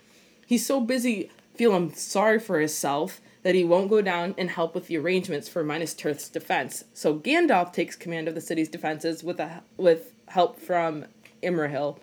He's 0.48 0.66
so 0.66 0.82
busy 0.82 1.30
feeling 1.54 1.94
sorry 1.94 2.40
for 2.40 2.60
himself 2.60 3.22
that 3.48 3.56
he 3.56 3.64
won't 3.64 3.90
go 3.90 4.02
down 4.02 4.36
and 4.38 4.50
help 4.50 4.76
with 4.76 4.88
the 4.88 4.98
arrangements 4.98 5.48
for 5.48 5.64
Minas 5.64 5.94
Tirith's 5.94 6.28
defense. 6.28 6.84
So 6.94 7.18
Gandalf 7.18 7.72
takes 7.72 7.96
command 7.96 8.28
of 8.28 8.36
the 8.36 8.42
city's 8.42 8.68
defenses 8.68 9.24
with 9.24 9.40
a, 9.40 9.64
with 9.78 10.12
help 10.28 10.60
from 10.60 11.06
Imrahil. 11.42 11.98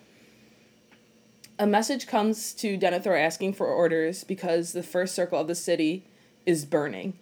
A 1.59 1.67
message 1.67 2.07
comes 2.07 2.51
to 2.53 2.79
Denethor 2.79 3.15
asking 3.15 3.53
for 3.53 3.67
orders 3.67 4.23
because 4.23 4.73
the 4.73 4.81
first 4.81 5.13
circle 5.13 5.39
of 5.39 5.45
the 5.45 5.53
city 5.53 6.07
is 6.47 6.65
burning. 6.65 7.13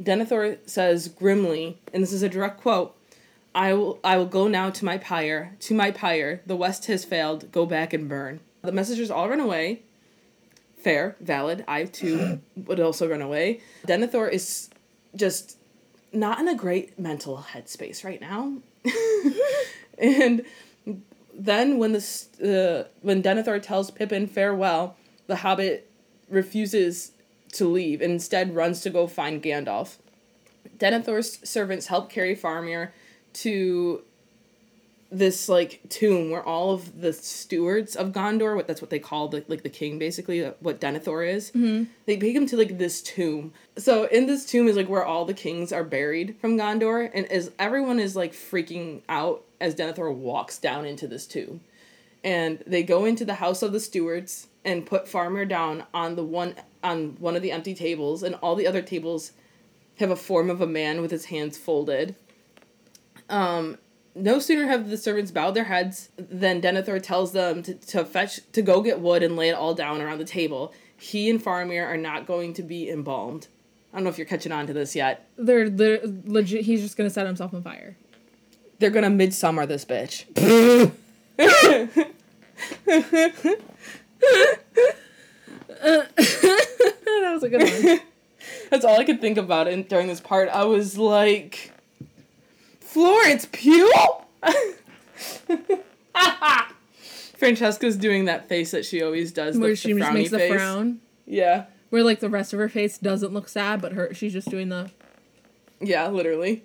Denethor 0.00 0.56
says 0.64 1.08
grimly, 1.08 1.78
and 1.92 2.02
this 2.02 2.14
is 2.14 2.22
a 2.22 2.30
direct 2.30 2.62
quote, 2.62 2.96
I 3.54 3.74
will 3.74 4.00
I 4.02 4.16
will 4.16 4.24
go 4.24 4.48
now 4.48 4.70
to 4.70 4.86
my 4.86 4.96
pyre, 4.96 5.54
to 5.60 5.74
my 5.74 5.90
pyre, 5.90 6.40
the 6.46 6.56
west 6.56 6.86
has 6.86 7.04
failed, 7.04 7.52
go 7.52 7.66
back 7.66 7.92
and 7.92 8.08
burn. 8.08 8.40
The 8.62 8.72
messengers 8.72 9.10
all 9.10 9.28
run 9.28 9.38
away. 9.38 9.82
Fair, 10.76 11.16
valid. 11.20 11.64
I 11.66 11.84
too 11.84 12.40
would 12.56 12.80
also 12.80 13.08
run 13.08 13.22
away. 13.22 13.60
Denethor 13.86 14.30
is 14.30 14.70
just 15.14 15.58
not 16.12 16.38
in 16.38 16.48
a 16.48 16.54
great 16.54 16.98
mental 16.98 17.44
headspace 17.52 18.04
right 18.04 18.20
now. 18.20 18.58
and 19.98 20.44
then 21.34 21.78
when 21.78 21.92
the 21.92 22.84
uh, 22.84 22.88
when 23.02 23.22
Denethor 23.22 23.60
tells 23.62 23.90
Pippin 23.90 24.26
farewell, 24.26 24.96
the 25.26 25.36
Hobbit 25.36 25.90
refuses 26.28 27.12
to 27.52 27.66
leave 27.66 28.00
and 28.00 28.12
instead 28.12 28.54
runs 28.54 28.80
to 28.82 28.90
go 28.90 29.06
find 29.06 29.42
Gandalf. 29.42 29.96
Denethor's 30.78 31.38
servants 31.48 31.86
help 31.86 32.10
carry 32.10 32.36
Faramir 32.36 32.90
to 33.34 34.02
this 35.10 35.48
like 35.48 35.80
tomb 35.88 36.30
where 36.30 36.42
all 36.42 36.72
of 36.72 37.00
the 37.00 37.12
stewards 37.12 37.94
of 37.94 38.12
Gondor, 38.12 38.56
what 38.56 38.66
that's 38.66 38.80
what 38.80 38.90
they 38.90 38.98
call 38.98 39.28
the 39.28 39.44
like 39.48 39.62
the 39.62 39.68
king 39.68 39.98
basically, 39.98 40.44
uh, 40.44 40.52
what 40.60 40.80
Denethor 40.80 41.26
is. 41.28 41.50
Mm-hmm. 41.50 41.84
They 42.06 42.16
take 42.16 42.34
him 42.34 42.46
to 42.46 42.56
like 42.56 42.78
this 42.78 43.00
tomb. 43.02 43.52
So 43.76 44.04
in 44.04 44.26
this 44.26 44.44
tomb 44.44 44.66
is 44.68 44.76
like 44.76 44.88
where 44.88 45.04
all 45.04 45.24
the 45.24 45.34
kings 45.34 45.72
are 45.72 45.84
buried 45.84 46.36
from 46.40 46.58
Gondor, 46.58 47.10
and 47.14 47.26
as 47.26 47.52
everyone 47.58 48.00
is 48.00 48.16
like 48.16 48.32
freaking 48.32 49.02
out 49.08 49.44
as 49.60 49.74
Denethor 49.74 50.12
walks 50.12 50.58
down 50.58 50.84
into 50.84 51.06
this 51.06 51.26
tomb, 51.26 51.60
and 52.24 52.62
they 52.66 52.82
go 52.82 53.04
into 53.04 53.24
the 53.24 53.34
house 53.34 53.62
of 53.62 53.72
the 53.72 53.80
stewards 53.80 54.48
and 54.64 54.86
put 54.86 55.06
Faramir 55.06 55.48
down 55.48 55.84
on 55.94 56.16
the 56.16 56.24
one 56.24 56.56
on 56.82 57.16
one 57.20 57.36
of 57.36 57.42
the 57.42 57.52
empty 57.52 57.74
tables, 57.74 58.22
and 58.22 58.34
all 58.36 58.56
the 58.56 58.66
other 58.66 58.82
tables 58.82 59.32
have 59.98 60.10
a 60.10 60.16
form 60.16 60.50
of 60.50 60.60
a 60.60 60.66
man 60.66 61.00
with 61.00 61.10
his 61.10 61.26
hands 61.26 61.56
folded. 61.56 62.16
Um, 63.28 63.78
no 64.16 64.38
sooner 64.38 64.66
have 64.66 64.88
the 64.88 64.96
servants 64.96 65.30
bowed 65.30 65.54
their 65.54 65.64
heads 65.64 66.10
than 66.16 66.60
Denethor 66.60 67.02
tells 67.02 67.32
them 67.32 67.62
to, 67.62 67.74
to 67.74 68.04
fetch 68.04 68.40
to 68.52 68.62
go 68.62 68.80
get 68.80 69.00
wood 69.00 69.22
and 69.22 69.36
lay 69.36 69.50
it 69.50 69.54
all 69.54 69.74
down 69.74 70.00
around 70.00 70.18
the 70.18 70.24
table. 70.24 70.72
He 70.96 71.30
and 71.30 71.42
Faramir 71.42 71.86
are 71.86 71.96
not 71.96 72.26
going 72.26 72.54
to 72.54 72.62
be 72.62 72.88
embalmed. 72.88 73.48
I 73.92 73.98
don't 73.98 74.04
know 74.04 74.10
if 74.10 74.18
you're 74.18 74.26
catching 74.26 74.52
on 74.52 74.66
to 74.66 74.72
this 74.72 74.96
yet. 74.96 75.28
They're, 75.36 75.70
they're 75.70 76.00
legit. 76.24 76.64
He's 76.64 76.82
just 76.82 76.96
gonna 76.96 77.10
set 77.10 77.26
himself 77.26 77.54
on 77.54 77.62
fire. 77.62 77.96
They're 78.78 78.90
gonna 78.90 79.10
midsummer 79.10 79.66
this 79.66 79.84
bitch. 79.84 80.24
that 81.36 82.14
was 87.32 87.42
a 87.42 87.48
good 87.48 87.62
one. 87.62 88.00
That's 88.70 88.84
all 88.84 88.98
I 88.98 89.04
could 89.04 89.20
think 89.20 89.38
about 89.38 89.68
in, 89.68 89.84
during 89.84 90.06
this 90.06 90.20
part. 90.20 90.48
I 90.48 90.64
was 90.64 90.98
like, 90.98 91.72
Florence 92.96 93.46
Pugh? 93.52 93.92
Francesca's 97.36 97.94
doing 97.98 98.24
that 98.24 98.48
face 98.48 98.70
that 98.70 98.86
she 98.86 99.02
always 99.02 99.32
does. 99.32 99.58
Where 99.58 99.68
the, 99.68 99.76
she 99.76 99.92
the 99.92 99.98
just 99.98 100.10
frowny 100.10 100.14
makes 100.14 100.30
the 100.30 100.38
face. 100.38 100.54
frown. 100.54 101.00
Yeah. 101.26 101.66
Where 101.90 102.02
like 102.02 102.20
the 102.20 102.30
rest 102.30 102.54
of 102.54 102.58
her 102.58 102.70
face 102.70 102.96
doesn't 102.96 103.34
look 103.34 103.50
sad, 103.50 103.82
but 103.82 103.92
her 103.92 104.14
she's 104.14 104.32
just 104.32 104.48
doing 104.48 104.70
the. 104.70 104.90
Yeah, 105.78 106.08
literally. 106.08 106.62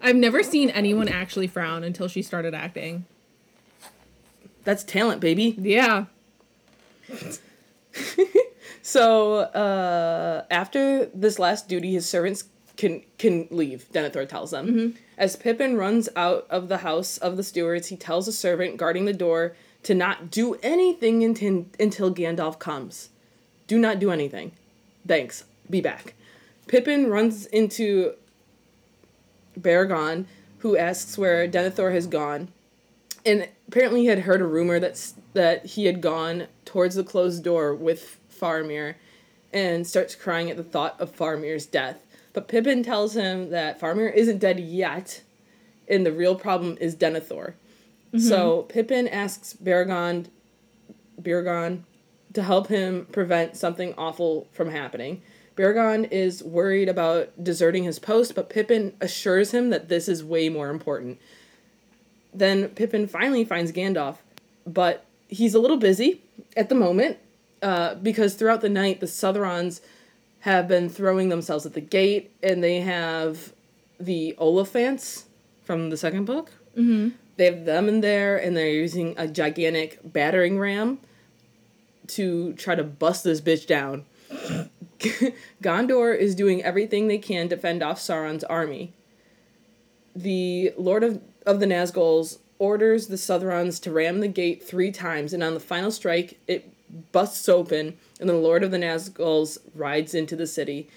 I've 0.00 0.16
never 0.16 0.42
seen 0.42 0.70
anyone 0.70 1.08
actually 1.08 1.48
frown 1.48 1.84
until 1.84 2.08
she 2.08 2.22
started 2.22 2.54
acting. 2.54 3.04
That's 4.64 4.84
talent, 4.84 5.20
baby. 5.20 5.54
Yeah. 5.58 6.06
So, 8.86 9.38
uh, 9.38 10.44
after 10.48 11.06
this 11.06 11.40
last 11.40 11.68
duty, 11.68 11.92
his 11.92 12.08
servants 12.08 12.44
can 12.76 13.02
can 13.18 13.48
leave. 13.50 13.86
Denethor 13.92 14.28
tells 14.28 14.50
them. 14.50 14.66
Mm-hmm. 14.66 14.96
As 15.18 15.36
Pippin 15.36 15.76
runs 15.76 16.08
out 16.16 16.46
of 16.50 16.68
the 16.68 16.78
house 16.78 17.18
of 17.18 17.36
the 17.36 17.42
stewards, 17.42 17.88
he 17.88 17.96
tells 17.96 18.28
a 18.28 18.32
servant 18.32 18.76
guarding 18.76 19.04
the 19.04 19.12
door 19.12 19.54
to 19.84 19.94
not 19.94 20.30
do 20.30 20.54
anything 20.62 21.24
until 21.24 21.66
until 21.78 22.14
Gandalf 22.14 22.58
comes. 22.58 23.10
Do 23.66 23.78
not 23.78 23.98
do 23.98 24.10
anything. 24.10 24.52
Thanks. 25.06 25.44
Be 25.68 25.80
back. 25.80 26.14
Pippin 26.68 27.08
runs 27.08 27.46
into 27.46 28.14
Beregond, 29.58 30.26
who 30.58 30.76
asks 30.76 31.16
where 31.16 31.48
Denethor 31.48 31.92
has 31.92 32.06
gone 32.06 32.48
and 33.26 33.48
apparently 33.66 34.02
he 34.02 34.06
had 34.06 34.20
heard 34.20 34.40
a 34.40 34.46
rumor 34.46 34.78
that's 34.78 35.14
that 35.34 35.66
he 35.66 35.84
had 35.86 36.00
gone 36.00 36.46
towards 36.64 36.94
the 36.94 37.02
closed 37.02 37.42
door 37.42 37.74
with 37.74 38.18
Faramir 38.32 38.94
and 39.52 39.86
starts 39.86 40.14
crying 40.14 40.50
at 40.50 40.56
the 40.56 40.62
thought 40.62 40.98
of 41.00 41.14
Faramir's 41.14 41.66
death. 41.66 42.05
But 42.36 42.48
Pippin 42.48 42.82
tells 42.82 43.16
him 43.16 43.48
that 43.48 43.80
Faramir 43.80 44.12
isn't 44.14 44.40
dead 44.40 44.60
yet, 44.60 45.22
and 45.88 46.04
the 46.04 46.12
real 46.12 46.34
problem 46.34 46.76
is 46.78 46.94
Denethor. 46.94 47.54
So 48.18 48.62
Pippin 48.68 49.08
asks 49.08 49.54
Beregond 49.54 50.26
Beregond 51.18 51.84
to 52.34 52.42
help 52.42 52.68
him 52.68 53.06
prevent 53.10 53.56
something 53.56 53.94
awful 53.96 54.48
from 54.52 54.70
happening. 54.70 55.22
Beregond 55.56 56.12
is 56.12 56.42
worried 56.42 56.90
about 56.90 57.42
deserting 57.42 57.84
his 57.84 57.98
post, 57.98 58.34
but 58.34 58.50
Pippin 58.50 58.94
assures 59.00 59.52
him 59.52 59.70
that 59.70 59.88
this 59.88 60.06
is 60.06 60.22
way 60.22 60.50
more 60.50 60.68
important. 60.68 61.18
Then 62.34 62.68
Pippin 62.68 63.08
finally 63.08 63.46
finds 63.46 63.72
Gandalf, 63.72 64.18
but 64.66 65.06
he's 65.28 65.54
a 65.54 65.58
little 65.58 65.78
busy 65.78 66.20
at 66.54 66.68
the 66.68 66.74
moment, 66.74 67.16
uh, 67.62 67.94
because 67.94 68.34
throughout 68.34 68.60
the 68.60 68.68
night 68.68 69.00
the 69.00 69.06
Southrons 69.06 69.80
have 70.46 70.68
been 70.68 70.88
throwing 70.88 71.28
themselves 71.28 71.66
at 71.66 71.74
the 71.74 71.80
gate, 71.80 72.30
and 72.40 72.62
they 72.62 72.80
have 72.80 73.52
the 73.98 74.32
Oliphants 74.38 75.24
from 75.64 75.90
the 75.90 75.96
second 75.96 76.24
book. 76.24 76.52
Mm-hmm. 76.76 77.16
They 77.36 77.46
have 77.46 77.64
them 77.64 77.88
in 77.88 78.00
there, 78.00 78.36
and 78.36 78.56
they're 78.56 78.70
using 78.70 79.16
a 79.18 79.26
gigantic 79.26 79.98
battering 80.04 80.56
ram 80.56 81.00
to 82.06 82.52
try 82.52 82.76
to 82.76 82.84
bust 82.84 83.24
this 83.24 83.40
bitch 83.40 83.66
down. 83.66 84.04
Gondor 85.64 86.16
is 86.16 86.36
doing 86.36 86.62
everything 86.62 87.08
they 87.08 87.18
can 87.18 87.48
to 87.48 87.56
fend 87.56 87.82
off 87.82 87.98
Sauron's 87.98 88.44
army. 88.44 88.92
The 90.14 90.72
Lord 90.78 91.02
of, 91.02 91.20
of 91.44 91.58
the 91.58 91.66
Nazguls 91.66 92.38
orders 92.60 93.08
the 93.08 93.16
Southrons 93.16 93.82
to 93.82 93.90
ram 93.90 94.20
the 94.20 94.28
gate 94.28 94.62
three 94.62 94.92
times, 94.92 95.32
and 95.32 95.42
on 95.42 95.54
the 95.54 95.60
final 95.60 95.90
strike, 95.90 96.38
it 96.46 96.72
busts 97.10 97.48
open, 97.48 97.98
and 98.20 98.28
the 98.28 98.34
Lord 98.34 98.62
of 98.62 98.70
the 98.70 98.78
Nazguls 98.78 99.58
rides 99.74 100.14
into 100.14 100.36
the 100.36 100.46
city, 100.46 100.88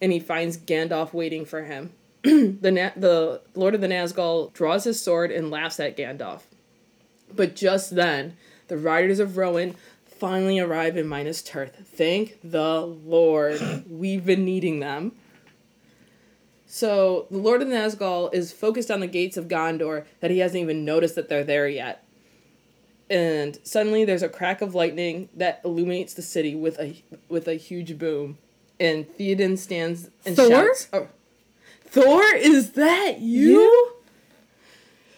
and 0.00 0.12
he 0.12 0.20
finds 0.20 0.58
Gandalf 0.58 1.12
waiting 1.12 1.44
for 1.44 1.64
him. 1.64 1.92
the 2.22 2.70
Na- 2.70 2.90
the 2.96 3.40
Lord 3.54 3.74
of 3.74 3.80
the 3.80 3.88
Nazgul 3.88 4.52
draws 4.52 4.84
his 4.84 5.00
sword 5.00 5.30
and 5.30 5.50
laughs 5.50 5.80
at 5.80 5.96
Gandalf. 5.96 6.42
But 7.34 7.54
just 7.54 7.94
then, 7.94 8.36
the 8.68 8.76
riders 8.76 9.20
of 9.20 9.36
Rohan 9.36 9.74
finally 10.04 10.58
arrive 10.58 10.96
in 10.96 11.08
Minas 11.08 11.42
Tirith. 11.42 11.86
Thank 11.86 12.38
the 12.42 12.80
Lord. 12.80 13.84
We've 13.90 14.24
been 14.24 14.44
needing 14.44 14.80
them. 14.80 15.12
So 16.66 17.26
the 17.30 17.38
Lord 17.38 17.62
of 17.62 17.68
the 17.68 17.74
Nazgul 17.74 18.32
is 18.34 18.52
focused 18.52 18.90
on 18.90 19.00
the 19.00 19.06
gates 19.06 19.36
of 19.36 19.48
Gondor 19.48 20.04
that 20.20 20.30
he 20.30 20.40
hasn't 20.40 20.60
even 20.60 20.84
noticed 20.84 21.14
that 21.14 21.28
they're 21.28 21.44
there 21.44 21.68
yet. 21.68 22.04
And 23.10 23.58
suddenly 23.62 24.04
there's 24.04 24.22
a 24.22 24.28
crack 24.28 24.60
of 24.60 24.74
lightning 24.74 25.28
that 25.34 25.60
illuminates 25.64 26.14
the 26.14 26.22
city 26.22 26.54
with 26.54 26.78
a 26.78 27.02
with 27.28 27.48
a 27.48 27.54
huge 27.54 27.98
boom. 27.98 28.38
And 28.78 29.06
Theoden 29.18 29.58
stands 29.58 30.10
and 30.26 30.36
Thor? 30.36 30.48
shouts. 30.48 30.88
Oh, 30.92 31.08
Thor, 31.84 32.22
is 32.36 32.72
that 32.72 33.20
you? 33.20 33.92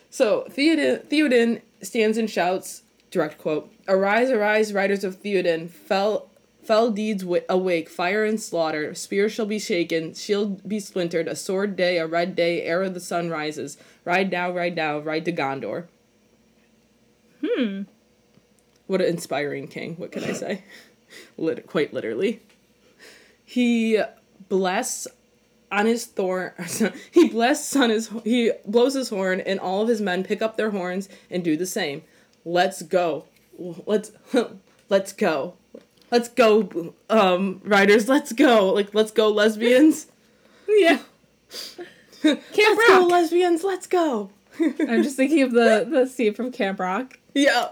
So 0.09 0.47
Theoden, 0.51 1.05
Theoden 1.07 1.63
stands 1.83 2.17
and 2.19 2.31
shouts, 2.31 2.83
direct 3.11 3.39
quote, 3.39 3.73
Arise, 3.89 4.31
arise, 4.31 4.73
riders 4.73 5.05
of 5.05 5.23
Theoden, 5.23 5.69
fell 5.69 6.31
fell 6.63 6.91
deeds 6.91 7.23
wi- 7.23 7.45
awake, 7.49 7.89
fire 7.89 8.25
and 8.25 8.41
slaughter, 8.41 8.95
spear 8.95 9.29
shall 9.29 9.47
be 9.47 9.59
shaken, 9.59 10.15
shield 10.15 10.67
be 10.69 10.79
splintered, 10.79 11.27
a 11.27 11.35
sword 11.35 11.75
day, 11.75 11.99
a 11.99 12.07
red 12.07 12.37
day, 12.37 12.63
ere 12.63 12.89
the 12.89 13.01
sun 13.01 13.29
rises. 13.31 13.77
Ride 14.05 14.31
now, 14.31 14.51
ride 14.53 14.77
now, 14.77 14.99
ride 14.99 15.25
to 15.25 15.33
Gondor. 15.33 15.87
Hmm. 17.45 17.83
What 18.87 19.01
an 19.01 19.09
inspiring 19.09 19.69
king, 19.69 19.95
what 19.97 20.13
can 20.13 20.25
I 20.25 20.33
say? 20.33 20.65
Lit- 21.39 21.67
quite 21.67 21.93
literally. 21.95 22.41
He 23.45 24.01
blasts 24.49 25.07
on 25.73 25.87
his 25.87 26.05
thorn 26.05 26.53
he 27.13 27.29
blasts 27.29 27.77
on 27.77 27.91
his 27.91 28.11
he 28.25 28.51
blows 28.67 28.95
his 28.95 29.09
horn 29.09 29.41
and 29.41 29.61
all 29.61 29.83
of 29.83 29.89
his 29.89 30.01
men 30.01 30.25
pick 30.25 30.43
up 30.43 30.57
their 30.57 30.71
horns 30.71 31.09
and 31.31 31.45
do 31.45 31.57
the 31.57 31.67
same 31.67 32.03
let's 32.45 32.83
go 32.83 33.25
let's 33.87 34.11
let's 34.89 35.13
go 35.13 35.55
let's 36.11 36.29
go 36.29 36.93
um 37.09 37.61
riders 37.65 38.09
let's 38.09 38.33
go 38.33 38.73
like 38.73 38.93
let's 38.95 39.13
go 39.13 39.29
lesbians 39.29 40.07
Yeah. 40.69 40.99
Camp 42.23 42.43
let's 42.57 42.89
go 42.89 43.07
lesbians 43.09 43.63
let's 43.63 43.87
go 43.87 44.31
I'm 44.89 45.03
just 45.03 45.17
thinking 45.17 45.43
of 45.43 45.53
the 45.53 45.87
the 45.89 46.07
scene 46.07 46.35
from 46.35 46.51
Camp 46.53 46.79
Rock. 46.81 47.19
yeah 47.35 47.69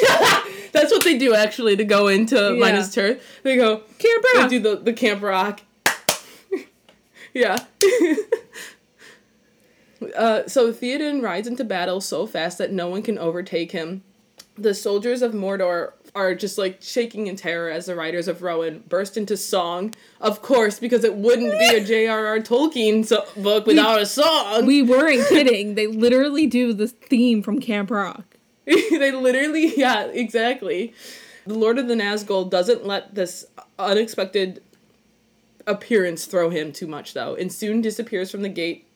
that's 0.72 0.90
what 0.90 1.04
they 1.04 1.18
do 1.18 1.34
actually 1.34 1.76
to 1.76 1.84
go 1.84 2.08
into 2.08 2.36
Yeah. 2.36 2.50
minus 2.58 2.94
turn 2.94 3.18
they 3.42 3.56
go 3.56 3.82
Camp 3.98 4.24
Rock. 4.34 4.48
they 4.50 4.58
do 4.58 4.60
the, 4.60 4.76
the 4.76 4.92
camp 4.94 5.22
rock 5.22 5.60
yeah 7.34 7.58
uh, 10.16 10.46
so 10.46 10.72
Theoden 10.72 11.22
rides 11.22 11.46
into 11.46 11.64
battle 11.64 12.00
so 12.00 12.26
fast 12.26 12.58
that 12.58 12.72
no 12.72 12.88
one 12.88 13.02
can 13.02 13.18
overtake 13.18 13.72
him. 13.72 14.02
The 14.56 14.74
soldiers 14.74 15.22
of 15.22 15.32
Mordor 15.32 15.92
are 16.14 16.34
just 16.34 16.58
like 16.58 16.78
shaking 16.82 17.26
in 17.26 17.36
terror 17.36 17.70
as 17.70 17.86
the 17.86 17.94
riders 17.94 18.28
of 18.28 18.42
Rohan 18.42 18.84
burst 18.88 19.16
into 19.16 19.36
song. 19.36 19.94
Of 20.20 20.42
course, 20.42 20.78
because 20.78 21.04
it 21.04 21.14
wouldn't 21.14 21.58
be 21.58 21.76
a 21.76 21.84
J.R.R. 21.84 22.38
Tolkien 22.40 23.04
so- 23.04 23.24
book 23.36 23.66
without 23.66 24.00
a 24.00 24.06
song. 24.06 24.66
We 24.66 24.82
weren't 24.82 25.26
kidding. 25.28 25.74
They 25.74 25.86
literally 25.86 26.46
do 26.46 26.72
the 26.72 26.88
theme 26.88 27.42
from 27.42 27.60
Camp 27.60 27.90
Rock. 27.90 28.24
they 28.66 29.10
literally, 29.10 29.76
yeah, 29.76 30.04
exactly. 30.06 30.94
The 31.46 31.54
Lord 31.54 31.78
of 31.78 31.88
the 31.88 31.94
Nazgul 31.94 32.48
doesn't 32.48 32.86
let 32.86 33.14
this 33.14 33.46
unexpected 33.78 34.62
appearance 35.66 36.26
throw 36.26 36.50
him 36.50 36.72
too 36.72 36.86
much, 36.86 37.14
though, 37.14 37.34
and 37.34 37.52
soon 37.52 37.80
disappears 37.80 38.30
from 38.30 38.42
the 38.42 38.48
gate 38.48 38.86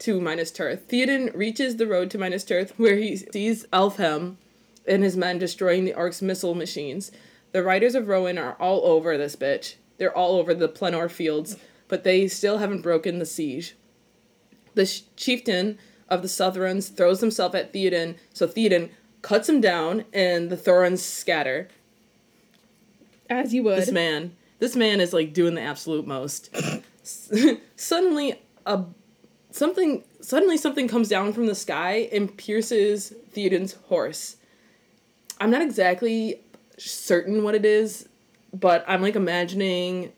to 0.00 0.20
Minas 0.20 0.50
Tirith. 0.50 0.84
Theoden 0.84 1.36
reaches 1.36 1.76
the 1.76 1.86
road 1.86 2.10
to 2.10 2.18
Minas 2.18 2.44
Tirith, 2.44 2.70
where 2.78 2.96
he 2.96 3.16
sees 3.16 3.66
Elfhelm 3.66 4.36
and 4.86 5.02
his 5.02 5.16
men 5.16 5.38
destroying 5.38 5.84
the 5.84 5.94
Ark's 5.94 6.22
missile 6.22 6.54
machines. 6.54 7.12
The 7.52 7.62
riders 7.62 7.94
of 7.94 8.08
Rohan 8.08 8.38
are 8.38 8.54
all 8.54 8.84
over 8.84 9.16
this 9.16 9.36
bitch. 9.36 9.74
They're 9.98 10.16
all 10.16 10.36
over 10.36 10.54
the 10.54 10.68
Pelennor 10.68 11.10
fields, 11.10 11.56
but 11.88 12.04
they 12.04 12.28
still 12.28 12.58
haven't 12.58 12.82
broken 12.82 13.18
the 13.18 13.26
siege. 13.26 13.76
The 14.74 14.86
sh- 14.86 15.02
chieftain 15.16 15.78
of 16.08 16.22
the 16.22 16.28
Southrons 16.28 16.94
throws 16.94 17.20
himself 17.20 17.54
at 17.54 17.72
Theoden, 17.72 18.16
so 18.32 18.46
Theoden 18.46 18.90
cuts 19.22 19.48
him 19.48 19.60
down, 19.60 20.04
and 20.12 20.48
the 20.48 20.56
Southrons 20.56 20.98
scatter. 20.98 21.68
As 23.28 23.52
you 23.52 23.62
would. 23.64 23.78
This 23.78 23.92
man, 23.92 24.36
this 24.58 24.74
man 24.74 25.00
is 25.00 25.12
like 25.12 25.32
doing 25.32 25.54
the 25.54 25.60
absolute 25.60 26.06
most. 26.06 26.54
suddenly, 27.76 28.40
a 28.66 28.84
something 29.50 30.04
suddenly 30.20 30.56
something 30.56 30.88
comes 30.88 31.08
down 31.08 31.32
from 31.32 31.46
the 31.46 31.54
sky 31.54 32.08
and 32.12 32.36
pierces 32.36 33.12
Theoden's 33.34 33.74
horse. 33.74 34.36
I'm 35.40 35.50
not 35.50 35.62
exactly 35.62 36.40
certain 36.76 37.42
what 37.42 37.54
it 37.54 37.64
is, 37.64 38.08
but 38.52 38.84
I'm 38.86 39.02
like 39.02 39.16
imagining 39.16 40.12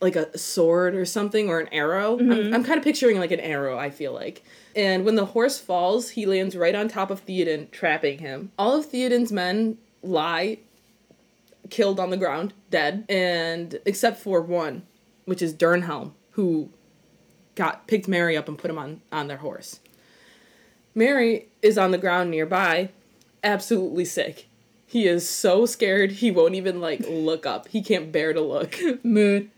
like 0.00 0.16
a 0.16 0.36
sword 0.36 0.94
or 0.94 1.04
something 1.04 1.48
or 1.48 1.58
an 1.60 1.68
arrow. 1.72 2.18
I'm, 2.18 2.28
mm-hmm. 2.28 2.54
I'm 2.54 2.64
kind 2.64 2.78
of 2.78 2.84
picturing 2.84 3.18
like 3.18 3.30
an 3.30 3.40
arrow, 3.40 3.78
I 3.78 3.90
feel 3.90 4.12
like. 4.12 4.44
And 4.76 5.04
when 5.04 5.16
the 5.16 5.26
horse 5.26 5.58
falls, 5.58 6.10
he 6.10 6.26
lands 6.26 6.56
right 6.56 6.74
on 6.74 6.88
top 6.88 7.10
of 7.10 7.24
Theoden, 7.24 7.70
trapping 7.70 8.18
him. 8.18 8.52
All 8.58 8.76
of 8.76 8.86
Theoden's 8.86 9.32
men 9.32 9.78
lie 10.02 10.58
killed 11.70 11.98
on 11.98 12.10
the 12.10 12.16
ground, 12.16 12.52
dead, 12.70 13.04
and 13.08 13.80
except 13.84 14.18
for 14.18 14.40
one, 14.40 14.82
which 15.24 15.42
is 15.42 15.52
Dernhelm, 15.52 16.12
who 16.32 16.70
got 17.54 17.86
picked 17.88 18.08
Merry 18.08 18.36
up 18.36 18.48
and 18.48 18.56
put 18.56 18.70
him 18.70 18.78
on 18.78 19.00
on 19.10 19.26
their 19.26 19.38
horse. 19.38 19.80
Merry 20.94 21.48
is 21.60 21.76
on 21.76 21.90
the 21.90 21.98
ground 21.98 22.30
nearby, 22.30 22.90
absolutely 23.42 24.04
sick. 24.04 24.48
He 24.86 25.06
is 25.06 25.28
so 25.28 25.66
scared 25.66 26.12
he 26.12 26.30
won't 26.30 26.54
even 26.54 26.80
like 26.80 27.00
look 27.08 27.44
up. 27.44 27.68
He 27.68 27.82
can't 27.82 28.10
bear 28.10 28.32
to 28.32 28.40
look. 28.40 28.78
Mood. 29.04 29.50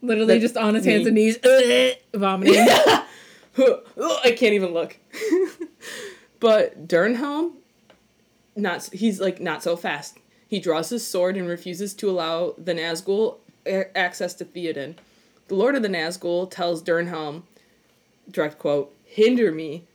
Literally 0.00 0.38
That's 0.38 0.52
just 0.52 0.56
on 0.56 0.76
his 0.76 0.84
hands 0.84 1.06
and 1.06 1.16
knees, 1.16 1.38
vomiting. 2.14 2.54
I 3.58 4.36
can't 4.36 4.54
even 4.54 4.72
look. 4.72 4.96
but 6.38 6.86
Dernhelm, 6.86 7.54
not 8.54 8.88
he's 8.92 9.20
like 9.20 9.40
not 9.40 9.64
so 9.64 9.76
fast. 9.76 10.18
He 10.46 10.60
draws 10.60 10.90
his 10.90 11.04
sword 11.04 11.36
and 11.36 11.48
refuses 11.48 11.92
to 11.94 12.08
allow 12.08 12.54
the 12.56 12.72
Nazgul 12.72 13.38
access 13.66 14.34
to 14.34 14.44
Theoden. 14.44 14.94
The 15.48 15.56
Lord 15.56 15.74
of 15.74 15.82
the 15.82 15.88
Nazgul 15.88 16.48
tells 16.48 16.82
Dernhelm, 16.82 17.42
direct 18.30 18.58
quote, 18.58 18.94
"Hinder 19.04 19.50
me, 19.50 19.87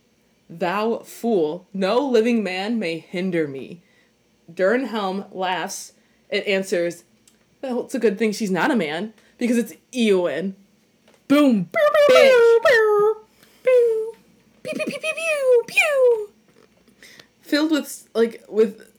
thou 0.48 0.98
fool! 0.98 1.66
No 1.72 1.98
living 2.06 2.42
man 2.42 2.78
may 2.78 2.98
hinder 2.98 3.46
me." 3.48 3.82
Dernhelm 4.52 5.26
laughs 5.32 5.92
and 6.30 6.44
answers, 6.44 7.04
"Well, 7.62 7.84
it's 7.84 7.94
a 7.94 7.98
good 7.98 8.18
thing 8.18 8.32
she's 8.32 8.50
not 8.50 8.70
a 8.70 8.76
man 8.76 9.14
because 9.38 9.56
it's 9.56 9.74
Eowyn." 9.92 10.54
Boom. 11.28 11.70
Bitch. 12.10 12.44
Pew, 13.62 14.14
pew, 14.62 14.72
pew, 14.74 14.84
pew, 14.86 15.14
pew, 15.14 15.62
pew. 15.66 16.30
filled 17.40 17.70
with 17.70 18.08
like 18.14 18.44
with 18.48 18.90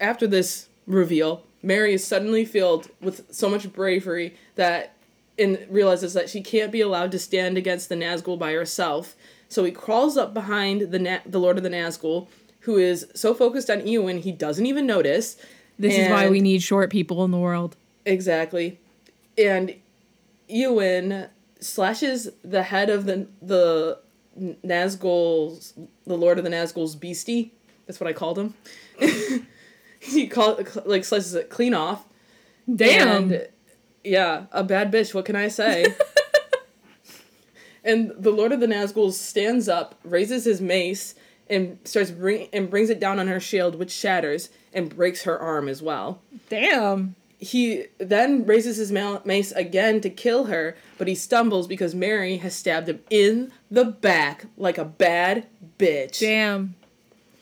after 0.00 0.26
this 0.26 0.68
reveal 0.86 1.44
merry 1.62 1.94
is 1.94 2.04
suddenly 2.04 2.44
filled 2.44 2.90
with 3.00 3.32
so 3.32 3.48
much 3.48 3.72
bravery 3.72 4.34
that 4.54 4.94
and 5.38 5.66
realizes 5.70 6.14
that 6.14 6.28
she 6.28 6.40
can't 6.40 6.72
be 6.72 6.80
allowed 6.80 7.12
to 7.12 7.18
stand 7.18 7.56
against 7.56 7.88
the 7.88 7.94
nazgul 7.94 8.38
by 8.38 8.52
herself 8.52 9.14
so 9.48 9.64
he 9.64 9.72
crawls 9.72 10.16
up 10.16 10.34
behind 10.34 10.90
the 10.92 10.98
Na- 10.98 11.20
the 11.26 11.40
lord 11.40 11.56
of 11.56 11.62
the 11.62 11.70
nazgul 11.70 12.28
who 12.60 12.76
is 12.76 13.06
so 13.14 13.32
focused 13.34 13.70
on 13.70 13.80
Eowyn 13.80 14.20
he 14.20 14.32
doesn't 14.32 14.66
even 14.66 14.86
notice 14.86 15.36
This 15.78 15.96
is 15.96 16.10
why 16.10 16.28
we 16.28 16.40
need 16.40 16.62
short 16.62 16.90
people 16.90 17.24
in 17.24 17.30
the 17.30 17.38
world. 17.38 17.76
Exactly. 18.04 18.78
And 19.36 19.76
Eowyn 20.50 21.28
slashes 21.60 22.30
the 22.42 22.64
head 22.64 22.90
of 22.90 23.06
the 23.06 23.28
the 23.40 23.98
Nazgul's 24.38 25.74
the 26.06 26.16
Lord 26.16 26.38
of 26.38 26.44
the 26.44 26.50
Nazgul's 26.50 26.96
beastie. 26.96 27.52
That's 27.86 28.00
what 28.00 28.08
I 28.08 28.12
called 28.12 28.38
him. 28.38 28.54
he 30.00 30.26
call 30.26 30.60
like 30.84 31.04
slices 31.04 31.34
it 31.34 31.50
clean 31.50 31.74
off. 31.74 32.04
Damn. 32.74 33.32
And, 33.32 33.48
yeah, 34.04 34.46
a 34.52 34.64
bad 34.64 34.92
bitch. 34.92 35.14
What 35.14 35.24
can 35.24 35.36
I 35.36 35.48
say? 35.48 35.86
and 37.88 38.12
the 38.16 38.30
Lord 38.30 38.52
of 38.52 38.60
the 38.60 38.66
Nazgul 38.66 39.12
stands 39.12 39.68
up, 39.68 39.94
raises 40.04 40.44
his 40.44 40.60
mace, 40.60 41.14
and 41.48 41.78
starts 41.84 42.10
bring 42.10 42.48
and 42.52 42.68
brings 42.70 42.90
it 42.90 43.00
down 43.00 43.18
on 43.18 43.26
her 43.26 43.40
shield, 43.40 43.74
which 43.76 43.90
shatters 43.90 44.50
and 44.74 44.94
breaks 44.94 45.22
her 45.22 45.38
arm 45.38 45.66
as 45.66 45.80
well. 45.80 46.20
Damn. 46.50 47.16
He 47.40 47.86
then 47.98 48.44
raises 48.44 48.76
his 48.76 48.92
mace 48.92 49.52
again 49.52 50.00
to 50.02 50.10
kill 50.10 50.46
her, 50.46 50.76
but 50.98 51.08
he 51.08 51.14
stumbles 51.14 51.66
because 51.66 51.94
Merry 51.94 52.36
has 52.38 52.54
stabbed 52.54 52.88
him 52.88 53.00
in 53.10 53.52
the 53.70 53.84
back 53.84 54.46
like 54.56 54.76
a 54.76 54.84
bad 54.84 55.46
bitch. 55.78 56.18
Damn. 56.18 56.74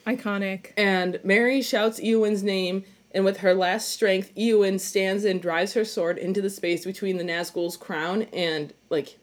Iconic. 0.07 0.73
And 0.77 1.19
Merry 1.25 1.63
shouts 1.63 1.99
Eowyn's 1.99 2.43
name, 2.43 2.85
and 3.13 3.25
with 3.25 3.39
her 3.39 3.55
last 3.55 3.89
strength, 3.89 4.33
Eowyn 4.37 4.79
stands 4.79 5.25
and 5.25 5.43
drives 5.43 5.73
her 5.73 5.85
sword 5.85 6.19
into 6.19 6.43
the 6.43 6.51
space 6.51 6.85
between 6.85 7.17
the 7.17 7.25
Nazgul's 7.25 7.77
crown 7.77 8.23
and 8.33 8.73
like 8.91 9.19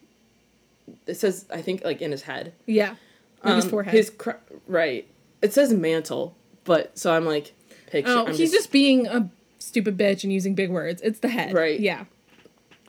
it 1.07 1.15
says 1.15 1.45
I 1.51 1.61
think 1.61 1.83
like 1.83 2.01
in 2.01 2.11
his 2.11 2.23
head. 2.23 2.53
Yeah. 2.65 2.95
Like 3.43 3.55
his 3.55 3.65
Um, 3.65 3.71
forehead. 3.71 3.93
His 3.93 4.09
cr- 4.09 4.31
right. 4.67 5.07
It 5.41 5.53
says 5.53 5.73
mantle, 5.73 6.35
but 6.63 6.97
so 6.97 7.13
I'm 7.13 7.25
like 7.25 7.53
picture. 7.87 8.11
oh, 8.11 8.25
I'm 8.27 8.33
he's 8.33 8.51
just... 8.51 8.71
being 8.71 9.07
a 9.07 9.29
stupid 9.59 9.97
bitch 9.97 10.23
and 10.23 10.31
using 10.31 10.55
big 10.55 10.69
words. 10.69 11.01
It's 11.01 11.19
the 11.19 11.27
head. 11.29 11.53
Right. 11.53 11.79
Yeah. 11.79 12.05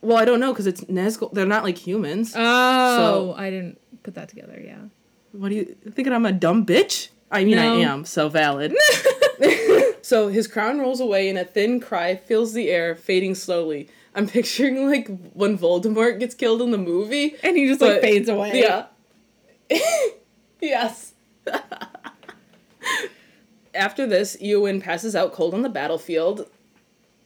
well, 0.03 0.16
I 0.16 0.24
don't 0.24 0.40
know 0.40 0.53
because 0.53 0.66
it's 0.66 0.82
Nazgul. 0.82 1.32
They're 1.32 1.47
not 1.47 1.64
like 1.64 1.78
humans. 1.78 2.32
Oh, 2.36 3.34
I 3.36 3.51
didn't 3.51 3.80
put 4.03 4.14
that 4.14 4.28
together. 4.28 4.61
Yeah. 4.64 4.78
What 5.32 5.49
do 5.49 5.57
you 5.57 5.76
thinking? 5.90 6.12
I'm 6.12 6.26
a 6.26 6.32
dumb 6.32 6.64
bitch? 6.64 7.09
I 7.30 7.42
mean, 7.45 7.57
No. 7.57 7.74
I 7.74 7.80
am. 7.80 8.05
So 8.05 8.28
valid. 8.28 8.74
so 10.03 10.28
his 10.28 10.47
crown 10.47 10.78
rolls 10.78 11.01
away, 11.01 11.28
and 11.28 11.36
a 11.38 11.45
thin 11.45 11.80
cry 11.80 12.14
fills 12.16 12.53
the 12.53 12.70
air, 12.70 12.95
fading 12.95 13.34
slowly. 13.34 13.88
I'm 14.15 14.29
picturing 14.29 14.89
like 14.89 15.09
when 15.33 15.59
Voldemort 15.59 16.21
gets 16.21 16.35
killed 16.35 16.62
in 16.62 16.71
the 16.71 16.79
movie, 16.79 17.37
And 17.43 17.57
he 17.57 17.67
just 17.67 17.81
like 17.81 18.01
fades 18.01 18.29
away. 18.29 18.61
Yeah. 18.61 18.87
yes. 20.61 21.15
After 23.75 24.07
this, 24.07 24.37
Eowyn 24.37 24.81
passes 24.81 25.17
out 25.17 25.33
cold 25.33 25.53
on 25.53 25.62
the 25.62 25.69
battlefield. 25.69 26.49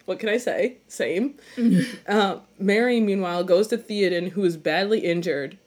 What 0.06 0.18
can 0.18 0.30
I 0.30 0.38
say? 0.38 0.78
Same. 0.88 1.34
uh, 2.08 2.38
Merry, 2.58 3.00
meanwhile, 3.00 3.44
goes 3.44 3.68
to 3.68 3.76
Theoden, 3.76 4.30
who 4.30 4.42
is 4.44 4.56
badly 4.56 5.00
injured, 5.00 5.58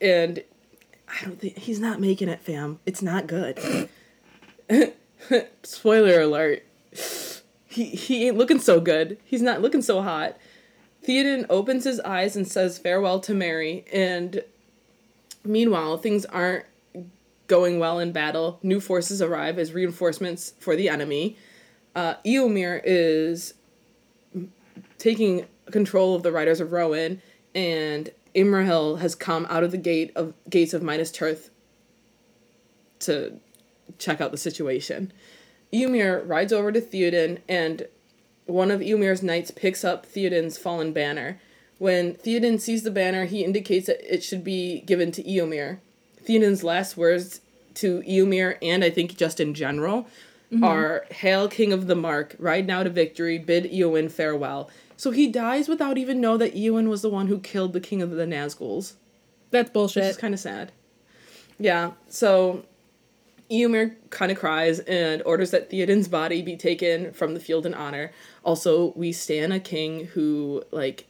and 0.00 0.42
I 1.08 1.24
don't 1.24 1.40
think 1.40 1.56
he's 1.56 1.78
not 1.78 2.00
making 2.00 2.28
it, 2.28 2.40
fam. 2.40 2.80
It's 2.84 3.02
not 3.02 3.28
good. 3.28 3.88
Spoiler 5.62 6.22
alert. 6.22 6.64
He 7.70 7.84
he 7.84 8.26
ain't 8.26 8.36
looking 8.36 8.58
so 8.58 8.80
good. 8.80 9.16
He's 9.24 9.42
not 9.42 9.62
looking 9.62 9.80
so 9.80 10.02
hot. 10.02 10.36
Theoden 11.06 11.46
opens 11.48 11.84
his 11.84 12.00
eyes 12.00 12.34
and 12.36 12.46
says 12.46 12.78
farewell 12.78 13.20
to 13.20 13.32
Merry, 13.32 13.84
and 13.92 14.42
meanwhile, 15.44 15.96
things 15.96 16.26
aren't 16.26 16.66
going 17.46 17.78
well 17.78 18.00
in 18.00 18.10
battle. 18.12 18.58
New 18.62 18.80
forces 18.80 19.22
arrive 19.22 19.58
as 19.58 19.72
reinforcements 19.72 20.52
for 20.58 20.74
the 20.74 20.88
enemy. 20.88 21.36
Uh, 21.94 22.14
Eomer 22.26 22.80
is 22.84 23.54
taking 24.98 25.46
control 25.70 26.16
of 26.16 26.24
the 26.24 26.32
Riders 26.32 26.60
of 26.60 26.72
Rohan, 26.72 27.22
and 27.54 28.10
Imrahil 28.34 28.98
has 28.98 29.14
come 29.14 29.46
out 29.48 29.62
of 29.62 29.70
the 29.70 29.78
gate 29.78 30.10
of 30.16 30.34
gates 30.50 30.74
of 30.74 30.82
Minas 30.82 31.12
Tirith 31.12 31.50
to 33.00 33.40
check 33.98 34.20
out 34.20 34.32
the 34.32 34.38
situation. 34.38 35.12
Eomer 35.72 36.26
rides 36.26 36.52
over 36.52 36.72
to 36.72 36.80
Theoden, 36.80 37.38
and 37.48 37.86
one 38.46 38.70
of 38.70 38.80
Eomer's 38.80 39.22
knights 39.22 39.50
picks 39.50 39.84
up 39.84 40.06
Theoden's 40.06 40.58
fallen 40.58 40.92
banner. 40.92 41.40
When 41.78 42.14
Theoden 42.14 42.60
sees 42.60 42.82
the 42.82 42.90
banner, 42.90 43.24
he 43.24 43.44
indicates 43.44 43.86
that 43.86 44.12
it 44.12 44.22
should 44.22 44.44
be 44.44 44.80
given 44.80 45.12
to 45.12 45.22
Eomer. 45.22 45.78
Theoden's 46.24 46.64
last 46.64 46.96
words 46.96 47.40
to 47.74 48.02
Eomer, 48.02 48.58
and 48.60 48.84
I 48.84 48.90
think 48.90 49.16
just 49.16 49.40
in 49.40 49.54
general, 49.54 50.06
mm-hmm. 50.52 50.64
are 50.64 51.06
Hail 51.10 51.48
King 51.48 51.72
of 51.72 51.86
the 51.86 51.94
Mark, 51.94 52.36
ride 52.38 52.66
now 52.66 52.82
to 52.82 52.90
victory, 52.90 53.38
bid 53.38 53.64
Eowyn 53.64 54.10
farewell. 54.10 54.68
So 54.96 55.12
he 55.12 55.28
dies 55.28 55.68
without 55.68 55.96
even 55.96 56.20
know 56.20 56.36
that 56.36 56.54
Eowyn 56.54 56.88
was 56.88 57.00
the 57.00 57.08
one 57.08 57.28
who 57.28 57.38
killed 57.38 57.72
the 57.72 57.80
King 57.80 58.02
of 58.02 58.10
the 58.10 58.26
Nazguls. 58.26 58.94
That's 59.50 59.70
bullshit. 59.70 60.04
It's 60.04 60.18
kind 60.18 60.34
of 60.34 60.40
sad. 60.40 60.72
Yeah, 61.58 61.92
so 62.08 62.64
Eomer 63.50 63.94
kind 64.10 64.30
of 64.30 64.38
cries 64.38 64.78
and 64.80 65.22
orders 65.24 65.50
that 65.50 65.70
Theoden's 65.70 66.08
body 66.08 66.42
be 66.42 66.56
taken 66.56 67.12
from 67.12 67.34
the 67.34 67.40
field 67.40 67.66
in 67.66 67.74
honor. 67.74 68.12
Also, 68.44 68.92
we 68.94 69.12
stand 69.12 69.52
a 69.52 69.60
king 69.60 70.06
who 70.06 70.62
like 70.70 71.06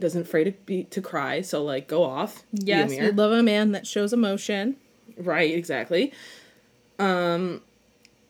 doesn't 0.00 0.22
afraid 0.22 0.44
to 0.44 0.52
be 0.52 0.84
to 0.84 1.00
cry, 1.00 1.40
so 1.40 1.62
like 1.62 1.86
go 1.88 2.02
off. 2.02 2.42
yes, 2.52 2.92
Eomer. 2.92 3.00
we 3.00 3.10
love 3.10 3.32
a 3.32 3.42
man 3.42 3.72
that 3.72 3.86
shows 3.86 4.12
emotion. 4.12 4.76
Right, 5.18 5.54
exactly. 5.54 6.12
Um, 6.98 7.62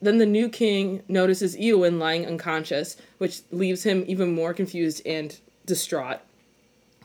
then 0.01 0.17
the 0.17 0.25
new 0.25 0.49
king 0.49 1.03
notices 1.07 1.55
Eowyn 1.55 1.99
lying 1.99 2.25
unconscious, 2.25 2.97
which 3.17 3.41
leaves 3.51 3.83
him 3.83 4.03
even 4.07 4.33
more 4.33 4.53
confused 4.53 5.01
and 5.05 5.37
distraught. 5.65 6.19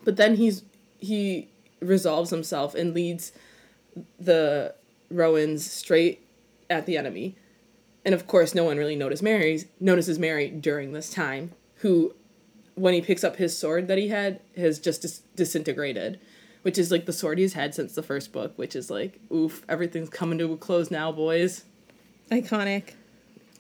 But 0.05 0.17
then 0.17 0.37
he's 0.37 0.63
he 0.99 1.49
resolves 1.81 2.31
himself 2.31 2.75
and 2.75 2.95
leads 2.95 3.33
the 4.19 4.75
Rohans 5.13 5.61
straight 5.61 6.22
at 6.73 6.87
the 6.87 6.97
enemy. 6.97 7.37
And 8.05 8.15
of 8.15 8.27
course, 8.27 8.55
no 8.55 8.65
one 8.65 8.79
really 8.79 8.97
noticed 8.97 9.23
Merry's 9.23 9.67
notices 9.79 10.19
Merry 10.19 10.49
during 10.49 10.93
this 10.93 11.11
time, 11.11 11.53
who, 11.77 12.15
when 12.75 12.95
he 12.95 13.01
picks 13.01 13.23
up 13.23 13.37
his 13.37 13.57
sword 13.57 13.87
that 13.89 13.99
he 13.99 14.09
had, 14.09 14.41
has 14.57 14.79
just 14.79 15.03
dis- 15.03 15.23
disintegrated, 15.37 16.19
which 16.63 16.79
is 16.79 16.91
like 16.91 17.07
the 17.07 17.13
sword 17.13 17.39
he's 17.39 17.53
had 17.53 17.75
since 17.75 17.95
the 17.95 18.03
first 18.03 18.33
book, 18.33 18.53
which 18.57 18.75
is 18.75 18.91
like, 18.91 19.21
oof, 19.33 19.63
everything's 19.69 20.09
coming 20.09 20.39
to 20.39 20.53
a 20.53 20.57
close 20.57 20.91
now, 20.91 21.13
boys. 21.13 21.65
Iconic. 22.31 22.95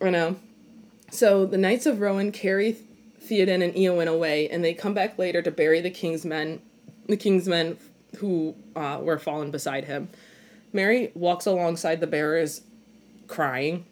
I 0.01 0.11
know. 0.11 0.37
So 1.11 1.47
the 1.47 1.59
Knights 1.59 1.87
of 1.87 2.01
Rohan 2.01 2.33
carry 2.33 2.77
Theoden 3.23 3.63
and 3.63 3.75
Eowyn 3.75 4.09
away, 4.09 4.49
and 4.49 4.65
they 4.65 4.75
come 4.75 4.95
back 4.95 5.19
later 5.19 5.43
to 5.43 5.51
bury 5.51 5.81
the 5.81 5.91
king's 5.91 6.25
men, 6.25 6.61
the 7.07 7.17
king's 7.17 7.47
men 7.47 7.77
who 8.19 8.55
uh, 8.75 8.99
were 9.01 9.19
fallen 9.19 9.51
beside 9.51 9.85
him. 9.85 10.09
Merry 10.73 11.13
walks 11.15 11.47
alongside 11.47 12.01
the 12.01 12.07
bearers, 12.07 12.63
crying, 13.33 13.87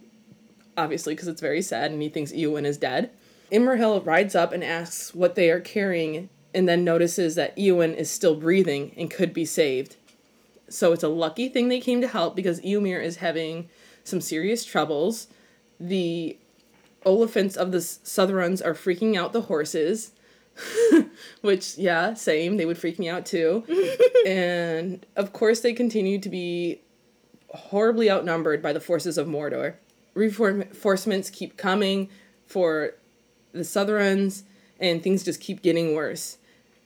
obviously 0.77 1.15
because 1.15 1.27
it's 1.27 1.41
very 1.41 1.63
sad, 1.63 1.91
and 1.91 2.03
he 2.03 2.11
thinks 2.11 2.31
Eowyn 2.31 2.67
is 2.67 2.77
dead. 2.77 3.11
Imrahil 3.51 4.05
rides 4.05 4.35
up 4.35 4.53
and 4.53 4.63
asks 4.63 5.15
what 5.15 5.35
they 5.35 5.51
are 5.51 5.61
carrying, 5.61 6.29
and 6.55 6.69
then 6.69 6.85
notices 6.85 7.37
that 7.37 7.57
Eowyn 7.57 7.97
is 7.97 8.11
still 8.11 8.37
breathing 8.37 8.93
and 8.99 9.11
could 9.11 9.33
be 9.33 9.47
saved. 9.47 9.97
So 10.69 10.93
it's 10.93 11.03
a 11.03 11.09
lucky 11.09 11.49
thing 11.49 11.69
they 11.69 11.81
came 11.81 12.03
to 12.03 12.07
help 12.07 12.37
because 12.37 12.61
Eomer 12.61 13.03
is 13.03 13.17
having 13.17 13.71
some 14.05 14.21
serious 14.21 14.65
troubles. 14.65 15.27
The 15.81 16.37
Oliphants 17.07 17.57
of 17.57 17.73
the 17.73 17.79
Southrons 17.79 18.65
are 18.65 18.75
freaking 18.75 19.17
out 19.17 19.33
the 19.33 19.43
horses, 19.43 20.13
which, 21.41 21.79
yeah, 21.79 22.13
same. 22.13 22.59
They 22.59 22.67
would 22.67 22.79
freak 22.79 22.99
me 22.99 23.09
out 23.09 23.25
too. 23.25 23.65
and 24.27 25.05
of 25.17 25.33
course, 25.33 25.61
they 25.61 25.73
continue 25.73 26.19
to 26.19 26.29
be 26.29 26.83
horribly 27.53 28.11
outnumbered 28.11 28.63
by 28.63 28.73
the 28.73 28.81
forces 28.81 29.19
of 29.19 29.27
Mordor. 29.27 29.75
Reinforcements 30.15 31.31
keep 31.31 31.57
coming 31.57 32.09
for 32.47 32.95
the 33.53 33.61
Southrons, 33.61 34.43
and 34.79 35.03
things 35.03 35.25
just 35.25 35.41
keep 35.41 35.63
getting 35.63 35.95
worse. 35.95 36.39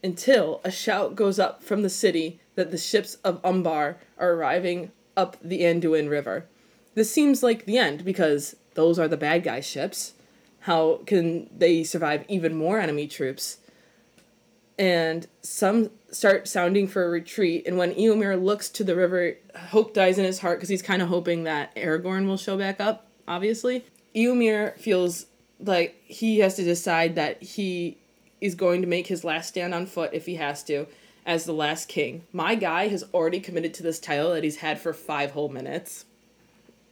Until 0.03 0.61
a 0.65 0.71
shout 0.71 1.15
goes 1.15 1.39
up 1.39 1.63
from 1.63 1.83
the 1.83 1.91
city 1.91 2.41
that 2.55 2.71
the 2.71 2.79
ships 2.79 3.15
of 3.25 3.41
Umbar 3.45 3.99
are 4.19 4.33
arriving 4.33 4.93
up 5.17 5.37
the 5.43 5.63
Anduin 5.63 6.11
River. 6.11 6.47
This 6.95 7.11
seems 7.11 7.43
like 7.43 7.65
the 7.65 7.79
end 7.79 8.05
because 8.05 8.57
those 8.75 8.99
are 8.99 9.09
the 9.09 9.17
bad 9.17 9.43
guy 9.43 9.61
ships. 9.61 10.15
How 10.61 11.01
can 11.07 11.49
they 11.57 11.85
survive 11.85 12.25
even 12.29 12.55
more 12.55 12.79
enemy 12.79 13.07
troops? 13.07 13.59
And 14.79 15.27
some 15.43 15.91
start 16.11 16.49
sounding 16.49 16.89
for 16.89 17.05
a 17.05 17.09
retreat, 17.09 17.65
and 17.67 17.79
when 17.79 17.95
Eomer 17.95 18.43
looks 18.43 18.69
to 18.71 18.85
the 18.85 18.97
river, 18.97 19.37
hope 19.57 19.95
dies 19.95 20.19
in 20.19 20.25
his 20.25 20.41
heart 20.41 20.59
because 20.59 20.69
he's 20.69 20.83
kind 20.83 21.01
of 21.01 21.09
hoping 21.09 21.45
that 21.45 21.75
Aragorn 21.77 22.27
will 22.27 22.37
show 22.37 22.57
back 22.57 22.81
up, 22.81 23.07
obviously. 23.29 23.85
Eomer 24.15 24.77
feels 24.79 25.27
like 25.61 26.01
he 26.05 26.41
has 26.41 26.57
to 26.57 26.65
decide 26.65 27.15
that 27.15 27.43
he 27.43 27.99
is 28.41 28.55
going 28.55 28.83
to 28.83 28.89
make 28.89 29.07
his 29.07 29.25
last 29.25 29.49
stand 29.49 29.75
on 29.75 29.87
foot 29.87 30.11
if 30.13 30.27
he 30.27 30.37
has 30.37 30.63
to 30.65 30.87
as 31.27 31.45
the 31.45 31.53
last 31.53 31.89
king. 31.89 32.25
My 32.33 32.55
guy 32.55 32.89
has 32.89 33.05
already 33.15 33.41
committed 33.41 33.75
to 33.75 33.83
this 33.83 33.99
title 33.99 34.33
that 34.35 34.45
he's 34.45 34.57
had 34.57 34.81
for 34.81 34.93
five 34.93 35.31
whole 35.31 35.49
minutes. 35.49 36.05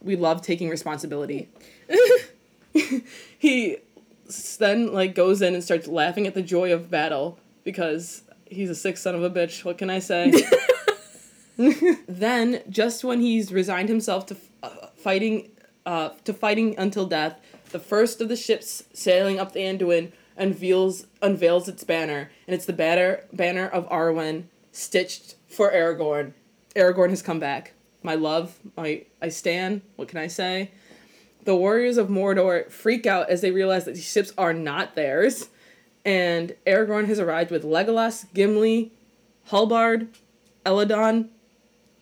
We 0.01 0.15
love 0.15 0.41
taking 0.41 0.69
responsibility. 0.69 1.49
he 3.37 3.77
then 4.57 4.91
like 4.93 5.13
goes 5.15 5.41
in 5.41 5.53
and 5.53 5.63
starts 5.63 5.87
laughing 5.87 6.25
at 6.25 6.33
the 6.33 6.41
joy 6.41 6.73
of 6.73 6.89
battle 6.89 7.37
because 7.63 8.23
he's 8.45 8.69
a 8.69 8.75
sick 8.75 8.97
son 8.97 9.15
of 9.15 9.23
a 9.23 9.29
bitch. 9.29 9.63
What 9.63 9.77
can 9.77 9.89
I 9.89 9.99
say? 9.99 10.31
then, 12.07 12.61
just 12.69 13.03
when 13.03 13.21
he's 13.21 13.51
resigned 13.51 13.89
himself 13.89 14.25
to 14.27 14.35
f- 14.35 14.49
uh, 14.63 14.87
fighting, 14.95 15.51
uh, 15.85 16.09
to 16.23 16.33
fighting 16.33 16.75
until 16.77 17.05
death, 17.05 17.39
the 17.71 17.79
first 17.79 18.21
of 18.21 18.29
the 18.29 18.35
ships 18.35 18.83
sailing 18.93 19.39
up 19.39 19.53
the 19.53 19.59
Anduin 19.59 20.11
unveils 20.37 21.05
unveils 21.21 21.67
its 21.67 21.83
banner, 21.83 22.31
and 22.47 22.55
it's 22.55 22.65
the 22.65 22.73
banner 22.73 23.23
banner 23.31 23.67
of 23.67 23.87
Arwen 23.89 24.45
stitched 24.71 25.35
for 25.47 25.71
Aragorn. 25.71 26.33
Aragorn 26.75 27.09
has 27.09 27.21
come 27.21 27.39
back. 27.39 27.73
My 28.01 28.15
love, 28.15 28.59
my 28.75 29.05
I 29.21 29.29
stand. 29.29 29.81
What 29.95 30.07
can 30.07 30.19
I 30.19 30.27
say? 30.27 30.71
The 31.45 31.55
warriors 31.55 31.97
of 31.97 32.07
Mordor 32.07 32.71
freak 32.71 33.05
out 33.05 33.29
as 33.29 33.41
they 33.41 33.51
realize 33.51 33.85
that 33.85 33.95
these 33.95 34.09
ships 34.09 34.33
are 34.37 34.53
not 34.53 34.95
theirs, 34.95 35.49
and 36.05 36.55
Aragorn 36.65 37.07
has 37.07 37.19
arrived 37.19 37.51
with 37.51 37.63
Legolas, 37.63 38.25
Gimli, 38.33 38.91
Halbarad, 39.49 40.07
Elladan, 40.65 41.29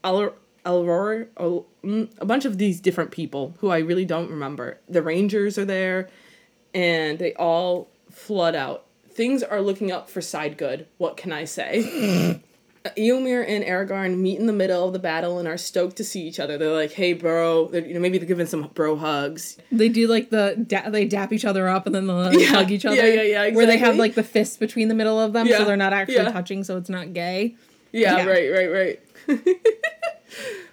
Elrohir, 0.03 1.27
oh, 1.37 1.65
mm, 1.83 2.09
a 2.17 2.25
bunch 2.25 2.45
of 2.45 2.57
these 2.57 2.79
different 2.79 3.11
people 3.11 3.55
who 3.59 3.69
I 3.69 3.79
really 3.79 4.05
don't 4.05 4.29
remember. 4.29 4.79
The 4.87 5.01
Rangers 5.01 5.57
are 5.57 5.65
there, 5.65 6.09
and 6.73 7.19
they 7.19 7.33
all 7.33 7.89
flood 8.09 8.55
out. 8.55 8.85
Things 9.09 9.43
are 9.43 9.61
looking 9.61 9.91
up 9.91 10.09
for 10.09 10.21
side 10.21 10.57
good. 10.57 10.87
What 10.97 11.17
can 11.17 11.31
I 11.31 11.45
say? 11.45 12.41
Eomer 12.97 13.45
and 13.47 13.63
Aragorn 13.63 14.17
meet 14.17 14.39
in 14.39 14.47
the 14.47 14.53
middle 14.53 14.87
of 14.87 14.93
the 14.93 14.97
battle 14.99 15.37
and 15.37 15.47
are 15.47 15.57
stoked 15.57 15.97
to 15.97 16.03
see 16.03 16.21
each 16.27 16.39
other. 16.39 16.57
They're 16.57 16.71
like, 16.73 16.91
"Hey, 16.93 17.13
bro," 17.13 17.67
They're, 17.67 17.85
you 17.85 17.93
know, 17.93 17.99
maybe 17.99 18.17
they're 18.17 18.27
giving 18.27 18.47
some 18.47 18.69
bro 18.73 18.95
hugs. 18.95 19.57
They 19.71 19.87
do 19.87 20.07
like 20.07 20.31
the 20.31 20.55
da- 20.67 20.89
they 20.89 21.05
dap 21.05 21.31
each 21.31 21.45
other 21.45 21.67
up 21.67 21.85
and 21.85 21.93
then 21.93 22.07
they'll 22.07 22.33
Yeah. 22.33 22.47
hug 22.47 22.71
each 22.71 22.85
other. 22.85 22.95
Yeah, 22.95 23.21
yeah, 23.21 23.45
yeah, 23.47 23.55
Where 23.55 23.67
they 23.67 23.77
have 23.77 23.97
like 23.97 24.15
the 24.15 24.23
fist 24.23 24.59
between 24.59 24.87
the 24.87 24.95
middle 24.95 25.19
of 25.19 25.31
them, 25.33 25.45
Yeah, 25.45 25.59
so 25.59 25.65
they're 25.65 25.77
not 25.77 25.93
actually 25.93 26.15
yeah. 26.15 26.31
touching, 26.31 26.63
so 26.63 26.77
it's 26.77 26.89
not 26.89 27.13
gay. 27.13 27.55
Yeah, 27.91 28.25
right, 28.25 28.49
right, 28.51 28.71
right. 28.71 28.99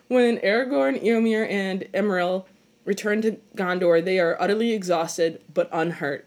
when 0.08 0.38
Aragorn, 0.38 1.02
Eomer, 1.02 1.46
and 1.50 1.82
Emeril 1.92 2.44
return 2.86 3.20
to 3.22 3.36
Gondor, 3.56 4.02
they 4.02 4.18
are 4.18 4.40
utterly 4.40 4.72
exhausted 4.72 5.42
but 5.52 5.68
unhurt. 5.72 6.24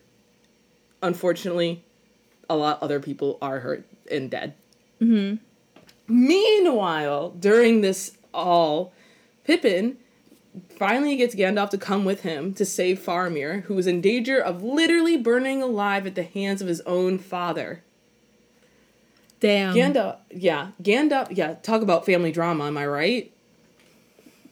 Unfortunately, 1.02 1.84
a 2.50 2.56
lot 2.56 2.78
other 2.84 3.00
people 3.00 3.40
are 3.42 3.62
hurt 3.62 3.86
and 4.12 4.30
dead. 4.30 4.54
Mm-hmm. 5.02 5.44
Meanwhile, 6.12 7.30
during 7.40 7.80
this 7.80 8.18
all, 8.34 8.92
Pippin 9.46 9.98
finally 10.78 11.16
gets 11.16 11.34
Gandalf 11.34 11.70
to 11.70 11.78
come 11.78 12.04
with 12.04 12.24
him 12.24 12.54
to 12.56 12.66
save 12.66 13.00
Faramir, 13.00 13.64
who 13.64 13.78
is 13.78 13.88
in 13.88 14.02
danger 14.02 14.38
of 14.38 14.62
literally 14.62 15.16
burning 15.16 15.62
alive 15.62 16.06
at 16.06 16.16
the 16.16 16.24
hands 16.24 16.62
of 16.62 16.68
his 16.68 16.82
own 16.82 17.18
father. 17.18 17.82
Damn. 19.40 19.74
Gandalf, 19.74 20.18
yeah, 20.30 20.72
Gandalf, 20.84 21.30
yeah. 21.32 21.54
Talk 21.54 21.82
about 21.82 22.06
family 22.06 22.34
drama, 22.34 22.66
am 22.66 22.78
I 22.78 22.86
right? 22.86 23.32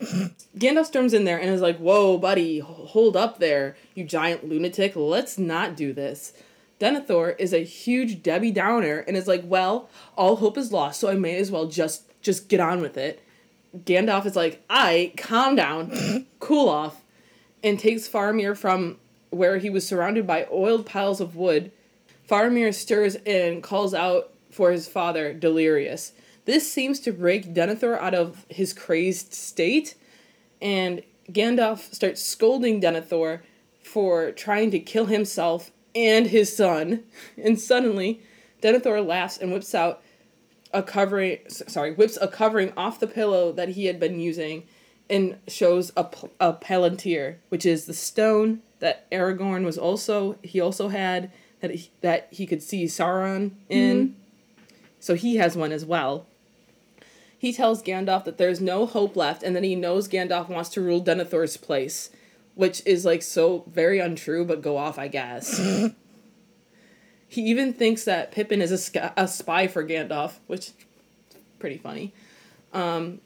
Gandalf 0.56 0.86
storms 0.86 1.12
in 1.12 1.24
there 1.24 1.38
and 1.38 1.50
is 1.50 1.60
like, 1.60 1.76
"Whoa, 1.76 2.16
buddy, 2.16 2.60
hold 2.60 3.18
up 3.18 3.38
there, 3.38 3.76
you 3.94 4.04
giant 4.04 4.48
lunatic! 4.48 4.96
Let's 4.96 5.36
not 5.36 5.76
do 5.76 5.92
this." 5.92 6.32
Denethor 6.80 7.36
is 7.38 7.52
a 7.52 7.62
huge 7.62 8.22
Debbie 8.22 8.50
Downer 8.50 9.04
and 9.06 9.16
is 9.16 9.28
like, 9.28 9.42
"Well, 9.44 9.88
all 10.16 10.36
hope 10.36 10.58
is 10.58 10.72
lost, 10.72 11.00
so 11.00 11.08
I 11.08 11.14
may 11.14 11.36
as 11.36 11.50
well 11.50 11.66
just 11.66 12.02
just 12.22 12.48
get 12.48 12.60
on 12.60 12.80
with 12.80 12.96
it." 12.96 13.20
Gandalf 13.84 14.26
is 14.26 14.34
like, 14.34 14.62
"I 14.68 15.12
calm 15.16 15.54
down, 15.54 16.26
cool 16.40 16.68
off," 16.68 17.04
and 17.62 17.78
takes 17.78 18.08
Faramir 18.08 18.56
from 18.56 18.98
where 19.30 19.58
he 19.58 19.70
was 19.70 19.86
surrounded 19.86 20.26
by 20.26 20.48
oiled 20.50 20.86
piles 20.86 21.20
of 21.20 21.36
wood 21.36 21.70
Faramir 22.30 22.72
stirs 22.72 23.16
and 23.26 23.60
calls 23.60 23.92
out 23.92 24.32
for 24.50 24.70
his 24.70 24.86
father, 24.86 25.32
Delirious. 25.32 26.12
This 26.44 26.72
seems 26.72 27.00
to 27.00 27.12
break 27.12 27.52
Denethor 27.52 27.98
out 27.98 28.14
of 28.14 28.46
his 28.48 28.72
crazed 28.72 29.34
state, 29.34 29.96
and 30.62 31.02
Gandalf 31.30 31.92
starts 31.92 32.22
scolding 32.22 32.80
Denethor 32.80 33.40
for 33.82 34.30
trying 34.30 34.70
to 34.70 34.78
kill 34.78 35.06
himself 35.06 35.72
and 35.94 36.26
his 36.26 36.54
son. 36.54 37.04
And 37.42 37.58
suddenly, 37.58 38.22
Denethor 38.62 39.04
laughs 39.04 39.38
and 39.38 39.52
whips 39.52 39.74
out 39.74 40.02
a 40.72 40.82
covering, 40.82 41.38
sorry, 41.48 41.92
whips 41.92 42.18
a 42.20 42.28
covering 42.28 42.72
off 42.76 43.00
the 43.00 43.06
pillow 43.06 43.52
that 43.52 43.70
he 43.70 43.86
had 43.86 43.98
been 43.98 44.20
using 44.20 44.64
and 45.08 45.36
shows 45.48 45.90
a, 45.96 46.06
a 46.38 46.52
palantir, 46.54 47.36
which 47.48 47.66
is 47.66 47.86
the 47.86 47.94
stone 47.94 48.62
that 48.78 49.10
Aragorn 49.10 49.64
was 49.64 49.76
also, 49.76 50.38
he 50.42 50.60
also 50.60 50.88
had, 50.88 51.32
that 51.60 51.72
he, 51.72 51.90
that 52.00 52.28
he 52.30 52.46
could 52.46 52.62
see 52.62 52.84
Sauron 52.84 53.52
in. 53.68 54.08
Mm-hmm. 54.08 54.14
So 55.00 55.14
he 55.14 55.36
has 55.36 55.56
one 55.56 55.72
as 55.72 55.84
well. 55.84 56.26
He 57.36 57.52
tells 57.52 57.82
Gandalf 57.82 58.24
that 58.24 58.36
there's 58.36 58.60
no 58.60 58.84
hope 58.84 59.16
left 59.16 59.42
and 59.42 59.56
that 59.56 59.64
he 59.64 59.74
knows 59.74 60.08
Gandalf 60.08 60.48
wants 60.48 60.68
to 60.70 60.82
rule 60.82 61.02
Denethor's 61.02 61.56
place, 61.56 62.10
which 62.54 62.82
is 62.86 63.04
like 63.04 63.22
so 63.22 63.64
very 63.68 63.98
untrue, 63.98 64.44
but 64.44 64.62
go 64.62 64.76
off, 64.76 64.98
I 64.98 65.08
guess. 65.08 65.58
he 67.28 67.42
even 67.42 67.72
thinks 67.72 68.04
that 68.04 68.32
Pippin 68.32 68.60
is 68.60 68.72
a, 68.72 68.78
sc- 68.78 69.12
a 69.16 69.28
spy 69.28 69.66
for 69.66 69.84
Gandalf, 69.84 70.34
which 70.46 70.68
is 70.68 70.74
pretty 71.58 71.78
funny. 71.78 72.12
Um, 72.72 73.20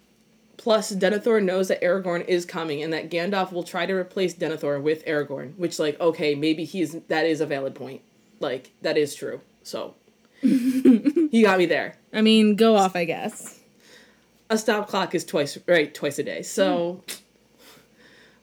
plus, 0.57 0.93
Denethor 0.93 1.43
knows 1.43 1.69
that 1.69 1.83
Aragorn 1.83 2.27
is 2.27 2.45
coming 2.45 2.83
and 2.83 2.93
that 2.93 3.11
Gandalf 3.11 3.53
will 3.53 3.63
try 3.65 3.87
to 3.87 3.93
replace 3.95 4.35
Denethor 4.35 4.81
with 4.83 5.05
Aragorn, 5.07 5.57
which, 5.57 5.79
like, 5.79 5.99
okay, 6.01 6.35
maybe 6.35 6.65
he's 6.65 6.93
that 7.09 7.27
is 7.27 7.41
a 7.41 7.47
valid 7.47 7.75
point. 7.75 8.03
Like, 8.41 8.73
that 8.83 8.97
is 8.97 9.15
true. 9.15 9.41
So, 9.63 9.95
he 10.41 11.43
got 11.43 11.59
me 11.59 11.67
there. 11.67 11.97
I 12.13 12.21
mean, 12.21 12.57
go 12.57 12.77
off, 12.77 12.95
I 12.97 13.05
guess. 13.05 13.61
a 14.51 14.59
stop 14.59 14.89
clock 14.89 15.15
is 15.15 15.25
twice 15.25 15.57
right 15.67 15.95
twice 15.95 16.19
a 16.19 16.23
day 16.23 16.43
so 16.43 17.03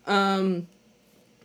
um 0.05 0.67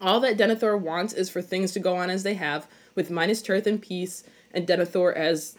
all 0.00 0.20
that 0.20 0.36
denethor 0.36 0.78
wants 0.78 1.12
is 1.12 1.30
for 1.30 1.42
things 1.42 1.72
to 1.72 1.80
go 1.80 1.96
on 1.96 2.10
as 2.10 2.22
they 2.22 2.34
have 2.34 2.66
with 2.94 3.10
minas 3.10 3.42
tirith 3.42 3.66
in 3.66 3.78
peace 3.78 4.24
and 4.52 4.66
denethor 4.66 5.14
as 5.14 5.56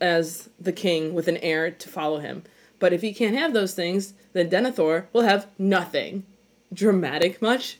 as 0.00 0.48
the 0.60 0.72
king 0.72 1.14
with 1.14 1.28
an 1.28 1.36
heir 1.38 1.70
to 1.70 1.88
follow 1.88 2.18
him 2.18 2.42
but 2.78 2.92
if 2.92 3.00
he 3.00 3.12
can't 3.12 3.36
have 3.36 3.52
those 3.52 3.74
things 3.74 4.14
then 4.32 4.50
denethor 4.50 5.06
will 5.12 5.22
have 5.22 5.46
nothing 5.58 6.24
dramatic 6.72 7.40
much 7.42 7.78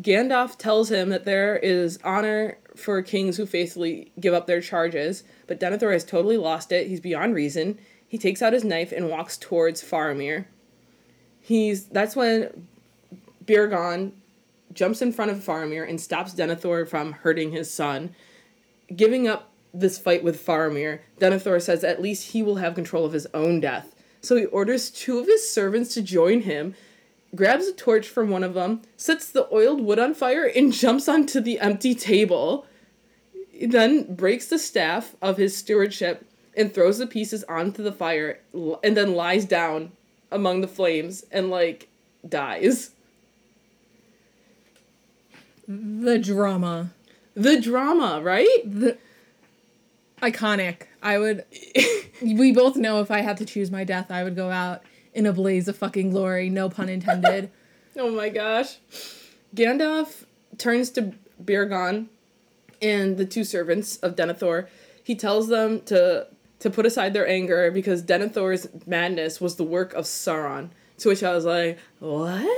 Gandalf 0.00 0.56
tells 0.56 0.90
him 0.90 1.10
that 1.10 1.24
there 1.24 1.56
is 1.56 1.98
honor 2.02 2.56
for 2.76 3.02
kings 3.02 3.36
who 3.36 3.46
faithfully 3.46 4.10
give 4.18 4.32
up 4.32 4.46
their 4.46 4.60
charges, 4.60 5.24
but 5.46 5.60
Denethor 5.60 5.92
has 5.92 6.04
totally 6.04 6.38
lost 6.38 6.72
it. 6.72 6.86
He's 6.86 7.00
beyond 7.00 7.34
reason. 7.34 7.78
He 8.08 8.18
takes 8.18 8.42
out 8.42 8.52
his 8.52 8.64
knife 8.64 8.92
and 8.92 9.10
walks 9.10 9.36
towards 9.36 9.82
Faramir. 9.82 10.46
He's 11.40 11.86
that's 11.86 12.16
when 12.16 12.68
Beregond 13.44 14.12
jumps 14.72 15.02
in 15.02 15.12
front 15.12 15.30
of 15.30 15.38
Faramir 15.38 15.88
and 15.88 16.00
stops 16.00 16.34
Denethor 16.34 16.88
from 16.88 17.12
hurting 17.12 17.52
his 17.52 17.72
son. 17.72 18.14
Giving 18.94 19.28
up 19.28 19.50
this 19.74 19.98
fight 19.98 20.22
with 20.22 20.44
Faramir, 20.44 21.00
Denethor 21.18 21.60
says 21.60 21.84
at 21.84 22.02
least 22.02 22.32
he 22.32 22.42
will 22.42 22.56
have 22.56 22.74
control 22.74 23.04
of 23.04 23.12
his 23.12 23.26
own 23.34 23.60
death. 23.60 23.94
So 24.20 24.36
he 24.36 24.46
orders 24.46 24.90
two 24.90 25.18
of 25.18 25.26
his 25.26 25.50
servants 25.50 25.94
to 25.94 26.02
join 26.02 26.42
him 26.42 26.74
grabs 27.34 27.66
a 27.66 27.72
torch 27.72 28.08
from 28.08 28.28
one 28.28 28.44
of 28.44 28.54
them, 28.54 28.82
sets 28.96 29.30
the 29.30 29.52
oiled 29.52 29.80
wood 29.80 29.98
on 29.98 30.14
fire, 30.14 30.44
and 30.44 30.72
jumps 30.72 31.08
onto 31.08 31.40
the 31.40 31.60
empty 31.60 31.94
table. 31.94 32.66
He 33.50 33.66
then 33.66 34.14
breaks 34.14 34.48
the 34.48 34.58
staff 34.58 35.14
of 35.22 35.36
his 35.36 35.56
stewardship 35.56 36.26
and 36.56 36.72
throws 36.72 36.98
the 36.98 37.06
pieces 37.06 37.44
onto 37.44 37.82
the 37.82 37.92
fire, 37.92 38.40
and 38.52 38.96
then 38.96 39.14
lies 39.14 39.44
down 39.44 39.92
among 40.30 40.60
the 40.60 40.68
flames 40.68 41.24
and, 41.30 41.50
like, 41.50 41.88
dies. 42.28 42.90
The 45.72 46.18
drama. 46.18 46.90
The 47.34 47.60
drama, 47.60 48.20
right? 48.22 48.58
The 48.64 48.98
iconic. 50.20 50.82
I 51.02 51.18
would 51.18 51.44
we 52.22 52.52
both 52.52 52.76
know 52.76 53.00
if 53.00 53.10
I 53.10 53.20
had 53.20 53.36
to 53.38 53.44
choose 53.44 53.70
my 53.70 53.84
death, 53.84 54.10
I 54.10 54.22
would 54.24 54.36
go 54.36 54.50
out 54.50 54.82
in 55.14 55.26
a 55.26 55.32
blaze 55.32 55.68
of 55.68 55.76
fucking 55.76 56.10
glory, 56.10 56.48
no 56.48 56.68
pun 56.68 56.88
intended. 56.88 57.50
Oh 57.94 58.10
my 58.10 58.30
gosh. 58.30 58.78
Gandalf 59.54 60.24
turns 60.56 60.88
to 60.92 61.12
Beregond 61.44 62.06
and 62.80 63.18
the 63.18 63.26
two 63.26 63.44
servants 63.44 63.98
of 63.98 64.16
Denethor. 64.16 64.66
He 65.04 65.14
tells 65.14 65.48
them 65.48 65.82
to 65.82 66.26
to 66.60 66.70
put 66.70 66.86
aside 66.86 67.12
their 67.12 67.28
anger 67.28 67.70
because 67.70 68.02
Denethor's 68.02 68.66
madness 68.86 69.42
was 69.42 69.56
the 69.56 69.64
work 69.64 69.92
of 69.92 70.06
Sauron. 70.06 70.70
To 70.98 71.08
which 71.08 71.22
I 71.22 71.34
was 71.34 71.44
like, 71.44 71.78
what? 71.98 72.48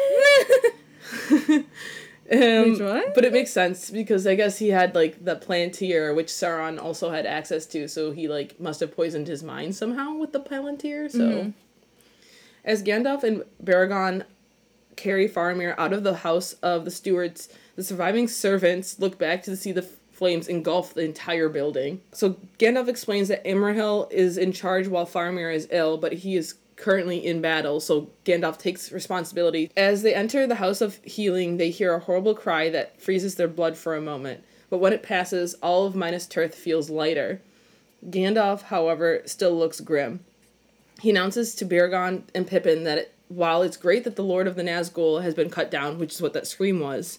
Um? 2.31 3.13
But 3.15 3.25
it 3.25 3.33
makes 3.33 3.51
sense 3.51 3.91
because 3.91 4.27
I 4.27 4.35
guess 4.35 4.59
he 4.59 4.71
had 4.71 4.95
like 4.95 5.25
the 5.25 5.37
Palantir, 5.37 6.15
which 6.15 6.29
Sauron 6.29 6.81
also 6.83 7.11
had 7.11 7.27
access 7.27 7.67
to, 7.67 7.89
so 7.89 8.13
he 8.13 8.29
like 8.29 8.59
must 8.59 8.81
have 8.81 8.95
poisoned 8.97 9.27
his 9.27 9.43
mind 9.43 9.75
somehow 9.75 10.15
with 10.15 10.33
the 10.33 10.41
Palantir. 10.41 11.11
So, 11.11 11.53
as 12.65 12.83
Gandalf 12.83 13.23
and 13.25 13.45
Beregond 13.63 14.25
carry 14.97 15.29
Faramir 15.29 15.75
out 15.77 15.93
of 15.93 16.03
the 16.03 16.17
house 16.17 16.55
of 16.55 16.85
the 16.85 16.91
stewards, 16.91 17.49
the 17.77 17.85
surviving 17.85 18.29
servants 18.29 18.99
look 18.99 19.19
back 19.19 19.43
to 19.43 19.57
see 19.57 19.73
the 19.73 19.83
flames 20.15 20.47
engulf 20.49 20.95
the 20.95 21.03
entire 21.03 21.49
building. 21.49 22.01
So 22.13 22.37
Gandalf 22.59 22.89
explains 22.89 23.29
that 23.29 23.45
Imrahil 23.45 24.11
is 24.13 24.39
in 24.39 24.53
charge 24.53 24.87
while 24.87 25.07
Faramir 25.07 25.53
is 25.53 25.67
ill, 25.71 25.99
but 25.99 26.13
he 26.13 26.37
is 26.37 26.55
currently 26.77 27.25
in 27.25 27.41
battle, 27.41 27.81
so 27.81 28.11
Gandalf 28.25 28.59
takes 28.59 28.93
responsibility. 28.93 29.71
As 29.77 30.03
they 30.03 30.15
enter 30.15 30.47
the 30.47 30.57
House 30.57 30.81
of 30.81 30.99
Healing, 31.05 31.57
they 31.57 31.71
hear 31.71 31.95
a 31.95 32.01
horrible 32.01 32.35
cry 32.35 32.71
that 32.71 33.01
freezes 33.01 33.37
their 33.37 33.49
blood 33.49 33.77
for 33.77 33.95
a 33.95 34.01
moment. 34.01 34.45
But 34.71 34.79
when 34.79 34.93
it 34.93 35.03
passes, 35.03 35.55
all 35.63 35.87
of 35.87 35.95
Minas 35.95 36.27
Tirith 36.27 36.55
feels 36.55 36.91
lighter. 36.91 37.41
Gandalf, 38.09 38.63
however, 38.63 39.23
still 39.25 39.57
looks 39.57 39.81
grim. 39.81 40.21
He 41.01 41.11
announces 41.11 41.55
to 41.57 41.67
Beregond 41.67 42.25
and 42.35 42.47
Pippin 42.47 42.85
that 42.85 42.99
it, 42.99 43.15
while 43.29 43.63
it's 43.63 43.77
great 43.77 44.05
that 44.05 44.17
the 44.17 44.25
Lord 44.25 44.47
of 44.47 44.57
the 44.57 44.63
Nazgul 44.63 45.23
has 45.23 45.35
been 45.35 45.51
cut 45.51 45.71
down, 45.71 45.99
which 45.99 46.15
is 46.15 46.23
what 46.23 46.33
that 46.35 46.47
scream 46.47 46.81
was, 46.81 47.19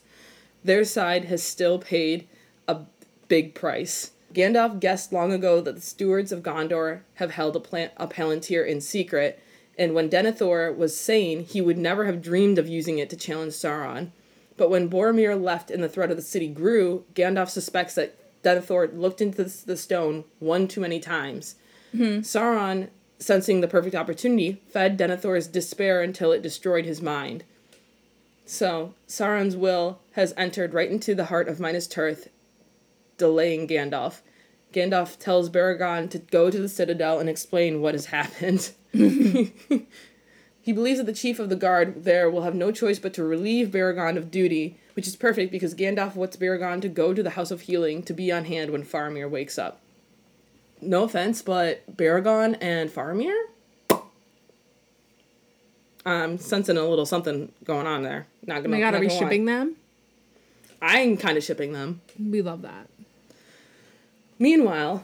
their 0.63 0.83
side 0.83 1.25
has 1.25 1.43
still 1.43 1.79
paid 1.79 2.27
a 2.67 2.81
big 3.27 3.53
price. 3.53 4.11
Gandalf 4.33 4.79
guessed 4.79 5.13
long 5.13 5.31
ago 5.31 5.61
that 5.61 5.75
the 5.75 5.81
stewards 5.81 6.31
of 6.31 6.43
Gondor 6.43 7.01
have 7.15 7.31
held 7.31 7.55
a, 7.55 7.91
a 7.97 8.07
palantir 8.07 8.67
in 8.67 8.81
secret, 8.81 9.39
and 9.77 9.93
when 9.93 10.09
Denethor 10.09 10.75
was 10.75 10.97
sane, 10.97 11.43
he 11.43 11.61
would 11.61 11.77
never 11.77 12.05
have 12.05 12.21
dreamed 12.21 12.57
of 12.57 12.67
using 12.67 12.97
it 12.97 13.09
to 13.09 13.17
challenge 13.17 13.53
Sauron. 13.53 14.11
But 14.57 14.69
when 14.69 14.89
Boromir 14.89 15.41
left 15.41 15.69
and 15.69 15.83
the 15.83 15.89
threat 15.89 16.11
of 16.11 16.17
the 16.17 16.23
city 16.23 16.47
grew, 16.47 17.03
Gandalf 17.13 17.49
suspects 17.49 17.95
that 17.95 18.17
Denethor 18.41 18.97
looked 18.97 19.21
into 19.21 19.43
the 19.43 19.75
stone 19.77 20.23
one 20.39 20.67
too 20.67 20.79
many 20.79 20.99
times. 20.99 21.55
Mm-hmm. 21.93 22.19
Sauron, 22.19 22.89
sensing 23.19 23.61
the 23.61 23.67
perfect 23.67 23.95
opportunity, 23.95 24.61
fed 24.69 24.97
Denethor's 24.97 25.47
despair 25.47 26.01
until 26.01 26.31
it 26.31 26.41
destroyed 26.41 26.85
his 26.85 27.01
mind. 27.01 27.43
So, 28.45 28.93
Sauron's 29.07 29.57
will 29.57 29.99
has 30.11 30.33
entered 30.37 30.73
right 30.73 30.89
into 30.89 31.15
the 31.15 31.25
heart 31.25 31.49
of 31.49 31.59
Minas 31.59 31.87
Tirith, 31.87 32.27
delaying 33.17 33.67
Gandalf. 33.67 34.21
Gandalf 34.71 35.17
tells 35.17 35.49
Beregond 35.49 36.11
to 36.11 36.19
go 36.19 36.51
to 36.51 36.59
the 36.59 36.69
Citadel 36.69 37.19
and 37.19 37.27
explain 37.27 37.81
what 37.81 37.95
has 37.95 38.05
happened. 38.17 38.71
he 40.61 40.73
believes 40.73 40.97
that 40.97 41.05
the 41.05 41.13
chief 41.13 41.39
of 41.39 41.49
the 41.49 41.55
guard 41.55 42.03
there 42.05 42.29
will 42.29 42.43
have 42.43 42.55
no 42.55 42.71
choice 42.71 42.99
but 42.99 43.13
to 43.15 43.23
relieve 43.23 43.67
Beregond 43.69 44.17
of 44.17 44.31
duty, 44.31 44.79
which 44.93 45.07
is 45.07 45.15
perfect 45.15 45.51
because 45.51 45.75
Gandalf 45.75 46.15
wants 46.15 46.37
Beregond 46.37 46.81
to 46.81 46.89
go 46.89 47.13
to 47.13 47.21
the 47.21 47.31
House 47.31 47.51
of 47.51 47.61
Healing 47.61 48.03
to 48.03 48.13
be 48.13 48.31
on 48.31 48.45
hand 48.45 48.71
when 48.71 48.83
Faramir 48.83 49.29
wakes 49.29 49.57
up. 49.57 49.81
No 50.81 51.03
offense, 51.03 51.41
but 51.41 51.95
Beregond 51.95 52.57
and 52.61 52.89
Faramir? 52.89 53.35
I'm 56.05 56.37
sensing 56.37 56.77
a 56.77 56.83
little 56.83 57.05
something 57.05 57.51
going 57.63 57.87
on 57.87 58.03
there. 58.03 58.27
Not 58.45 58.63
gonna. 58.63 58.67
Oh 58.67 58.71
my 58.71 58.79
God, 58.79 58.93
are 58.93 58.99
we 58.99 59.09
shipping 59.09 59.45
lie. 59.45 59.53
them? 59.53 59.75
I'm 60.81 61.17
kind 61.17 61.37
of 61.37 61.43
shipping 61.43 61.73
them. 61.73 62.01
We 62.19 62.41
love 62.41 62.61
that. 62.61 62.87
Meanwhile, 64.37 65.03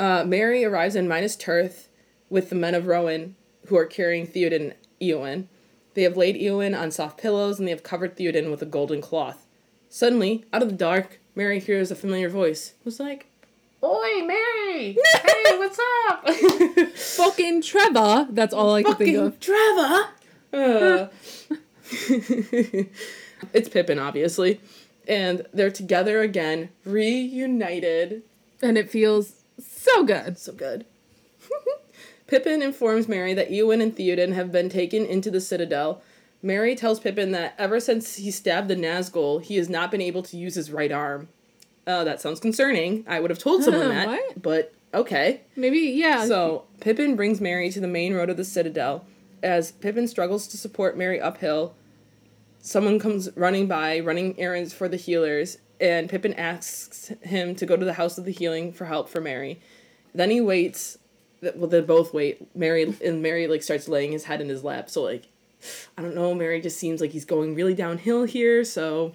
uh, 0.00 0.24
Merry 0.24 0.64
arrives 0.64 0.96
in 0.96 1.08
Minas 1.08 1.36
Tirith 1.36 1.88
with 2.34 2.48
the 2.48 2.56
men 2.56 2.74
of 2.74 2.88
Rohan 2.88 3.36
who 3.68 3.76
are 3.76 3.86
carrying 3.86 4.26
Theoden 4.26 4.56
and 4.56 4.74
Eowyn. 5.00 5.46
They 5.94 6.02
have 6.02 6.16
laid 6.16 6.34
Eowyn 6.34 6.76
on 6.76 6.90
soft 6.90 7.16
pillows 7.16 7.60
and 7.60 7.68
they 7.68 7.70
have 7.70 7.84
covered 7.84 8.16
Theoden 8.16 8.50
with 8.50 8.60
a 8.60 8.66
golden 8.66 9.00
cloth. 9.00 9.46
Suddenly, 9.88 10.44
out 10.52 10.60
of 10.60 10.68
the 10.68 10.74
dark, 10.74 11.20
Merry 11.36 11.60
hears 11.60 11.92
a 11.92 11.94
familiar 11.94 12.28
voice. 12.28 12.74
Who's 12.82 12.98
like, 12.98 13.26
Oi, 13.84 14.24
Merry! 14.26 14.96
hey, 15.14 15.58
what's 15.58 15.78
up? 16.08 16.28
Fucking 16.96 17.62
Trevor. 17.62 18.26
That's 18.30 18.52
all 18.52 18.74
I 18.74 18.82
can 18.82 18.96
think 18.96 19.16
of. 19.16 19.38
Trevor. 19.38 20.08
Uh. 20.52 21.06
it's 23.52 23.68
Pippin, 23.68 24.00
obviously, 24.00 24.60
and 25.06 25.46
they're 25.52 25.70
together 25.70 26.20
again, 26.20 26.70
reunited, 26.84 28.22
and 28.60 28.76
it 28.76 28.90
feels 28.90 29.44
so 29.56 30.02
good. 30.02 30.36
So 30.36 30.52
good. 30.52 30.84
Pippin 32.26 32.62
informs 32.62 33.08
Merry 33.08 33.34
that 33.34 33.50
Eowyn 33.50 33.82
and 33.82 33.94
Theoden 33.94 34.32
have 34.34 34.50
been 34.50 34.68
taken 34.68 35.04
into 35.04 35.30
the 35.30 35.40
Citadel. 35.40 36.02
Merry 36.42 36.74
tells 36.74 37.00
Pippin 37.00 37.32
that 37.32 37.54
ever 37.58 37.80
since 37.80 38.16
he 38.16 38.30
stabbed 38.30 38.68
the 38.68 38.76
Nazgul, 38.76 39.42
he 39.42 39.56
has 39.56 39.68
not 39.68 39.90
been 39.90 40.00
able 40.00 40.22
to 40.22 40.36
use 40.36 40.54
his 40.54 40.70
right 40.70 40.92
arm. 40.92 41.28
Oh, 41.86 42.04
that 42.04 42.20
sounds 42.20 42.40
concerning. 42.40 43.04
I 43.06 43.20
would 43.20 43.30
have 43.30 43.38
told 43.38 43.60
uh, 43.60 43.64
someone 43.64 43.88
that, 43.88 44.06
what? 44.06 44.42
but 44.42 44.74
okay. 44.92 45.42
Maybe, 45.56 45.78
yeah. 45.78 46.26
So, 46.26 46.64
Pippin 46.80 47.16
brings 47.16 47.40
Merry 47.40 47.70
to 47.70 47.80
the 47.80 47.88
main 47.88 48.14
road 48.14 48.30
of 48.30 48.36
the 48.36 48.44
Citadel. 48.44 49.04
As 49.42 49.72
Pippin 49.72 50.08
struggles 50.08 50.46
to 50.48 50.56
support 50.56 50.96
Merry 50.96 51.20
uphill, 51.20 51.74
someone 52.60 52.98
comes 52.98 53.28
running 53.36 53.66
by, 53.66 54.00
running 54.00 54.38
errands 54.40 54.72
for 54.72 54.88
the 54.88 54.96
healers, 54.96 55.58
and 55.80 56.08
Pippin 56.08 56.32
asks 56.34 57.12
him 57.22 57.54
to 57.56 57.66
go 57.66 57.76
to 57.76 57.84
the 57.84 57.94
House 57.94 58.16
of 58.16 58.24
the 58.24 58.32
Healing 58.32 58.72
for 58.72 58.86
help 58.86 59.08
for 59.08 59.20
Merry. 59.20 59.60
Then 60.14 60.30
he 60.30 60.40
waits. 60.40 60.98
Well, 61.54 61.68
they 61.68 61.80
both 61.80 62.14
wait. 62.14 62.54
Merry 62.56 62.94
and 63.04 63.22
Merry 63.22 63.46
like 63.46 63.62
starts 63.62 63.88
laying 63.88 64.12
his 64.12 64.24
head 64.24 64.40
in 64.40 64.48
his 64.48 64.64
lap. 64.64 64.90
So 64.90 65.02
like, 65.02 65.26
I 65.96 66.02
don't 66.02 66.14
know. 66.14 66.34
Merry 66.34 66.60
just 66.60 66.78
seems 66.78 67.00
like 67.00 67.10
he's 67.10 67.24
going 67.24 67.54
really 67.54 67.74
downhill 67.74 68.24
here. 68.24 68.64
So 68.64 69.14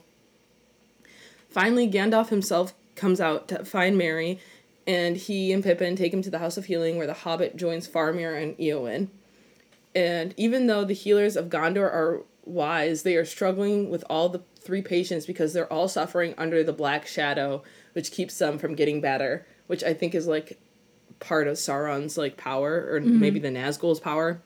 finally, 1.49 1.89
Gandalf 1.89 2.29
himself 2.29 2.73
comes 2.95 3.21
out 3.21 3.47
to 3.47 3.63
find 3.65 3.97
Merry, 3.97 4.39
and 4.85 5.15
he 5.15 5.53
and 5.53 5.63
Pippin 5.63 5.95
take 5.95 6.13
him 6.13 6.21
to 6.21 6.29
the 6.29 6.39
House 6.39 6.57
of 6.57 6.65
Healing, 6.65 6.97
where 6.97 7.07
the 7.07 7.13
Hobbit 7.13 7.55
joins 7.55 7.87
Faramir 7.87 8.41
and 8.41 8.57
Eowyn. 8.57 9.07
And 9.95 10.33
even 10.37 10.67
though 10.67 10.83
the 10.83 10.93
healers 10.93 11.35
of 11.35 11.49
Gondor 11.49 11.83
are 11.83 12.23
wise, 12.45 13.03
they 13.03 13.15
are 13.15 13.25
struggling 13.25 13.89
with 13.89 14.03
all 14.09 14.29
the 14.29 14.41
three 14.59 14.81
patients 14.81 15.25
because 15.25 15.53
they're 15.53 15.71
all 15.71 15.87
suffering 15.87 16.33
under 16.37 16.63
the 16.63 16.73
black 16.73 17.07
shadow, 17.07 17.63
which 17.93 18.11
keeps 18.11 18.37
them 18.37 18.57
from 18.57 18.75
getting 18.75 19.01
better, 19.01 19.45
which 19.67 19.83
I 19.83 19.93
think 19.93 20.13
is 20.13 20.27
like 20.27 20.59
part 21.19 21.47
of 21.47 21.55
Sauron's 21.55 22.17
like 22.17 22.37
power, 22.37 22.87
or 22.91 22.99
mm-hmm. 22.99 23.19
maybe 23.19 23.39
the 23.39 23.49
Nazgul's 23.49 23.99
power. 23.99 24.41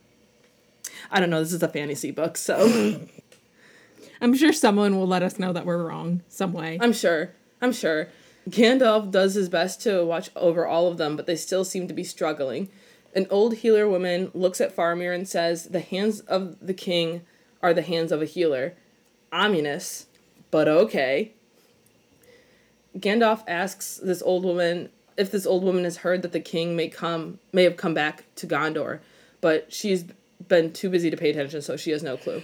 I 1.11 1.19
don't 1.19 1.29
know. 1.29 1.39
This 1.39 1.53
is 1.53 1.63
a 1.63 1.67
fantasy 1.67 2.11
book, 2.11 2.37
so 2.37 2.99
I'm 4.21 4.35
sure 4.35 4.53
someone 4.53 4.97
will 4.97 5.07
let 5.07 5.23
us 5.23 5.39
know 5.39 5.53
that 5.53 5.65
we're 5.65 5.85
wrong 5.85 6.21
some 6.29 6.53
way. 6.53 6.77
I'm 6.81 6.93
sure. 6.93 7.31
I'm 7.61 7.71
sure. 7.71 8.09
Gandalf 8.49 9.09
does 9.11 9.35
his 9.35 9.49
best 9.49 9.81
to 9.83 10.03
watch 10.03 10.29
over 10.35 10.67
all 10.67 10.87
of 10.87 10.97
them, 10.97 11.15
but 11.15 11.25
they 11.25 11.35
still 11.35 11.63
seem 11.63 11.87
to 11.87 11.93
be 11.93 12.03
struggling. 12.03 12.69
An 13.15 13.27
old 13.29 13.55
healer 13.55 13.87
woman 13.87 14.31
looks 14.33 14.59
at 14.59 14.75
Faramir 14.75 15.13
and 15.13 15.27
says, 15.27 15.65
The 15.65 15.79
hands 15.79 16.19
of 16.21 16.57
the 16.59 16.73
king 16.73 17.21
are 17.61 17.73
the 17.73 17.81
hands 17.81 18.11
of 18.11 18.21
a 18.21 18.25
healer. 18.25 18.75
Ominous, 19.31 20.07
but 20.51 20.67
okay. 20.67 21.33
Gandalf 22.97 23.43
asks 23.47 23.97
this 23.97 24.21
old 24.21 24.43
woman 24.43 24.89
if 25.17 25.31
this 25.31 25.45
old 25.45 25.63
woman 25.63 25.83
has 25.83 25.97
heard 25.97 26.21
that 26.21 26.31
the 26.31 26.39
king 26.39 26.75
may 26.75 26.87
come 26.87 27.39
may 27.51 27.63
have 27.63 27.77
come 27.77 27.93
back 27.93 28.23
to 28.35 28.47
Gondor, 28.47 28.99
but 29.41 29.71
she's 29.71 30.05
been 30.47 30.73
too 30.73 30.89
busy 30.89 31.09
to 31.09 31.17
pay 31.17 31.29
attention, 31.29 31.61
so 31.61 31.77
she 31.77 31.91
has 31.91 32.03
no 32.03 32.17
clue. 32.17 32.41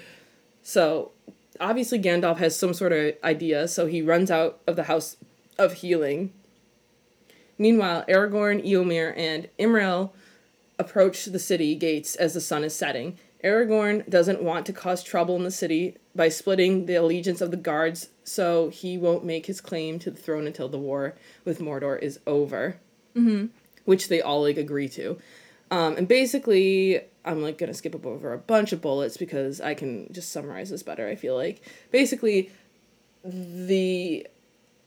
So 0.61 1.11
obviously 1.59 1.99
Gandalf 1.99 2.37
has 2.37 2.55
some 2.55 2.73
sort 2.73 2.93
of 2.93 3.15
idea, 3.23 3.67
so 3.67 3.85
he 3.85 4.01
runs 4.01 4.31
out 4.31 4.59
of 4.67 4.75
the 4.75 4.83
house 4.83 5.17
of 5.57 5.73
healing. 5.73 6.31
Meanwhile, 7.57 8.05
Aragorn, 8.07 8.65
Eomer, 8.65 9.13
and 9.17 9.49
Imrahil 9.59 10.11
approach 10.77 11.25
the 11.25 11.39
city 11.39 11.75
gates 11.75 12.15
as 12.15 12.33
the 12.33 12.41
sun 12.41 12.63
is 12.63 12.73
setting. 12.73 13.17
Aragorn 13.43 14.07
doesn't 14.09 14.43
want 14.43 14.65
to 14.65 14.73
cause 14.73 15.01
trouble 15.01 15.35
in 15.35 15.43
the 15.43 15.51
city 15.51 15.95
by 16.13 16.27
splitting 16.27 16.85
the 16.85 16.95
allegiance 16.95 17.39
of 17.39 17.51
the 17.51 17.57
guards, 17.57 18.09
so 18.23 18.69
he 18.69 18.97
won't 18.97 19.23
make 19.23 19.45
his 19.45 19.61
claim 19.61 19.97
to 19.99 20.11
the 20.11 20.19
throne 20.19 20.45
until 20.45 20.67
the 20.67 20.77
war 20.77 21.15
with 21.45 21.59
Mordor 21.59 22.01
is 22.01 22.19
over. 22.27 22.77
Mm-hmm. 23.15 23.47
Which 23.85 24.09
they 24.09 24.21
all 24.21 24.43
like 24.43 24.57
agree 24.57 24.89
to. 24.89 25.17
Um, 25.71 25.95
and 25.97 26.07
basically, 26.07 27.01
I'm 27.23 27.41
like 27.41 27.57
gonna 27.57 27.73
skip 27.73 27.95
up 27.95 28.05
over 28.05 28.33
a 28.33 28.37
bunch 28.37 28.73
of 28.73 28.81
bullets 28.81 29.17
because 29.17 29.61
I 29.61 29.73
can 29.73 30.11
just 30.11 30.31
summarize 30.31 30.69
this 30.69 30.83
better. 30.83 31.07
I 31.07 31.15
feel 31.15 31.35
like 31.35 31.61
basically, 31.91 32.51
the 33.23 34.27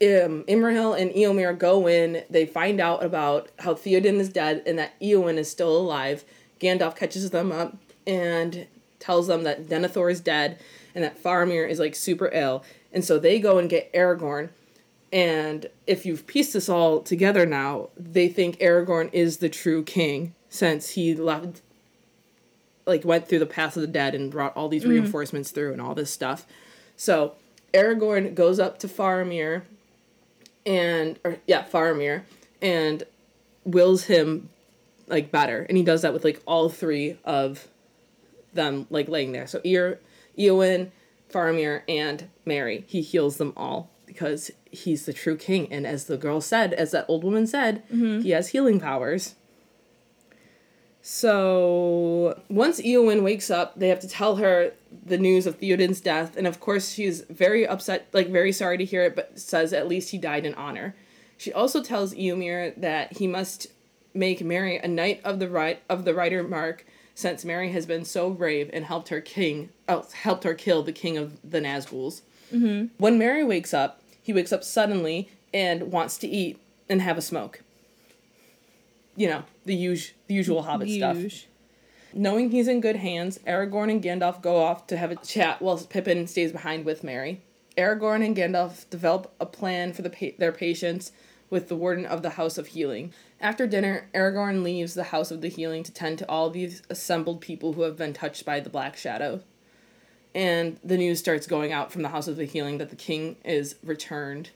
um, 0.03 0.45
Imrahil 0.45 1.01
and 1.01 1.11
Eomer 1.13 1.57
go 1.57 1.89
in. 1.89 2.23
They 2.29 2.45
find 2.45 2.81
out 2.81 3.03
about 3.05 3.49
how 3.61 3.75
Theoden 3.75 4.19
is 4.19 4.29
dead 4.29 4.63
and 4.67 4.79
that 4.79 4.99
Eowyn 5.01 5.37
is 5.37 5.51
still 5.51 5.75
alive. 5.77 6.25
Gandalf 6.61 6.97
catches 6.97 7.31
them 7.31 7.51
up 7.51 7.77
and 8.07 8.67
tells 8.99 9.27
them 9.27 9.43
that 9.45 9.69
Denethor 9.69 10.11
is 10.11 10.21
dead 10.21 10.59
and 10.95 11.03
that 11.05 11.23
Faramir 11.23 11.69
is 11.69 11.79
like 11.79 11.95
super 11.95 12.31
ill. 12.33 12.65
And 12.93 13.05
so 13.05 13.19
they 13.19 13.39
go 13.39 13.59
and 13.59 13.69
get 13.69 13.93
Aragorn. 13.93 14.51
And 15.13 15.67
if 15.87 16.07
you've 16.07 16.27
pieced 16.27 16.55
this 16.55 16.69
all 16.69 17.01
together 17.01 17.45
now, 17.45 17.91
they 17.97 18.29
think 18.29 18.59
Aragorn 18.59 19.11
is 19.13 19.39
the 19.39 19.49
true 19.49 19.83
king 19.83 20.35
since 20.49 20.91
he 20.91 21.15
left 21.15 21.63
like 22.85 23.05
went 23.05 23.29
through 23.29 23.39
the 23.39 23.47
path 23.47 23.77
of 23.77 23.83
the 23.83 23.87
dead 23.87 24.15
and 24.15 24.31
brought 24.31 24.57
all 24.57 24.69
these 24.69 24.85
mm 24.85 24.91
reinforcements 24.91 25.51
through 25.51 25.73
and 25.73 25.81
all 25.81 25.95
this 25.95 26.11
stuff. 26.11 26.47
So 26.97 27.35
Aragorn 27.73 28.35
goes 28.35 28.59
up 28.59 28.79
to 28.81 28.89
Faramir 28.89 29.63
and 30.67 31.19
or 31.25 31.39
yeah, 31.47 31.65
Faramir 31.65 32.23
and 32.61 33.05
wills 33.65 34.05
him 34.05 34.49
like 35.07 35.31
better. 35.31 35.65
And 35.69 35.77
he 35.77 35.85
does 35.85 36.03
that 36.03 36.13
with 36.13 36.25
like 36.25 36.43
all 36.47 36.69
three 36.69 37.19
of 37.25 37.69
them 38.55 38.87
like 38.91 39.09
laying 39.09 39.33
there. 39.33 39.47
So 39.47 39.61
Ear, 39.65 40.01
Eowyn, 40.39 40.91
Faramir, 41.31 41.83
and 41.89 42.29
Merry. 42.45 42.85
He 42.87 43.01
heals 43.01 43.37
them 43.37 43.53
all 43.57 43.91
because 44.07 44.51
he's 44.71 45.07
the 45.07 45.13
true 45.13 45.37
king. 45.37 45.73
And 45.73 45.87
as 45.87 46.05
the 46.05 46.17
girl 46.17 46.41
said, 46.41 46.73
as 46.75 46.91
that 46.91 47.07
old 47.09 47.25
woman 47.25 47.47
said, 47.47 47.83
mm-hmm. 47.89 48.21
he 48.21 48.31
has 48.31 48.49
healing 48.49 48.81
powers. 48.81 49.35
So 51.05 52.41
once 52.49 52.81
Eowyn 52.81 53.23
wakes 53.23 53.51
up, 53.51 53.79
they 53.79 53.89
have 53.89 53.99
to 54.01 54.09
tell 54.09 54.37
her 54.37 54.73
the 55.05 55.19
news 55.19 55.49
of 55.49 55.59
Theoden's 55.59 56.01
death, 56.01 56.37
and 56.37 56.47
of 56.47 56.61
course 56.61 56.93
she's 56.93 57.23
very 57.23 57.67
upset, 57.67 58.07
like 58.13 58.29
very 58.29 58.53
sorry 58.53 58.79
to 58.79 58.85
hear 58.85 59.03
it, 59.03 59.17
but 59.17 59.37
says 59.37 59.73
at 59.73 59.89
least 59.89 60.11
he 60.11 60.19
died 60.19 60.47
in 60.47 60.55
honor. 60.55 60.95
She 61.37 61.53
also 61.53 61.83
tells 61.83 62.15
Eomer 62.15 62.81
that 62.81 63.17
he 63.17 63.27
must 63.27 63.67
make 64.15 64.45
Merry 64.45 64.77
a 64.77 64.87
knight 64.87 65.21
of 65.25 65.41
the 65.41 65.49
right 65.49 65.83
of 65.89 66.05
the 66.05 66.13
Riddermark, 66.13 66.83
since 67.23 67.45
Merry 67.45 67.71
has 67.73 67.87
been 67.87 68.05
so 68.05 68.31
brave 68.31 68.69
and 68.73 68.85
helped 68.85 69.09
her 69.09 69.21
king, 69.21 69.71
oh, 69.89 70.07
helped 70.13 70.45
her 70.45 70.55
kill 70.55 70.83
the 70.83 70.93
king 70.93 71.17
of 71.17 71.39
the 71.49 71.61
Nazguls. 71.61 72.23
Mm-hmm. 72.53 72.87
When 72.99 73.19
Merry 73.19 73.45
wakes 73.45 73.73
up, 73.73 74.03
he 74.23 74.33
wakes 74.33 74.53
up 74.53 74.63
suddenly 74.63 75.31
and 75.55 75.93
wants 75.93 76.19
to 76.19 76.29
eat 76.29 76.61
and 76.89 77.01
have 77.01 77.17
a 77.17 77.23
smoke. 77.23 77.63
You 79.17 79.29
know 79.29 79.45
the 79.65 79.75
usual, 79.75 80.15
the 80.27 80.35
usual 80.35 80.63
Hobbit 80.63 80.91
stuff. 80.91 81.47
Knowing 82.15 82.51
he's 82.51 82.69
in 82.69 82.81
good 82.81 82.97
hands, 82.97 83.39
Aragorn 83.47 83.91
and 83.91 84.03
Gandalf 84.03 84.43
go 84.43 84.57
off 84.57 84.87
to 84.89 84.97
have 84.99 85.11
a 85.11 85.17
chat 85.17 85.63
while 85.63 85.79
Pippin 85.79 86.27
stays 86.27 86.53
behind 86.53 86.85
with 86.85 87.03
Merry. 87.03 87.41
Aragorn 87.77 88.25
and 88.25 88.37
Gandalf 88.37 88.89
develop 88.91 89.33
a 89.41 89.47
plan 89.47 89.95
for 89.95 90.03
the 90.03 90.11
pa- 90.11 90.37
their 90.39 90.53
patients 90.53 91.13
with 91.49 91.69
the 91.69 91.77
Warden 91.77 92.05
of 92.05 92.23
the 92.23 92.31
House 92.31 92.59
of 92.59 92.69
Healing. 92.69 93.13
After 93.43 93.67
dinner, 93.67 94.09
Aragorn 94.15 94.63
leaves 94.63 94.95
the 94.95 95.03
House 95.03 95.33
of 95.33 95.41
the 95.41 95.49
Healing 95.49 95.83
to 95.83 95.93
tend 95.93 96.17
to 96.19 96.29
all 96.29 96.49
these 96.49 96.81
assembled 96.89 97.41
people 97.41 97.73
who 97.73 97.83
have 97.83 97.97
been 97.97 98.13
touched 98.13 98.45
by 98.45 98.61
the 98.61 98.71
Black 98.71 98.97
Shadow. 98.97 99.41
And 100.33 100.79
the 100.85 100.97
news 100.97 101.19
starts 101.19 101.49
going 101.49 101.73
out 101.73 101.91
from 101.91 102.03
the 102.03 102.11
House 102.11 102.29
of 102.29 102.37
the 102.37 102.45
Healing 102.45 102.79
that 102.79 102.91
the 102.91 102.97
king 102.97 103.35
is 103.45 103.75
returned. 103.83 104.51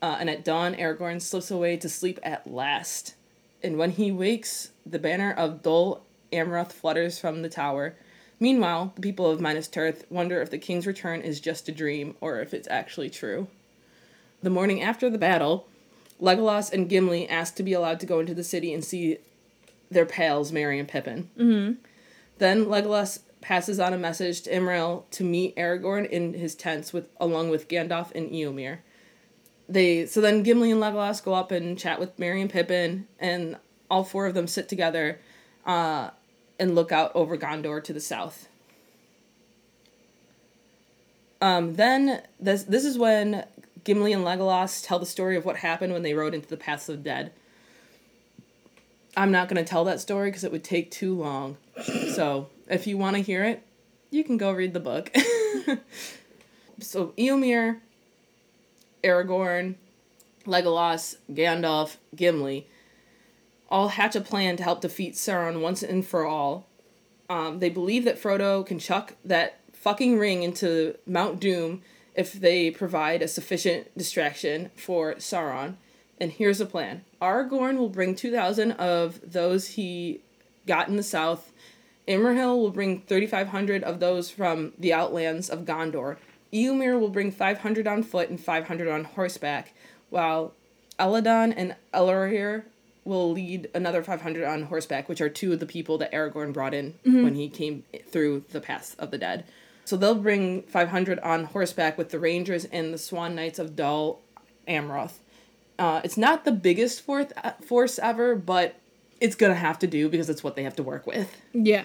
Uh, 0.00 0.16
and 0.18 0.30
at 0.30 0.46
dawn, 0.46 0.74
Aragorn 0.76 1.20
slips 1.20 1.50
away 1.50 1.76
to 1.76 1.90
sleep 1.90 2.18
at 2.22 2.50
last. 2.50 3.16
And 3.62 3.76
when 3.76 3.90
he 3.90 4.10
wakes, 4.10 4.70
the 4.86 4.98
banner 4.98 5.34
of 5.34 5.62
Dol 5.62 6.02
Amroth 6.32 6.72
flutters 6.72 7.18
from 7.18 7.42
the 7.42 7.50
tower. 7.50 7.96
Meanwhile, 8.40 8.94
the 8.94 9.02
people 9.02 9.30
of 9.30 9.42
Minas 9.42 9.68
Tirith 9.68 10.10
wonder 10.10 10.40
if 10.40 10.48
the 10.48 10.56
king's 10.56 10.86
return 10.86 11.20
is 11.20 11.38
just 11.38 11.68
a 11.68 11.72
dream 11.72 12.16
or 12.22 12.40
if 12.40 12.54
it's 12.54 12.68
actually 12.70 13.10
true. 13.10 13.48
The 14.42 14.48
morning 14.48 14.80
after 14.80 15.10
the 15.10 15.18
battle, 15.18 15.66
Legolas 16.20 16.72
and 16.72 16.88
Gimli 16.88 17.28
ask 17.28 17.54
to 17.56 17.62
be 17.62 17.72
allowed 17.72 18.00
to 18.00 18.06
go 18.06 18.20
into 18.20 18.34
the 18.34 18.44
city 18.44 18.74
and 18.74 18.84
see 18.84 19.18
their 19.90 20.06
pals, 20.06 20.52
Merry 20.52 20.78
and 20.78 20.88
Pippin. 20.88 21.30
Mm-hmm. 21.38 21.74
Then 22.38 22.66
Legolas 22.66 23.20
passes 23.40 23.80
on 23.80 23.92
a 23.92 23.98
message 23.98 24.42
to 24.42 24.50
Imrahil 24.50 25.04
to 25.10 25.24
meet 25.24 25.56
Aragorn 25.56 26.08
in 26.08 26.34
his 26.34 26.54
tents 26.54 26.92
with 26.92 27.08
along 27.18 27.50
with 27.50 27.68
Gandalf 27.68 28.12
and 28.14 28.30
Eomer. 28.30 28.78
They 29.68 30.06
so 30.06 30.20
then 30.20 30.42
Gimli 30.42 30.70
and 30.70 30.80
Legolas 30.80 31.22
go 31.22 31.34
up 31.34 31.50
and 31.50 31.78
chat 31.78 32.00
with 32.00 32.18
Merry 32.18 32.40
and 32.40 32.50
Pippin, 32.50 33.06
and 33.18 33.56
all 33.90 34.04
four 34.04 34.26
of 34.26 34.34
them 34.34 34.46
sit 34.46 34.68
together, 34.68 35.20
uh, 35.64 36.10
and 36.58 36.74
look 36.74 36.92
out 36.92 37.12
over 37.14 37.36
Gondor 37.36 37.82
to 37.84 37.92
the 37.92 38.00
south. 38.00 38.48
Um, 41.40 41.76
then 41.76 42.22
this 42.38 42.64
this 42.64 42.84
is 42.84 42.98
when 42.98 43.44
Gimli 43.84 44.12
and 44.12 44.24
Legolas 44.24 44.84
tell 44.84 44.98
the 44.98 45.06
story 45.06 45.36
of 45.36 45.44
what 45.44 45.56
happened 45.56 45.92
when 45.92 46.02
they 46.02 46.14
rode 46.14 46.34
into 46.34 46.48
the 46.48 46.56
Paths 46.56 46.88
of 46.88 46.98
the 46.98 47.02
Dead. 47.02 47.32
I'm 49.16 49.32
not 49.32 49.48
going 49.48 49.62
to 49.62 49.68
tell 49.68 49.84
that 49.84 50.00
story 50.00 50.28
because 50.30 50.44
it 50.44 50.52
would 50.52 50.64
take 50.64 50.90
too 50.90 51.14
long. 51.14 51.56
so, 52.14 52.48
if 52.68 52.86
you 52.86 52.96
want 52.96 53.16
to 53.16 53.22
hear 53.22 53.44
it, 53.44 53.62
you 54.10 54.22
can 54.22 54.36
go 54.36 54.52
read 54.52 54.72
the 54.72 54.80
book. 54.80 55.14
so, 56.80 57.08
Eomer, 57.18 57.80
Aragorn, 59.02 59.74
Legolas, 60.46 61.16
Gandalf, 61.32 61.96
Gimli 62.14 62.66
all 63.70 63.88
hatch 63.88 64.16
a 64.16 64.20
plan 64.20 64.56
to 64.56 64.62
help 64.62 64.80
defeat 64.80 65.14
Sauron 65.14 65.60
once 65.60 65.82
and 65.82 66.04
for 66.04 66.26
all. 66.26 66.66
Um, 67.28 67.60
they 67.60 67.70
believe 67.70 68.04
that 68.04 68.20
Frodo 68.20 68.66
can 68.66 68.78
chuck 68.78 69.14
that 69.24 69.60
fucking 69.72 70.18
ring 70.18 70.42
into 70.42 70.96
Mount 71.06 71.40
Doom 71.40 71.82
if 72.20 72.34
they 72.34 72.70
provide 72.70 73.22
a 73.22 73.28
sufficient 73.28 73.96
distraction 73.96 74.70
for 74.76 75.14
Sauron. 75.14 75.76
And 76.20 76.30
here's 76.30 76.58
the 76.58 76.66
plan 76.66 77.02
Aragorn 77.22 77.78
will 77.78 77.88
bring 77.88 78.14
2,000 78.14 78.72
of 78.72 79.20
those 79.24 79.68
he 79.68 80.20
got 80.66 80.88
in 80.88 80.96
the 80.96 81.02
south. 81.02 81.50
Imrahil 82.06 82.58
will 82.58 82.70
bring 82.70 83.00
3,500 83.00 83.82
of 83.82 84.00
those 84.00 84.30
from 84.30 84.74
the 84.78 84.92
outlands 84.92 85.48
of 85.48 85.64
Gondor. 85.64 86.18
Eomer 86.52 87.00
will 87.00 87.08
bring 87.08 87.32
500 87.32 87.86
on 87.86 88.02
foot 88.02 88.28
and 88.28 88.38
500 88.38 88.88
on 88.88 89.04
horseback, 89.04 89.72
while 90.10 90.52
Elladan 90.98 91.54
and 91.56 91.74
Elrohir 91.94 92.64
will 93.04 93.32
lead 93.32 93.70
another 93.74 94.02
500 94.02 94.44
on 94.44 94.64
horseback, 94.64 95.08
which 95.08 95.22
are 95.22 95.30
two 95.30 95.54
of 95.54 95.60
the 95.60 95.66
people 95.66 95.96
that 95.98 96.12
Aragorn 96.12 96.52
brought 96.52 96.74
in 96.74 96.92
mm-hmm. 97.06 97.22
when 97.22 97.34
he 97.34 97.48
came 97.48 97.84
through 98.10 98.44
the 98.50 98.60
Pass 98.60 98.94
of 98.98 99.10
the 99.10 99.16
Dead. 99.16 99.46
So 99.90 99.96
they'll 99.96 100.14
bring 100.14 100.62
500 100.62 101.18
on 101.18 101.46
horseback 101.46 101.98
with 101.98 102.10
the 102.10 102.20
Rangers 102.20 102.64
and 102.66 102.94
the 102.94 102.98
Swan 102.98 103.34
Knights 103.34 103.58
of 103.58 103.74
Dol 103.74 104.20
Amroth. 104.68 105.14
Uh, 105.80 106.00
it's 106.04 106.16
not 106.16 106.44
the 106.44 106.52
biggest 106.52 107.00
fourth, 107.00 107.32
force 107.66 107.98
ever, 107.98 108.36
but 108.36 108.76
it's 109.20 109.34
gonna 109.34 109.56
have 109.56 109.80
to 109.80 109.88
do 109.88 110.08
because 110.08 110.30
it's 110.30 110.44
what 110.44 110.54
they 110.54 110.62
have 110.62 110.76
to 110.76 110.84
work 110.84 111.08
with. 111.08 111.36
Yeah. 111.52 111.82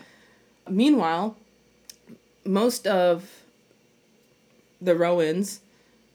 Meanwhile, 0.70 1.36
most 2.46 2.86
of 2.86 3.42
the 4.80 4.94
Rohans 4.94 5.62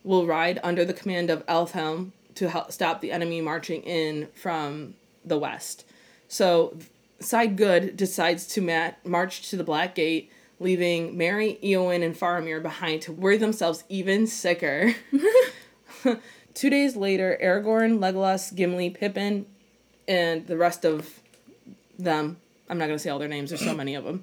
will 0.05 0.26
ride 0.26 0.61
under 0.62 0.84
the 0.84 0.95
command 0.95 1.28
of 1.28 1.45
Elfhelm 1.47 2.12
to 2.36 2.51
help 2.51 2.70
stop 2.70 3.01
the 3.01 3.11
enemy 3.11 3.41
marching 3.41 3.82
in 3.82 4.28
from 4.36 4.95
the 5.24 5.38
west. 5.38 5.84
So, 6.28 6.78
Side 7.18 7.57
Good 7.57 7.97
decides 7.97 8.47
to 8.47 8.61
mat- 8.61 9.05
march 9.05 9.51
to 9.51 9.57
the 9.57 9.64
Black 9.64 9.97
Gate, 9.97 10.30
leaving 10.61 11.16
Merry, 11.16 11.58
Eowyn, 11.64 12.04
and 12.04 12.14
Faramir 12.14 12.62
behind 12.62 13.02
to 13.02 13.12
worry 13.12 13.38
themselves 13.38 13.82
even 13.88 14.26
sicker. 14.26 14.94
Two 16.54 16.70
days 16.70 16.94
later, 16.94 17.38
Aragorn, 17.42 17.98
Legolas, 17.98 18.54
Gimli, 18.54 18.90
Pippin, 18.90 19.46
and 20.06 20.46
the 20.46 20.56
rest 20.56 20.84
of 20.84 21.20
them. 21.98 22.36
I'm 22.68 22.78
not 22.78 22.86
gonna 22.86 22.98
say 22.98 23.11
all 23.11 23.18
their 23.18 23.28
names. 23.28 23.50
There's 23.50 23.64
so 23.64 23.74
many 23.74 23.94
of 23.94 24.04
them. 24.04 24.22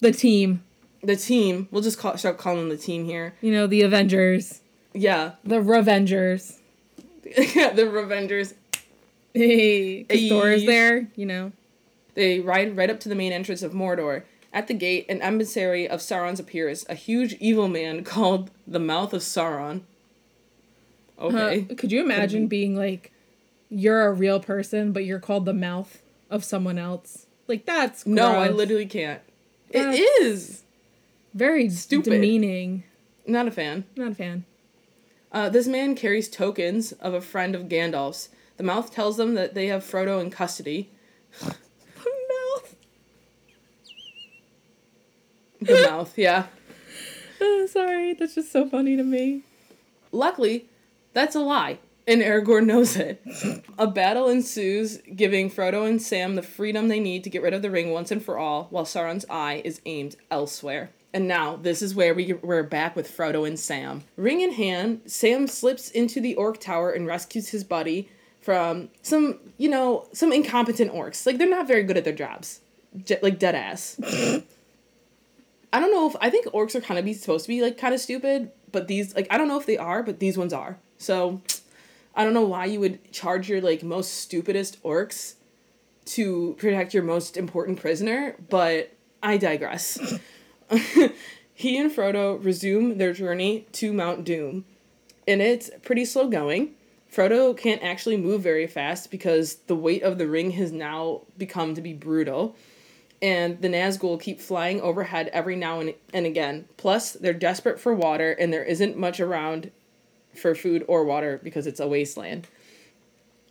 The 0.00 0.12
team. 0.12 0.64
The 1.02 1.16
team. 1.16 1.68
We'll 1.70 1.82
just 1.82 1.98
call, 1.98 2.16
start 2.16 2.38
calling 2.38 2.60
them 2.60 2.68
the 2.68 2.76
team 2.76 3.04
here. 3.04 3.34
You 3.40 3.52
know, 3.52 3.66
the 3.66 3.82
Avengers. 3.82 4.60
Yeah, 4.92 5.32
The 5.44 5.56
Revengers. 5.56 6.58
Yeah, 7.24 7.70
the 7.74 7.82
Revengers. 7.82 8.54
Hey, 9.32 10.28
Thor 10.28 10.50
is 10.50 10.66
there, 10.66 11.08
you 11.14 11.26
know. 11.26 11.52
They 12.14 12.40
ride 12.40 12.76
right 12.76 12.90
up 12.90 12.98
to 13.00 13.08
the 13.08 13.14
main 13.14 13.32
entrance 13.32 13.62
of 13.62 13.72
Mordor. 13.72 14.24
At 14.52 14.66
the 14.66 14.74
gate, 14.74 15.06
an 15.08 15.22
emissary 15.22 15.88
of 15.88 16.00
Sauron's 16.00 16.40
appears, 16.40 16.84
a 16.88 16.94
huge 16.94 17.34
evil 17.34 17.68
man 17.68 18.04
called 18.04 18.50
the 18.66 18.80
Mouth 18.80 19.12
of 19.12 19.22
Sauron. 19.22 19.82
Okay. 21.18 21.66
Uh, 21.70 21.74
could 21.74 21.92
you 21.92 22.00
imagine 22.02 22.46
being 22.46 22.74
like, 22.74 23.12
you're 23.68 24.06
a 24.06 24.12
real 24.12 24.40
person, 24.40 24.92
but 24.92 25.04
you're 25.04 25.20
called 25.20 25.44
the 25.44 25.52
mouth 25.52 26.02
of 26.30 26.44
someone 26.44 26.78
else? 26.78 27.26
Like, 27.46 27.66
that's 27.66 28.06
no, 28.06 28.32
I 28.32 28.48
literally 28.48 28.86
can't. 28.86 29.20
That's- 29.70 29.96
it 29.96 30.02
is. 30.22 30.62
Very 31.34 31.68
Stupid. 31.70 32.10
demeaning. 32.10 32.84
Not 33.26 33.46
a 33.46 33.50
fan. 33.50 33.84
Not 33.96 34.12
a 34.12 34.14
fan. 34.14 34.44
Uh, 35.30 35.48
this 35.48 35.68
man 35.68 35.94
carries 35.94 36.28
tokens 36.28 36.92
of 36.92 37.14
a 37.14 37.20
friend 37.20 37.54
of 37.54 37.68
Gandalf's. 37.68 38.30
The 38.56 38.64
mouth 38.64 38.92
tells 38.92 39.16
them 39.16 39.34
that 39.34 39.54
they 39.54 39.68
have 39.68 39.84
Frodo 39.84 40.20
in 40.20 40.30
custody. 40.30 40.90
mouth. 41.42 42.76
The 45.60 45.86
mouth, 45.88 46.16
yeah. 46.16 46.46
Oh, 47.42 47.66
sorry, 47.66 48.12
that's 48.12 48.34
just 48.34 48.52
so 48.52 48.68
funny 48.68 48.98
to 48.98 49.02
me. 49.02 49.44
Luckily, 50.12 50.66
that's 51.14 51.34
a 51.34 51.40
lie, 51.40 51.78
and 52.06 52.20
Aragorn 52.20 52.66
knows 52.66 52.96
it. 52.96 53.22
a 53.78 53.86
battle 53.86 54.28
ensues, 54.28 54.98
giving 55.16 55.50
Frodo 55.50 55.88
and 55.88 56.02
Sam 56.02 56.34
the 56.34 56.42
freedom 56.42 56.88
they 56.88 57.00
need 57.00 57.24
to 57.24 57.30
get 57.30 57.42
rid 57.42 57.54
of 57.54 57.62
the 57.62 57.70
ring 57.70 57.92
once 57.92 58.10
and 58.10 58.22
for 58.22 58.36
all, 58.36 58.66
while 58.68 58.84
Sauron's 58.84 59.24
eye 59.30 59.62
is 59.64 59.80
aimed 59.86 60.16
elsewhere. 60.30 60.90
And 61.14 61.26
now, 61.26 61.56
this 61.56 61.80
is 61.80 61.94
where 61.94 62.12
we, 62.14 62.34
we're 62.34 62.62
back 62.62 62.94
with 62.94 63.08
Frodo 63.10 63.46
and 63.48 63.58
Sam. 63.58 64.04
Ring 64.16 64.42
in 64.42 64.52
hand, 64.52 65.00
Sam 65.06 65.46
slips 65.46 65.90
into 65.90 66.20
the 66.20 66.34
orc 66.34 66.60
tower 66.60 66.90
and 66.92 67.06
rescues 67.06 67.48
his 67.48 67.64
buddy 67.64 68.10
from 68.42 68.90
some, 69.00 69.38
you 69.56 69.70
know, 69.70 70.08
some 70.12 70.30
incompetent 70.30 70.92
orcs. 70.92 71.24
Like, 71.24 71.38
they're 71.38 71.48
not 71.48 71.66
very 71.66 71.84
good 71.84 71.96
at 71.96 72.04
their 72.04 72.12
jobs. 72.12 72.60
Je- 73.02 73.18
like, 73.22 73.38
dead 73.38 73.54
ass. 73.54 73.98
I 75.72 75.80
don't 75.80 75.92
know 75.92 76.08
if 76.08 76.16
I 76.20 76.30
think 76.30 76.46
orcs 76.46 76.74
are 76.74 76.80
kind 76.80 76.98
of 76.98 77.04
be 77.04 77.14
supposed 77.14 77.44
to 77.44 77.48
be 77.48 77.62
like 77.62 77.78
kind 77.78 77.94
of 77.94 78.00
stupid, 78.00 78.50
but 78.72 78.88
these 78.88 79.14
like 79.14 79.26
I 79.30 79.38
don't 79.38 79.48
know 79.48 79.58
if 79.58 79.66
they 79.66 79.78
are, 79.78 80.02
but 80.02 80.18
these 80.18 80.36
ones 80.36 80.52
are. 80.52 80.78
So 80.98 81.40
I 82.14 82.24
don't 82.24 82.34
know 82.34 82.44
why 82.44 82.64
you 82.66 82.80
would 82.80 83.12
charge 83.12 83.48
your 83.48 83.60
like 83.60 83.82
most 83.82 84.14
stupidest 84.14 84.82
orcs 84.82 85.34
to 86.06 86.56
protect 86.58 86.92
your 86.92 87.02
most 87.02 87.36
important 87.36 87.80
prisoner, 87.80 88.36
but 88.48 88.92
I 89.22 89.36
digress. 89.36 90.18
he 91.54 91.78
and 91.78 91.90
Frodo 91.90 92.42
resume 92.44 92.94
their 92.94 93.12
journey 93.12 93.66
to 93.72 93.92
Mount 93.92 94.24
Doom, 94.24 94.64
and 95.28 95.40
it's 95.40 95.70
pretty 95.82 96.04
slow 96.04 96.28
going. 96.28 96.74
Frodo 97.12 97.56
can't 97.56 97.82
actually 97.82 98.16
move 98.16 98.42
very 98.42 98.66
fast 98.66 99.10
because 99.10 99.56
the 99.66 99.74
weight 99.74 100.02
of 100.02 100.18
the 100.18 100.28
ring 100.28 100.52
has 100.52 100.70
now 100.72 101.22
become 101.36 101.74
to 101.74 101.80
be 101.80 101.92
brutal. 101.92 102.56
And 103.22 103.60
the 103.60 103.68
Nazgul 103.68 104.20
keep 104.20 104.40
flying 104.40 104.80
overhead 104.80 105.28
every 105.32 105.56
now 105.56 105.80
and, 105.80 105.94
and 106.12 106.24
again. 106.24 106.66
Plus, 106.76 107.12
they're 107.12 107.34
desperate 107.34 107.78
for 107.78 107.94
water, 107.94 108.32
and 108.32 108.52
there 108.52 108.64
isn't 108.64 108.96
much 108.96 109.20
around 109.20 109.70
for 110.34 110.54
food 110.54 110.84
or 110.88 111.04
water 111.04 111.38
because 111.42 111.66
it's 111.66 111.80
a 111.80 111.88
wasteland. 111.88 112.48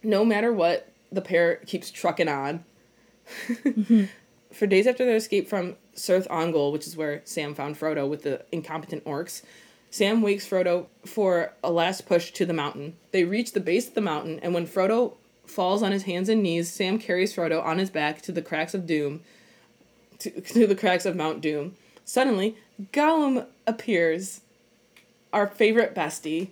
No 0.01 0.26
matter 0.26 0.51
what, 0.51 0.91
the 1.11 1.22
pair 1.22 1.57
keeps 1.57 1.91
trucking 1.91 2.30
on. 2.30 2.63
For 4.51 4.65
days 4.65 4.88
after 4.88 5.05
their 5.05 5.17
escape 5.17 5.47
from 5.47 5.76
Cirith 5.95 6.28
Ungol, 6.28 6.72
which 6.72 6.88
is 6.88 6.97
where 6.97 7.22
Sam 7.24 7.53
found 7.53 7.80
Frodo 7.80 8.09
with 8.09 8.24
the 8.24 8.43
incompetent 8.51 9.05
orcs, 9.05 9.43
Sam 9.91 10.22
wakes 10.22 10.47
Frodo 10.47 10.88
for 11.05 11.53
a 11.63 11.72
last 11.72 12.07
push 12.07 12.32
to 12.32 12.45
the 12.45 12.53
mountain. 12.53 12.95
They 13.11 13.24
reach 13.24 13.53
the 13.53 13.59
base 13.59 13.88
of 13.88 13.93
the 13.95 14.01
mountain, 14.01 14.39
and 14.41 14.53
when 14.53 14.67
Frodo 14.67 15.13
falls 15.45 15.82
on 15.82 15.91
his 15.91 16.03
hands 16.03 16.30
and 16.30 16.43
knees, 16.43 16.72
Sam 16.72 16.99
carries 16.99 17.36
Frodo 17.36 17.63
on 17.63 17.80
his 17.80 17.89
back 17.89 18.22
to 18.24 18.32
the 18.32 18.41
cracks 18.41 18.74
of 18.74 18.86
Doom, 18.86 19.22
to, 20.20 20.41
to 20.41 20.67
the 20.67 20.76
cracks 20.76 21.05
of 21.05 21.15
Mount 21.15 21.41
Doom. 21.41 21.76
Suddenly, 22.05 22.55
Gollum 22.91 23.45
appears, 23.67 24.41
our 25.32 25.47
favorite 25.47 25.93
bestie. 25.93 26.49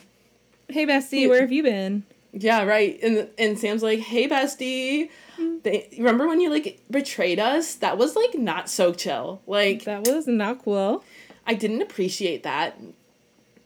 Hey, 0.67 0.85
bestie, 0.85 1.27
where 1.27 1.41
have 1.41 1.51
you 1.51 1.63
been? 1.63 2.03
Yeah, 2.33 2.63
right. 2.63 2.99
And 3.01 3.29
and 3.37 3.57
Sam's 3.57 3.81
like, 3.81 3.99
"Hey, 3.99 4.27
bestie, 4.27 5.09
mm-hmm. 5.37 5.57
they 5.63 5.87
remember 5.97 6.27
when 6.27 6.39
you 6.39 6.49
like 6.49 6.81
betrayed 6.91 7.39
us? 7.39 7.75
That 7.75 7.97
was 7.97 8.15
like 8.15 8.35
not 8.35 8.69
so 8.69 8.93
chill. 8.93 9.41
Like 9.47 9.85
That 9.85 10.05
was 10.05 10.27
not 10.27 10.63
cool. 10.63 11.03
I 11.45 11.53
didn't 11.53 11.81
appreciate 11.81 12.43
that." 12.43 12.79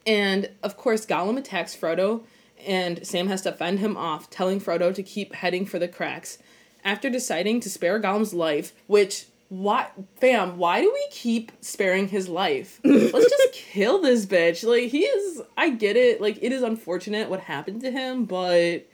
And 0.06 0.50
of 0.64 0.78
course, 0.78 1.06
Gollum 1.06 1.38
attacks 1.38 1.76
Frodo, 1.76 2.24
and 2.66 3.06
Sam 3.06 3.28
has 3.28 3.42
to 3.44 3.52
fend 3.52 3.80
him 3.80 3.98
off, 3.98 4.30
telling 4.30 4.60
Frodo 4.60 4.94
to 4.94 5.04
keep 5.04 5.36
heading 5.36 5.66
for 5.66 5.80
the 5.80 5.88
cracks. 5.88 6.38
After 6.84 7.10
deciding 7.10 7.60
to 7.62 7.70
spare 7.70 8.00
Gollum's 8.00 8.34
life, 8.34 8.74
which 8.88 9.26
why 9.52 9.90
fam, 10.16 10.58
why 10.58 10.80
do 10.80 10.90
we 10.90 11.08
keep 11.12 11.52
sparing 11.60 12.08
his 12.08 12.30
life? 12.30 12.80
Let's 12.86 13.12
just 13.12 13.52
kill 13.54 14.02
this 14.02 14.26
bitch. 14.26 14.66
Like 14.66 14.90
he 14.90 15.02
is 15.02 15.42
I 15.58 15.72
get 15.72 15.98
it. 15.98 16.22
Like 16.22 16.40
it 16.42 16.54
is 16.54 16.62
unfortunate 16.62 17.30
what 17.30 17.42
happened 17.42 17.82
to 17.82 17.92
him, 17.92 18.24
but 18.24 18.88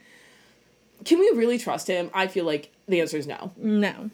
can 1.04 1.20
we 1.20 1.30
really 1.36 1.58
trust 1.58 1.86
him? 1.86 2.10
I 2.12 2.26
feel 2.26 2.44
like 2.44 2.72
the 2.88 3.00
answer 3.00 3.16
is 3.16 3.28
no. 3.28 3.52
No. 3.56 4.10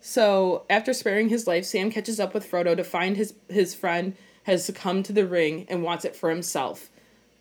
So, 0.00 0.64
after 0.70 0.94
sparing 0.94 1.28
his 1.28 1.46
life, 1.46 1.66
Sam 1.66 1.90
catches 1.90 2.18
up 2.18 2.32
with 2.32 2.50
Frodo 2.50 2.74
to 2.74 2.82
find 2.82 3.18
his 3.18 3.34
his 3.50 3.74
friend 3.74 4.16
has 4.44 4.64
succumbed 4.64 5.04
to 5.04 5.12
the 5.12 5.26
ring 5.26 5.66
and 5.68 5.82
wants 5.82 6.06
it 6.06 6.16
for 6.16 6.30
himself. 6.30 6.88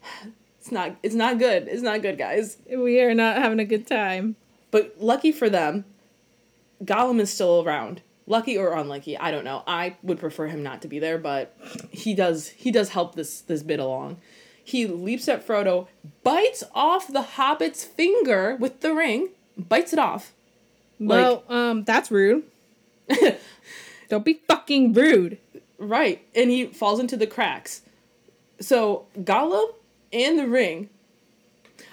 It's 0.59 0.71
not 0.73 0.97
it's 1.01 1.15
not 1.15 1.39
good. 1.39 1.69
It's 1.69 1.81
not 1.81 2.01
good, 2.01 2.17
guys. 2.17 2.57
We 2.69 2.99
are 2.99 3.13
not 3.13 3.37
having 3.37 3.61
a 3.61 3.63
good 3.63 3.87
time. 3.87 4.35
But 4.69 4.95
lucky 4.99 5.31
for 5.31 5.49
them, 5.49 5.85
Gollum 6.84 7.19
is 7.19 7.32
still 7.32 7.63
around. 7.63 8.01
Lucky 8.25 8.57
or 8.57 8.73
unlucky, 8.73 9.17
I 9.17 9.32
don't 9.32 9.45
know. 9.45 9.63
I 9.65 9.95
would 10.03 10.19
prefer 10.19 10.47
him 10.47 10.61
not 10.61 10.82
to 10.82 10.88
be 10.88 10.99
there, 10.99 11.17
but 11.17 11.55
he 11.91 12.13
does 12.13 12.49
he 12.49 12.71
does 12.71 12.89
help 12.89 13.15
this 13.15 13.41
this 13.41 13.63
bit 13.63 13.80
along. 13.80 14.17
He 14.63 14.86
leaps 14.86 15.30
at 15.30 15.47
Frodo, 15.47 15.88
bites 16.23 16.63
off 16.75 17.07
the 17.07 17.21
hobbit's 17.21 17.86
finger 17.86 18.57
with 18.59 18.82
the 18.82 18.93
ring, 18.93 19.30
bites 19.57 19.93
it 19.93 19.99
off. 19.99 20.34
Well, 20.99 21.43
um, 21.47 21.86
that's 21.86 22.11
rude. 22.11 22.43
Don't 24.09 24.25
be 24.25 24.41
fucking 24.47 24.91
rude. 24.91 25.38
Right, 25.78 26.25
and 26.36 26.49
he 26.49 26.65
falls 26.65 26.99
into 26.99 27.15
the 27.15 27.28
cracks. 27.28 27.82
So 28.59 29.05
Gollum 29.17 29.69
and 30.11 30.38
the 30.38 30.47
ring 30.47 30.89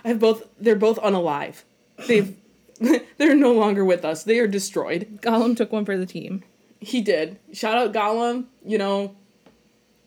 I 0.05 0.09
have 0.09 0.20
both 0.20 0.47
they're 0.61 0.76
both 0.76 0.99
unalive. 0.99 1.62
They've 2.07 2.37
they're 3.18 3.37
no 3.37 3.53
longer 3.53 3.85
with 3.85 4.05
us. 4.05 4.25
They 4.25 4.39
are 4.39 4.47
destroyed. 4.47 5.18
Gollum 5.22 5.57
took 5.57 5.72
one 5.72 5.85
for 5.85 5.97
the 5.97 6.07
team. 6.07 6.43
He 6.81 7.01
did. 7.01 7.39
Shout 7.53 7.77
out 7.77 7.93
Gollum, 7.93 8.47
you 8.64 8.79
know. 8.79 9.14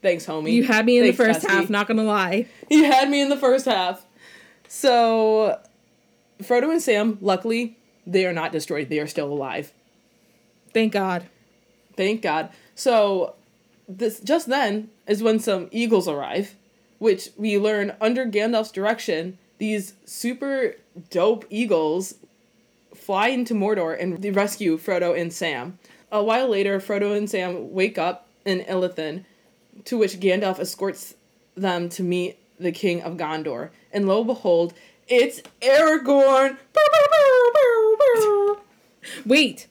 Thanks, 0.01 0.25
homie. 0.25 0.51
You 0.53 0.63
had 0.63 0.85
me 0.85 0.97
in 0.97 1.03
Thanks, 1.05 1.17
the 1.17 1.25
first 1.25 1.39
bestie. 1.41 1.49
half, 1.49 1.69
not 1.69 1.87
gonna 1.87 2.03
lie. 2.03 2.47
You 2.69 2.83
had 2.85 3.09
me 3.09 3.21
in 3.21 3.29
the 3.29 3.37
first 3.37 3.65
half. 3.65 4.05
So 4.67 5.59
Frodo 6.41 6.71
and 6.71 6.81
Sam, 6.81 7.17
luckily, 7.21 7.77
they 8.05 8.25
are 8.25 8.33
not 8.33 8.51
destroyed. 8.51 8.89
They 8.89 8.99
are 8.99 9.07
still 9.07 9.31
alive. 9.31 9.73
Thank 10.73 10.93
God. 10.93 11.25
Thank 11.95 12.21
God. 12.21 12.49
So 12.75 13.35
this 13.87 14.19
just 14.19 14.47
then 14.47 14.89
is 15.07 15.23
when 15.23 15.39
some 15.39 15.67
eagles 15.71 16.07
arrive, 16.07 16.55
which 16.99 17.29
we 17.37 17.57
learn 17.57 17.95
under 17.99 18.25
Gandalf's 18.25 18.71
direction, 18.71 19.37
these 19.57 19.93
super 20.05 20.75
dope 21.09 21.45
eagles 21.49 22.15
fly 23.07 23.29
into 23.29 23.53
Mordor 23.53 23.97
and 23.97 24.35
rescue 24.35 24.77
Frodo 24.77 25.17
and 25.17 25.31
Sam. 25.31 25.79
A 26.11 26.21
while 26.21 26.49
later, 26.49 26.77
Frodo 26.81 27.15
and 27.15 27.29
Sam 27.29 27.71
wake 27.71 27.97
up 27.97 28.27
in 28.43 28.59
Ithilien, 28.65 29.23
to 29.85 29.97
which 29.97 30.19
Gandalf 30.19 30.59
escorts 30.59 31.15
them 31.55 31.87
to 31.87 32.03
meet 32.03 32.37
the 32.59 32.73
king 32.73 33.01
of 33.01 33.15
Gondor. 33.15 33.69
And 33.93 34.09
lo 34.09 34.17
and 34.17 34.27
behold, 34.27 34.73
it's 35.07 35.41
Aragorn. 35.61 36.57
Wait. 39.25 39.67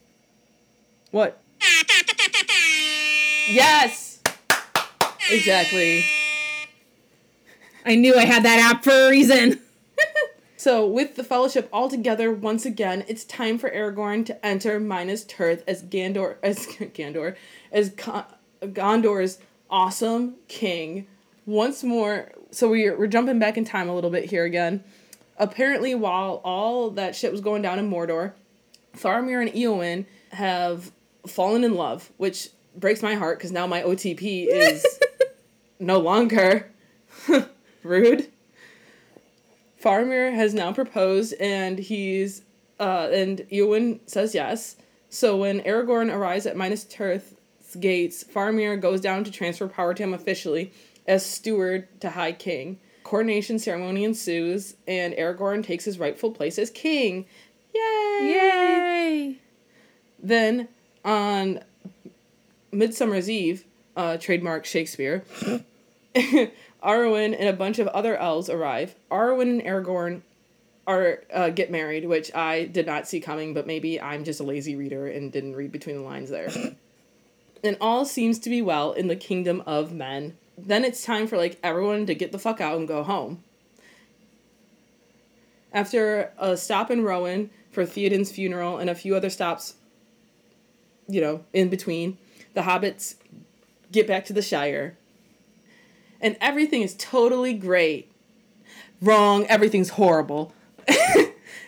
What? 1.11 1.39
Yes! 3.51 4.21
Exactly. 5.31 6.07
I 7.85 7.97
knew 7.97 8.17
I 8.17 8.25
had 8.25 8.45
that 8.45 8.73
app 8.73 8.83
for 8.83 8.93
a 8.93 9.11
reason. 9.11 9.61
So, 10.59 10.87
with 10.87 11.17
the 11.17 11.25
Fellowship 11.25 11.69
all 11.71 11.91
together 11.91 12.33
once 12.33 12.65
again, 12.65 13.05
it's 13.09 13.25
time 13.25 13.59
for 13.59 13.69
Aragorn 13.71 14.25
to 14.27 14.47
enter 14.47 14.81
Minas 14.81 15.25
Tirith 15.25 15.63
as 15.67 15.83
Gandor, 15.83 16.37
as 16.43 16.67
Gandor, 16.67 17.37
as 17.71 17.91
Con- 17.91 18.25
Gondor's 18.63 19.39
awesome 19.69 20.37
king. 20.49 21.07
Once 21.45 21.85
more, 21.85 22.33
so 22.51 22.69
we're 22.69 22.99
we're 22.99 23.07
jumping 23.07 23.39
back 23.39 23.59
in 23.59 23.65
time 23.65 23.89
a 23.89 23.95
little 23.95 24.11
bit 24.11 24.25
here 24.25 24.45
again. 24.45 24.83
Apparently, 25.39 25.95
while 25.95 26.41
all 26.43 26.91
that 26.91 27.15
shit 27.15 27.31
was 27.31 27.43
going 27.43 27.61
down 27.61 27.79
in 27.79 27.91
Mordor, 27.91 28.33
Faramir 28.97 29.43
and 29.43 29.53
Eowyn 29.53 30.07
have 30.31 30.91
fallen 31.27 31.65
in 31.65 31.75
love, 31.75 32.11
which 32.17 32.49
breaks 32.75 33.03
my 33.03 33.15
heart 33.15 33.39
because 33.39 33.53
now 33.53 33.67
my 33.67 33.83
OTP 33.83 34.47
is 34.49 34.85
no 35.79 35.99
longer 35.99 36.71
rude. 37.83 38.29
Faramir 39.87 40.35
has 40.35 40.53
now 40.53 40.73
proposed, 40.73 41.33
and 41.35 41.79
he's 41.79 42.43
uh, 42.81 43.09
and 43.13 43.39
Eowyn 43.53 44.01
says 44.07 44.35
yes. 44.35 44.75
So 45.11 45.37
when 45.37 45.61
Aragorn 45.61 46.13
arrives 46.13 46.45
at 46.45 46.57
Minas 46.57 46.83
Tirith's 46.83 47.77
gates, 47.77 48.25
Faramir 48.25 48.81
goes 48.81 49.01
down 49.01 49.23
to 49.23 49.31
transfer 49.31 49.69
power 49.69 49.95
to 49.95 50.03
him 50.03 50.13
officially 50.13 50.73
as 51.07 51.25
steward 51.25 51.87
to 52.01 52.11
High 52.11 52.33
King. 52.33 52.81
Coronation 53.05 53.61
ceremony 53.61 54.03
ensues, 54.03 54.75
and 54.89 55.15
Aragorn 55.15 55.63
takes 55.63 55.85
his 55.85 56.01
rightful 56.01 56.33
place 56.33 56.59
as 56.59 56.69
king. 56.71 57.25
Yay! 57.73 58.19
Yay! 58.23 59.37
Then 60.21 60.67
on 61.05 61.61
Midsummer's 62.73 63.31
Eve, 63.31 63.65
uh, 63.97 64.17
trademark 64.17 64.65
Shakespeare, 64.65 65.23
Arwen 66.83 67.35
and 67.39 67.49
a 67.49 67.53
bunch 67.53 67.79
of 67.79 67.89
other 67.89 68.17
elves 68.17 68.49
arrive. 68.49 68.95
Arwen 69.11 69.51
and 69.51 69.63
Aragorn 69.63 70.23
are 70.87 71.23
uh, 71.33 71.51
get 71.51 71.71
married, 71.71 72.07
which 72.07 72.35
I 72.35 72.65
did 72.67 72.87
not 72.87 73.09
see 73.09 73.21
coming, 73.21 73.55
but 73.55 73.67
maybe 73.67 74.01
I'm 74.01 74.25
just 74.25 74.41
a 74.41 74.45
lazy 74.45 74.77
reader 74.77 75.07
and 75.07 75.33
didn't 75.33 75.57
read 75.57 75.73
between 75.73 75.97
the 75.97 76.03
lines 76.03 76.31
there. 76.31 76.49
and 77.65 77.77
all 77.81 78.05
seems 78.05 78.39
to 78.41 78.51
be 78.51 78.63
well 78.63 78.93
in 78.93 79.09
the 79.09 79.17
kingdom 79.17 79.63
of 79.67 79.93
men. 79.93 80.37
Then 80.57 80.85
it's 80.85 81.05
time 81.05 81.27
for 81.27 81.37
like 81.37 81.59
everyone 81.63 82.07
to 82.07 82.15
get 82.15 82.33
the 82.33 82.39
fuck 82.39 82.61
out 82.61 82.79
and 82.79 82.89
go 82.89 83.03
home. 83.03 83.43
After 85.73 86.33
a 86.39 86.57
stop 86.57 86.91
in 86.91 87.03
Rohan 87.03 87.51
for 87.71 87.85
Theoden's 87.85 88.33
funeral 88.33 88.79
and 88.79 88.89
a 88.89 88.95
few 88.95 89.15
other 89.15 89.29
stops, 89.29 89.75
you 91.09 91.21
know, 91.21 91.45
in 91.53 91.69
between, 91.69 92.17
the 92.55 92.63
hobbits 92.63 93.17
get 93.93 94.07
back 94.07 94.25
to 94.27 94.33
the 94.33 94.41
Shire. 94.41 94.97
And 96.27 96.37
everything 96.41 96.83
is 96.83 96.97
totally 96.97 97.55
great. 97.55 98.11
Wrong, 99.01 99.47
everything's 99.47 99.91
horrible. 99.91 100.53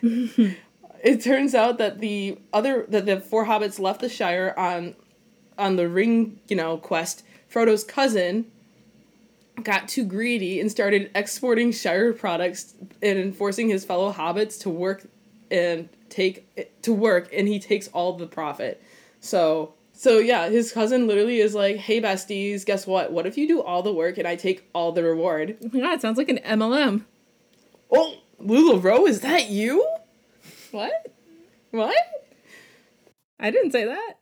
it 0.02 1.22
turns 1.22 1.54
out 1.54 1.78
that 1.78 2.00
the 2.00 2.38
other 2.52 2.84
that 2.88 3.06
the 3.06 3.20
four 3.20 3.46
hobbits 3.46 3.78
left 3.78 4.00
the 4.00 4.08
Shire 4.08 4.52
on 4.56 4.96
on 5.56 5.76
the 5.76 5.88
ring, 5.88 6.40
you 6.48 6.56
know, 6.56 6.76
quest. 6.76 7.22
Frodo's 7.48 7.84
cousin 7.84 8.46
got 9.62 9.86
too 9.86 10.04
greedy 10.04 10.58
and 10.58 10.72
started 10.72 11.12
exporting 11.14 11.70
Shire 11.70 12.12
products 12.12 12.74
and 13.00 13.16
enforcing 13.16 13.68
his 13.68 13.84
fellow 13.84 14.12
hobbits 14.12 14.58
to 14.62 14.70
work 14.70 15.06
and 15.52 15.88
take 16.08 16.82
to 16.82 16.92
work 16.92 17.28
and 17.32 17.46
he 17.46 17.60
takes 17.60 17.86
all 17.86 18.14
the 18.14 18.26
profit. 18.26 18.82
So 19.20 19.74
so 19.98 20.18
yeah, 20.18 20.48
his 20.48 20.70
cousin 20.70 21.08
literally 21.08 21.40
is 21.40 21.56
like, 21.56 21.76
"Hey 21.76 22.00
besties, 22.00 22.64
guess 22.64 22.86
what? 22.86 23.10
What 23.10 23.26
if 23.26 23.36
you 23.36 23.48
do 23.48 23.60
all 23.60 23.82
the 23.82 23.92
work 23.92 24.16
and 24.16 24.28
I 24.28 24.36
take 24.36 24.68
all 24.72 24.92
the 24.92 25.02
reward?" 25.02 25.56
Oh 25.60 25.70
my 25.72 25.80
god, 25.80 25.94
it 25.94 26.00
sounds 26.00 26.18
like 26.18 26.28
an 26.28 26.38
MLM. 26.38 27.04
Oh, 27.90 28.14
LuLaRoe, 28.40 29.08
is 29.08 29.22
that 29.22 29.50
you? 29.50 29.84
What? 30.70 31.12
What? 31.72 31.96
I 33.40 33.50
didn't 33.50 33.72
say 33.72 33.86
that. 33.86 34.14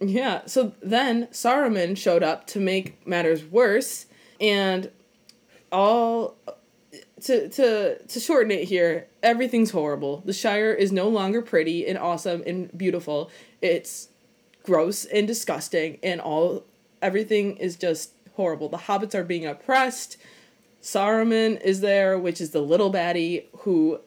Yeah, 0.00 0.42
so 0.44 0.74
then 0.82 1.28
Saruman 1.28 1.96
showed 1.96 2.22
up 2.22 2.46
to 2.48 2.60
make 2.60 3.06
matters 3.06 3.46
worse, 3.46 4.04
and 4.38 4.90
all 5.72 6.36
to 7.22 7.48
to 7.48 7.98
to 7.98 8.20
shorten 8.20 8.50
it 8.50 8.64
here, 8.64 9.06
everything's 9.22 9.70
horrible. 9.70 10.22
The 10.26 10.34
Shire 10.34 10.74
is 10.74 10.92
no 10.92 11.08
longer 11.08 11.40
pretty 11.40 11.86
and 11.86 11.96
awesome 11.96 12.42
and 12.46 12.76
beautiful. 12.76 13.30
It's 13.62 14.08
gross 14.64 15.04
and 15.04 15.26
disgusting, 15.26 15.98
and 16.02 16.20
all 16.20 16.64
everything 17.00 17.56
is 17.58 17.76
just 17.76 18.10
horrible. 18.34 18.68
The 18.68 18.78
hobbits 18.78 19.14
are 19.14 19.24
being 19.24 19.46
oppressed. 19.46 20.16
Saruman 20.82 21.60
is 21.62 21.80
there, 21.80 22.18
which 22.18 22.40
is 22.40 22.50
the 22.50 22.60
little 22.60 22.92
baddie 22.92 23.44
who 23.58 24.00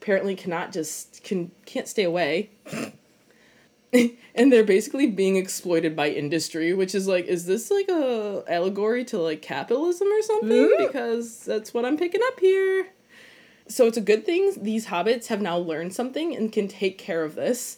apparently 0.00 0.34
cannot 0.34 0.72
just 0.72 1.22
can 1.24 1.50
can't 1.66 1.88
stay 1.88 2.04
away. 2.04 2.50
and 3.92 4.52
they're 4.52 4.64
basically 4.64 5.06
being 5.06 5.36
exploited 5.36 5.94
by 5.94 6.08
industry, 6.08 6.72
which 6.72 6.94
is 6.94 7.06
like, 7.06 7.26
is 7.26 7.44
this 7.44 7.70
like 7.70 7.88
a 7.88 8.42
allegory 8.48 9.04
to 9.04 9.18
like 9.18 9.42
capitalism 9.42 10.08
or 10.08 10.22
something? 10.22 10.52
Ooh. 10.52 10.76
Because 10.78 11.44
that's 11.44 11.74
what 11.74 11.84
I'm 11.84 11.98
picking 11.98 12.22
up 12.24 12.40
here. 12.40 12.88
So 13.68 13.86
it's 13.86 13.96
a 13.96 14.02
good 14.02 14.24
thing 14.24 14.52
these 14.60 14.86
hobbits 14.86 15.26
have 15.26 15.40
now 15.40 15.58
learned 15.58 15.94
something 15.94 16.34
and 16.34 16.50
can 16.50 16.68
take 16.68 16.98
care 16.98 17.24
of 17.24 17.34
this. 17.34 17.76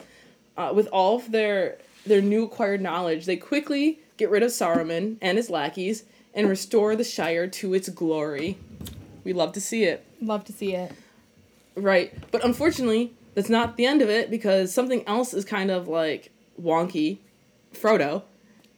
Uh, 0.57 0.73
with 0.73 0.87
all 0.93 1.17
of 1.17 1.33
their 1.33 1.79
their 2.07 2.23
new 2.23 2.45
acquired 2.45 2.81
knowledge, 2.81 3.27
they 3.27 3.37
quickly 3.37 4.01
get 4.17 4.31
rid 4.31 4.43
of 4.43 4.51
Saruman 4.51 5.17
and 5.21 5.37
his 5.37 5.51
lackeys 5.51 6.05
and 6.35 6.49
restore 6.49 6.97
the 6.97 7.05
Shire 7.05 7.47
to 7.47 7.75
its 7.75 7.89
glory. 7.89 8.59
We 9.25 9.33
love 9.33 9.53
to 9.53 9.61
see 9.61 9.85
it. 9.85 10.05
Love 10.21 10.45
to 10.45 10.53
see 10.53 10.75
it. 10.75 10.93
Right. 11.77 12.13
But 12.31 12.45
unfortunately, 12.45 13.13
that's 13.35 13.49
not 13.49 13.77
the 13.77 13.87
end 13.87 14.03
of 14.03 14.11
it 14.11 14.31
because 14.31 14.73
something 14.73 15.07
else 15.07 15.35
is 15.35 15.45
kind 15.45 15.71
of 15.71 15.89
like 15.89 16.31
wonky. 16.61 17.19
Frodo. 17.73 18.23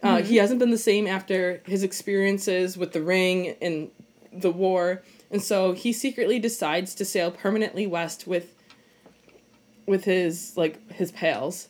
Uh, 0.03 0.23
He 0.23 0.36
hasn't 0.36 0.61
been 0.61 0.70
the 0.70 0.78
same 0.78 1.07
after 1.07 1.62
his 1.66 1.82
experiences 1.82 2.77
with 2.77 2.93
the 2.93 3.03
ring 3.03 3.57
and 3.61 3.90
the 4.32 4.51
war, 4.51 5.03
and 5.31 5.43
so 5.43 5.73
he 5.73 5.93
secretly 5.93 6.39
decides 6.39 6.94
to 6.94 7.05
sail 7.05 7.31
permanently 7.31 7.86
west 7.86 8.27
with 8.27 8.55
with 9.86 10.05
his 10.05 10.57
like 10.57 10.90
his 10.93 11.11
pals. 11.11 11.69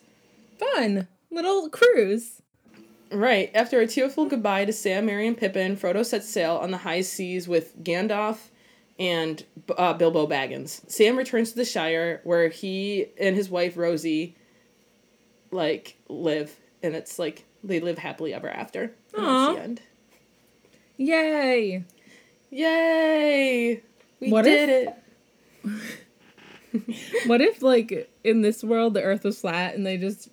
Fun 0.59 1.07
little 1.37 1.69
cruise. 1.69 2.41
Right. 3.11 3.51
After 3.53 3.79
a 3.79 3.87
tearful 3.87 4.25
goodbye 4.25 4.65
to 4.65 4.73
Sam, 4.73 5.05
Merry, 5.05 5.27
and 5.27 5.37
Pippin, 5.37 5.77
Frodo 5.77 6.03
sets 6.05 6.27
sail 6.27 6.57
on 6.57 6.71
the 6.71 6.77
high 6.77 7.01
seas 7.01 7.47
with 7.47 7.81
Gandalf 7.81 8.49
and 8.99 9.45
uh, 9.77 9.93
Bilbo 9.93 10.27
Baggins. 10.27 10.81
Sam 10.89 11.15
returns 11.17 11.51
to 11.51 11.57
the 11.57 11.65
Shire, 11.65 12.19
where 12.23 12.49
he 12.49 13.05
and 13.19 13.35
his 13.35 13.49
wife 13.49 13.77
Rosie, 13.77 14.35
like, 15.51 15.97
live, 16.09 16.55
and 16.83 16.95
it's 16.95 17.17
like 17.17 17.45
they 17.63 17.79
live 17.79 17.99
happily 17.99 18.33
ever 18.33 18.49
after. 18.49 18.93
And 19.15 19.25
Aw. 19.25 19.45
that's 19.45 19.57
the 19.57 19.63
end. 19.63 19.81
Yay! 20.97 21.83
Yay! 22.49 23.83
We 24.19 24.31
What 24.31 24.43
did 24.43 24.69
it. 24.69 24.93
What 27.25 27.41
if 27.41 27.63
like 27.63 28.11
in 28.23 28.41
this 28.41 28.63
world 28.63 28.93
the 28.93 29.01
Earth 29.01 29.23
was 29.23 29.39
flat 29.39 29.73
and 29.73 29.85
they 29.85 29.97
just 29.97 30.29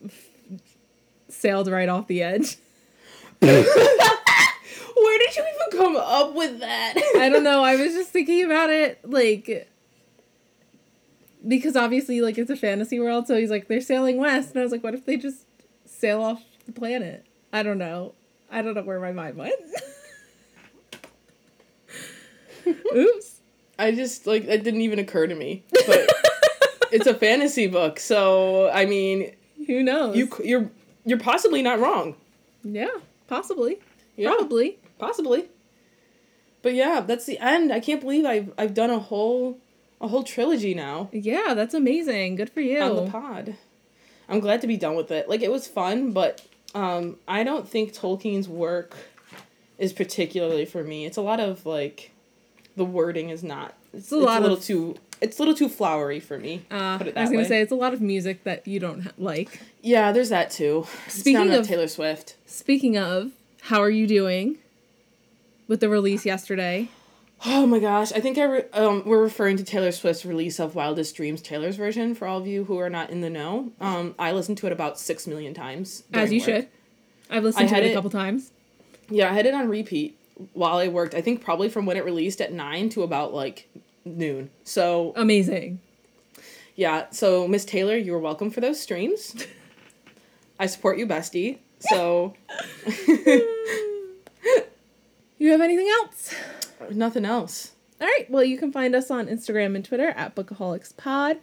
sailed 1.35 1.69
right 1.69 1.89
off 1.89 2.07
the 2.07 2.23
edge? 2.23 2.57
Where 3.41 3.53
did 5.19 5.37
you 5.37 5.43
even 5.43 5.79
come 5.79 5.97
up 5.97 6.35
with 6.35 6.61
that? 6.61 6.95
I 7.17 7.29
don't 7.29 7.45
know. 7.45 7.63
I 7.63 7.77
was 7.77 7.93
just 7.93 8.11
thinking 8.11 8.45
about 8.45 8.71
it 8.71 8.99
like 9.09 9.69
because 11.47 11.77
obviously 11.77 12.21
like 12.21 12.39
it's 12.39 12.51
a 12.51 12.57
fantasy 12.57 12.99
world, 12.99 13.27
so 13.27 13.37
he's 13.37 13.51
like 13.51 13.69
they're 13.69 13.81
sailing 13.81 14.17
west, 14.19 14.51
and 14.51 14.61
I 14.61 14.63
was 14.63 14.73
like, 14.73 14.83
what 14.83 14.95
if 14.95 15.05
they 15.05 15.17
just 15.17 15.45
sail 15.85 16.23
off 16.23 16.43
the 16.67 16.73
planet? 16.73 17.27
I 17.53 17.63
don't 17.63 17.79
know. 17.79 18.15
I 18.51 18.63
don't 18.63 18.75
know 18.75 18.83
where 18.83 19.01
my 19.01 19.13
mind 19.13 19.37
went. 19.37 19.55
Oops. 22.97 23.41
I 23.79 23.91
just 23.93 24.27
like 24.27 24.47
that 24.47 24.63
didn't 24.63 24.81
even 24.83 24.99
occur 24.99 25.27
to 25.27 25.35
me. 25.35 25.65
But 25.87 26.09
it's 26.93 27.07
a 27.07 27.15
fantasy 27.15 27.67
book, 27.67 27.99
so 27.99 28.71
I 28.71 28.87
mean, 28.87 29.35
Who 29.67 29.83
knows? 29.83 30.17
you 30.17 30.29
you're 30.43 30.71
you're 31.05 31.19
possibly 31.19 31.63
not 31.63 31.79
wrong. 31.81 32.15
yeah, 32.63 32.89
possibly. 33.29 33.79
Yeah. 34.17 34.31
Probably. 34.35 34.79
Possibly. 34.99 35.47
But 36.63 36.75
yeah, 36.75 37.01
that's 37.01 37.27
the 37.27 37.39
end. 37.39 37.73
I 37.73 37.81
can't 37.81 38.01
believe 38.01 38.25
I've 38.25 38.53
I've 38.57 38.75
done 38.75 38.91
a 38.91 38.99
whole 38.99 39.59
a 40.01 40.09
whole 40.09 40.23
trilogy 40.23 40.75
now 40.75 41.09
Yeah, 41.13 41.55
that's 41.55 41.75
amazing. 41.75 42.37
Good 42.37 42.51
for 42.51 42.61
you. 42.61 42.81
on 42.81 42.97
the 43.05 43.11
pod. 43.11 43.57
I'm 44.29 44.41
glad 44.41 44.61
to 44.63 44.67
be 44.67 44.77
done 44.77 44.95
with 44.97 45.11
it. 45.11 45.29
Like 45.29 45.43
it 45.43 45.51
was 45.53 45.67
fun, 45.67 46.13
but 46.13 46.41
um 46.75 47.17
I 47.29 47.43
don't 47.45 47.69
think 47.69 47.93
Tolkien's 47.93 48.49
work 48.49 48.97
is 49.79 49.93
particularly 49.93 50.65
for 50.65 50.83
me. 50.85 51.05
It's 51.05 51.17
a 51.19 51.23
lot 51.23 51.41
of 51.41 51.67
like 51.67 52.13
the 52.77 52.85
wording 52.85 53.29
is 53.31 53.43
not 53.43 53.75
it's, 53.93 54.11
a 54.11 54.17
lot 54.17 54.39
a 54.39 54.43
little 54.43 54.57
of- 54.57 54.65
too 54.65 54.97
it's 55.21 55.39
a 55.39 55.43
little 55.43 55.55
too 55.55 55.69
flowery 55.69 56.21
for 56.21 56.39
me. 56.39 56.65
Uh, 56.71 56.99
put 56.99 57.07
it 57.09 57.17
I 57.17 57.23
was 57.23 57.31
gonna 57.31 57.43
way. 57.43 57.49
say 57.49 57.61
it's 57.61 57.73
a 57.73 57.77
lot 57.77 57.95
of 57.95 58.01
music 58.01 58.45
that 58.45 58.67
you 58.67 58.81
don't 58.81 59.01
ha- 59.03 59.13
like. 59.19 59.61
Yeah, 59.83 60.13
there's 60.13 60.29
that 60.31 60.51
too. 60.51 60.87
Speaking 61.09 61.53
of- 61.53 61.67
Taylor 61.67 61.89
Swift. 61.89 62.37
Speaking 62.47 62.97
of, 62.97 63.33
how 63.63 63.81
are 63.81 63.91
you 63.91 64.07
doing 64.07 64.57
with 65.69 65.81
the 65.81 65.89
release 65.89 66.25
yesterday? 66.27 66.89
Oh 67.47 67.67
my 67.67 67.79
gosh, 67.79 68.11
I 68.13 68.21
think 68.21 68.39
I 68.39 68.45
re- 68.45 68.65
um 68.73 69.03
we're 69.05 69.23
referring 69.23 69.57
to 69.59 69.65
Taylor 69.65 69.93
Swift's 69.93 70.25
release 70.25 70.59
of 70.59 70.75
Wildest 70.75 71.15
Dreams 71.17 71.43
Taylor's 71.43 71.77
version 71.77 72.15
for 72.15 72.27
all 72.27 72.39
of 72.39 72.47
you 72.47 72.65
who 72.65 72.79
are 72.79 72.89
not 72.91 73.11
in 73.11 73.21
the 73.21 73.31
know. 73.31 73.73
Um 73.81 74.15
I 74.19 74.33
listened 74.33 74.59
to 74.59 74.67
it 74.67 74.73
about 74.73 74.99
6 74.99 75.27
million 75.27 75.53
times. 75.55 76.05
As 76.13 76.33
you 76.33 76.41
work. 76.41 76.45
should. 76.47 76.69
I've 77.31 77.43
listened 77.45 77.65
I 77.67 77.69
to 77.69 77.75
had 77.75 77.85
it 77.85 77.91
a 77.91 77.95
couple 77.95 78.11
times. 78.11 78.51
Yeah, 79.11 79.31
I 79.31 79.35
had 79.35 79.45
it 79.47 79.53
on 79.55 79.69
repeat 79.69 80.19
while 80.55 80.79
I 80.79 80.89
worked. 80.89 81.15
I 81.15 81.21
think 81.21 81.43
probably 81.43 81.69
from 81.69 81.85
when 81.87 81.97
it 81.97 82.05
released 82.05 82.41
at 82.41 82.53
9 82.53 82.89
to 82.91 83.03
about 83.03 83.35
like 83.35 83.69
noon. 84.05 84.51
So, 84.65 85.13
Amazing. 85.17 85.81
yeah, 86.77 87.07
so 87.11 87.47
Miss 87.49 87.65
Taylor, 87.65 87.97
you 87.97 88.13
were 88.13 88.19
welcome 88.19 88.51
for 88.51 88.61
those 88.61 88.81
streams. 88.81 89.47
I 90.61 90.67
support 90.67 90.99
you, 90.99 91.07
bestie. 91.07 91.59
So, 91.81 92.35
You 95.39 95.51
have 95.51 95.61
anything 95.61 95.89
else? 96.01 96.35
nothing 96.91 97.25
else. 97.25 97.73
All 98.01 98.07
right. 98.07 98.31
Well, 98.31 98.45
you 98.45 98.57
can 98.59 98.73
find 98.73 98.95
us 98.95 99.11
on 99.11 99.27
Instagram 99.27 99.75
and 99.75 99.85
Twitter 99.85 100.09
at 100.09 100.35
BookaholicsPod. 100.35 101.39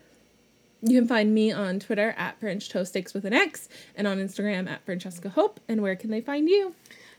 You 0.82 1.00
can 1.00 1.08
find 1.08 1.34
me 1.34 1.52
on 1.52 1.80
Twitter 1.80 2.14
at 2.18 2.40
French 2.40 2.70
Toast 2.70 2.92
Steaks 2.92 3.14
with 3.14 3.26
an 3.26 3.34
X 3.34 3.70
and 3.96 4.08
on 4.08 4.18
Instagram 4.18 4.68
at 4.70 4.84
Francesca 4.86 5.30
Hope. 5.30 5.60
And 5.68 5.82
where 5.82 5.96
can 5.96 6.10
they 6.10 6.22
find 6.22 6.50
you? 6.50 6.74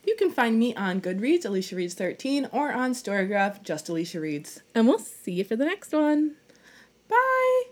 You 0.05 0.17
can 0.17 0.31
find 0.31 0.59
me 0.59 0.75
on 0.75 1.01
Goodreads, 1.01 1.45
Alicia 1.45 1.77
Reads 1.77 1.95
13, 1.95 2.49
or 2.53 2.73
on 2.73 2.93
Storygraph, 2.93 3.63
just 3.63 3.89
Alicia 3.89 4.21
Reads. 4.21 4.63
And 4.75 4.89
we'll 4.89 4.99
see 4.99 5.33
you 5.33 5.45
for 5.45 5.57
the 5.57 5.65
next 5.65 5.93
one. 5.93 6.37
Bye. 7.09 7.63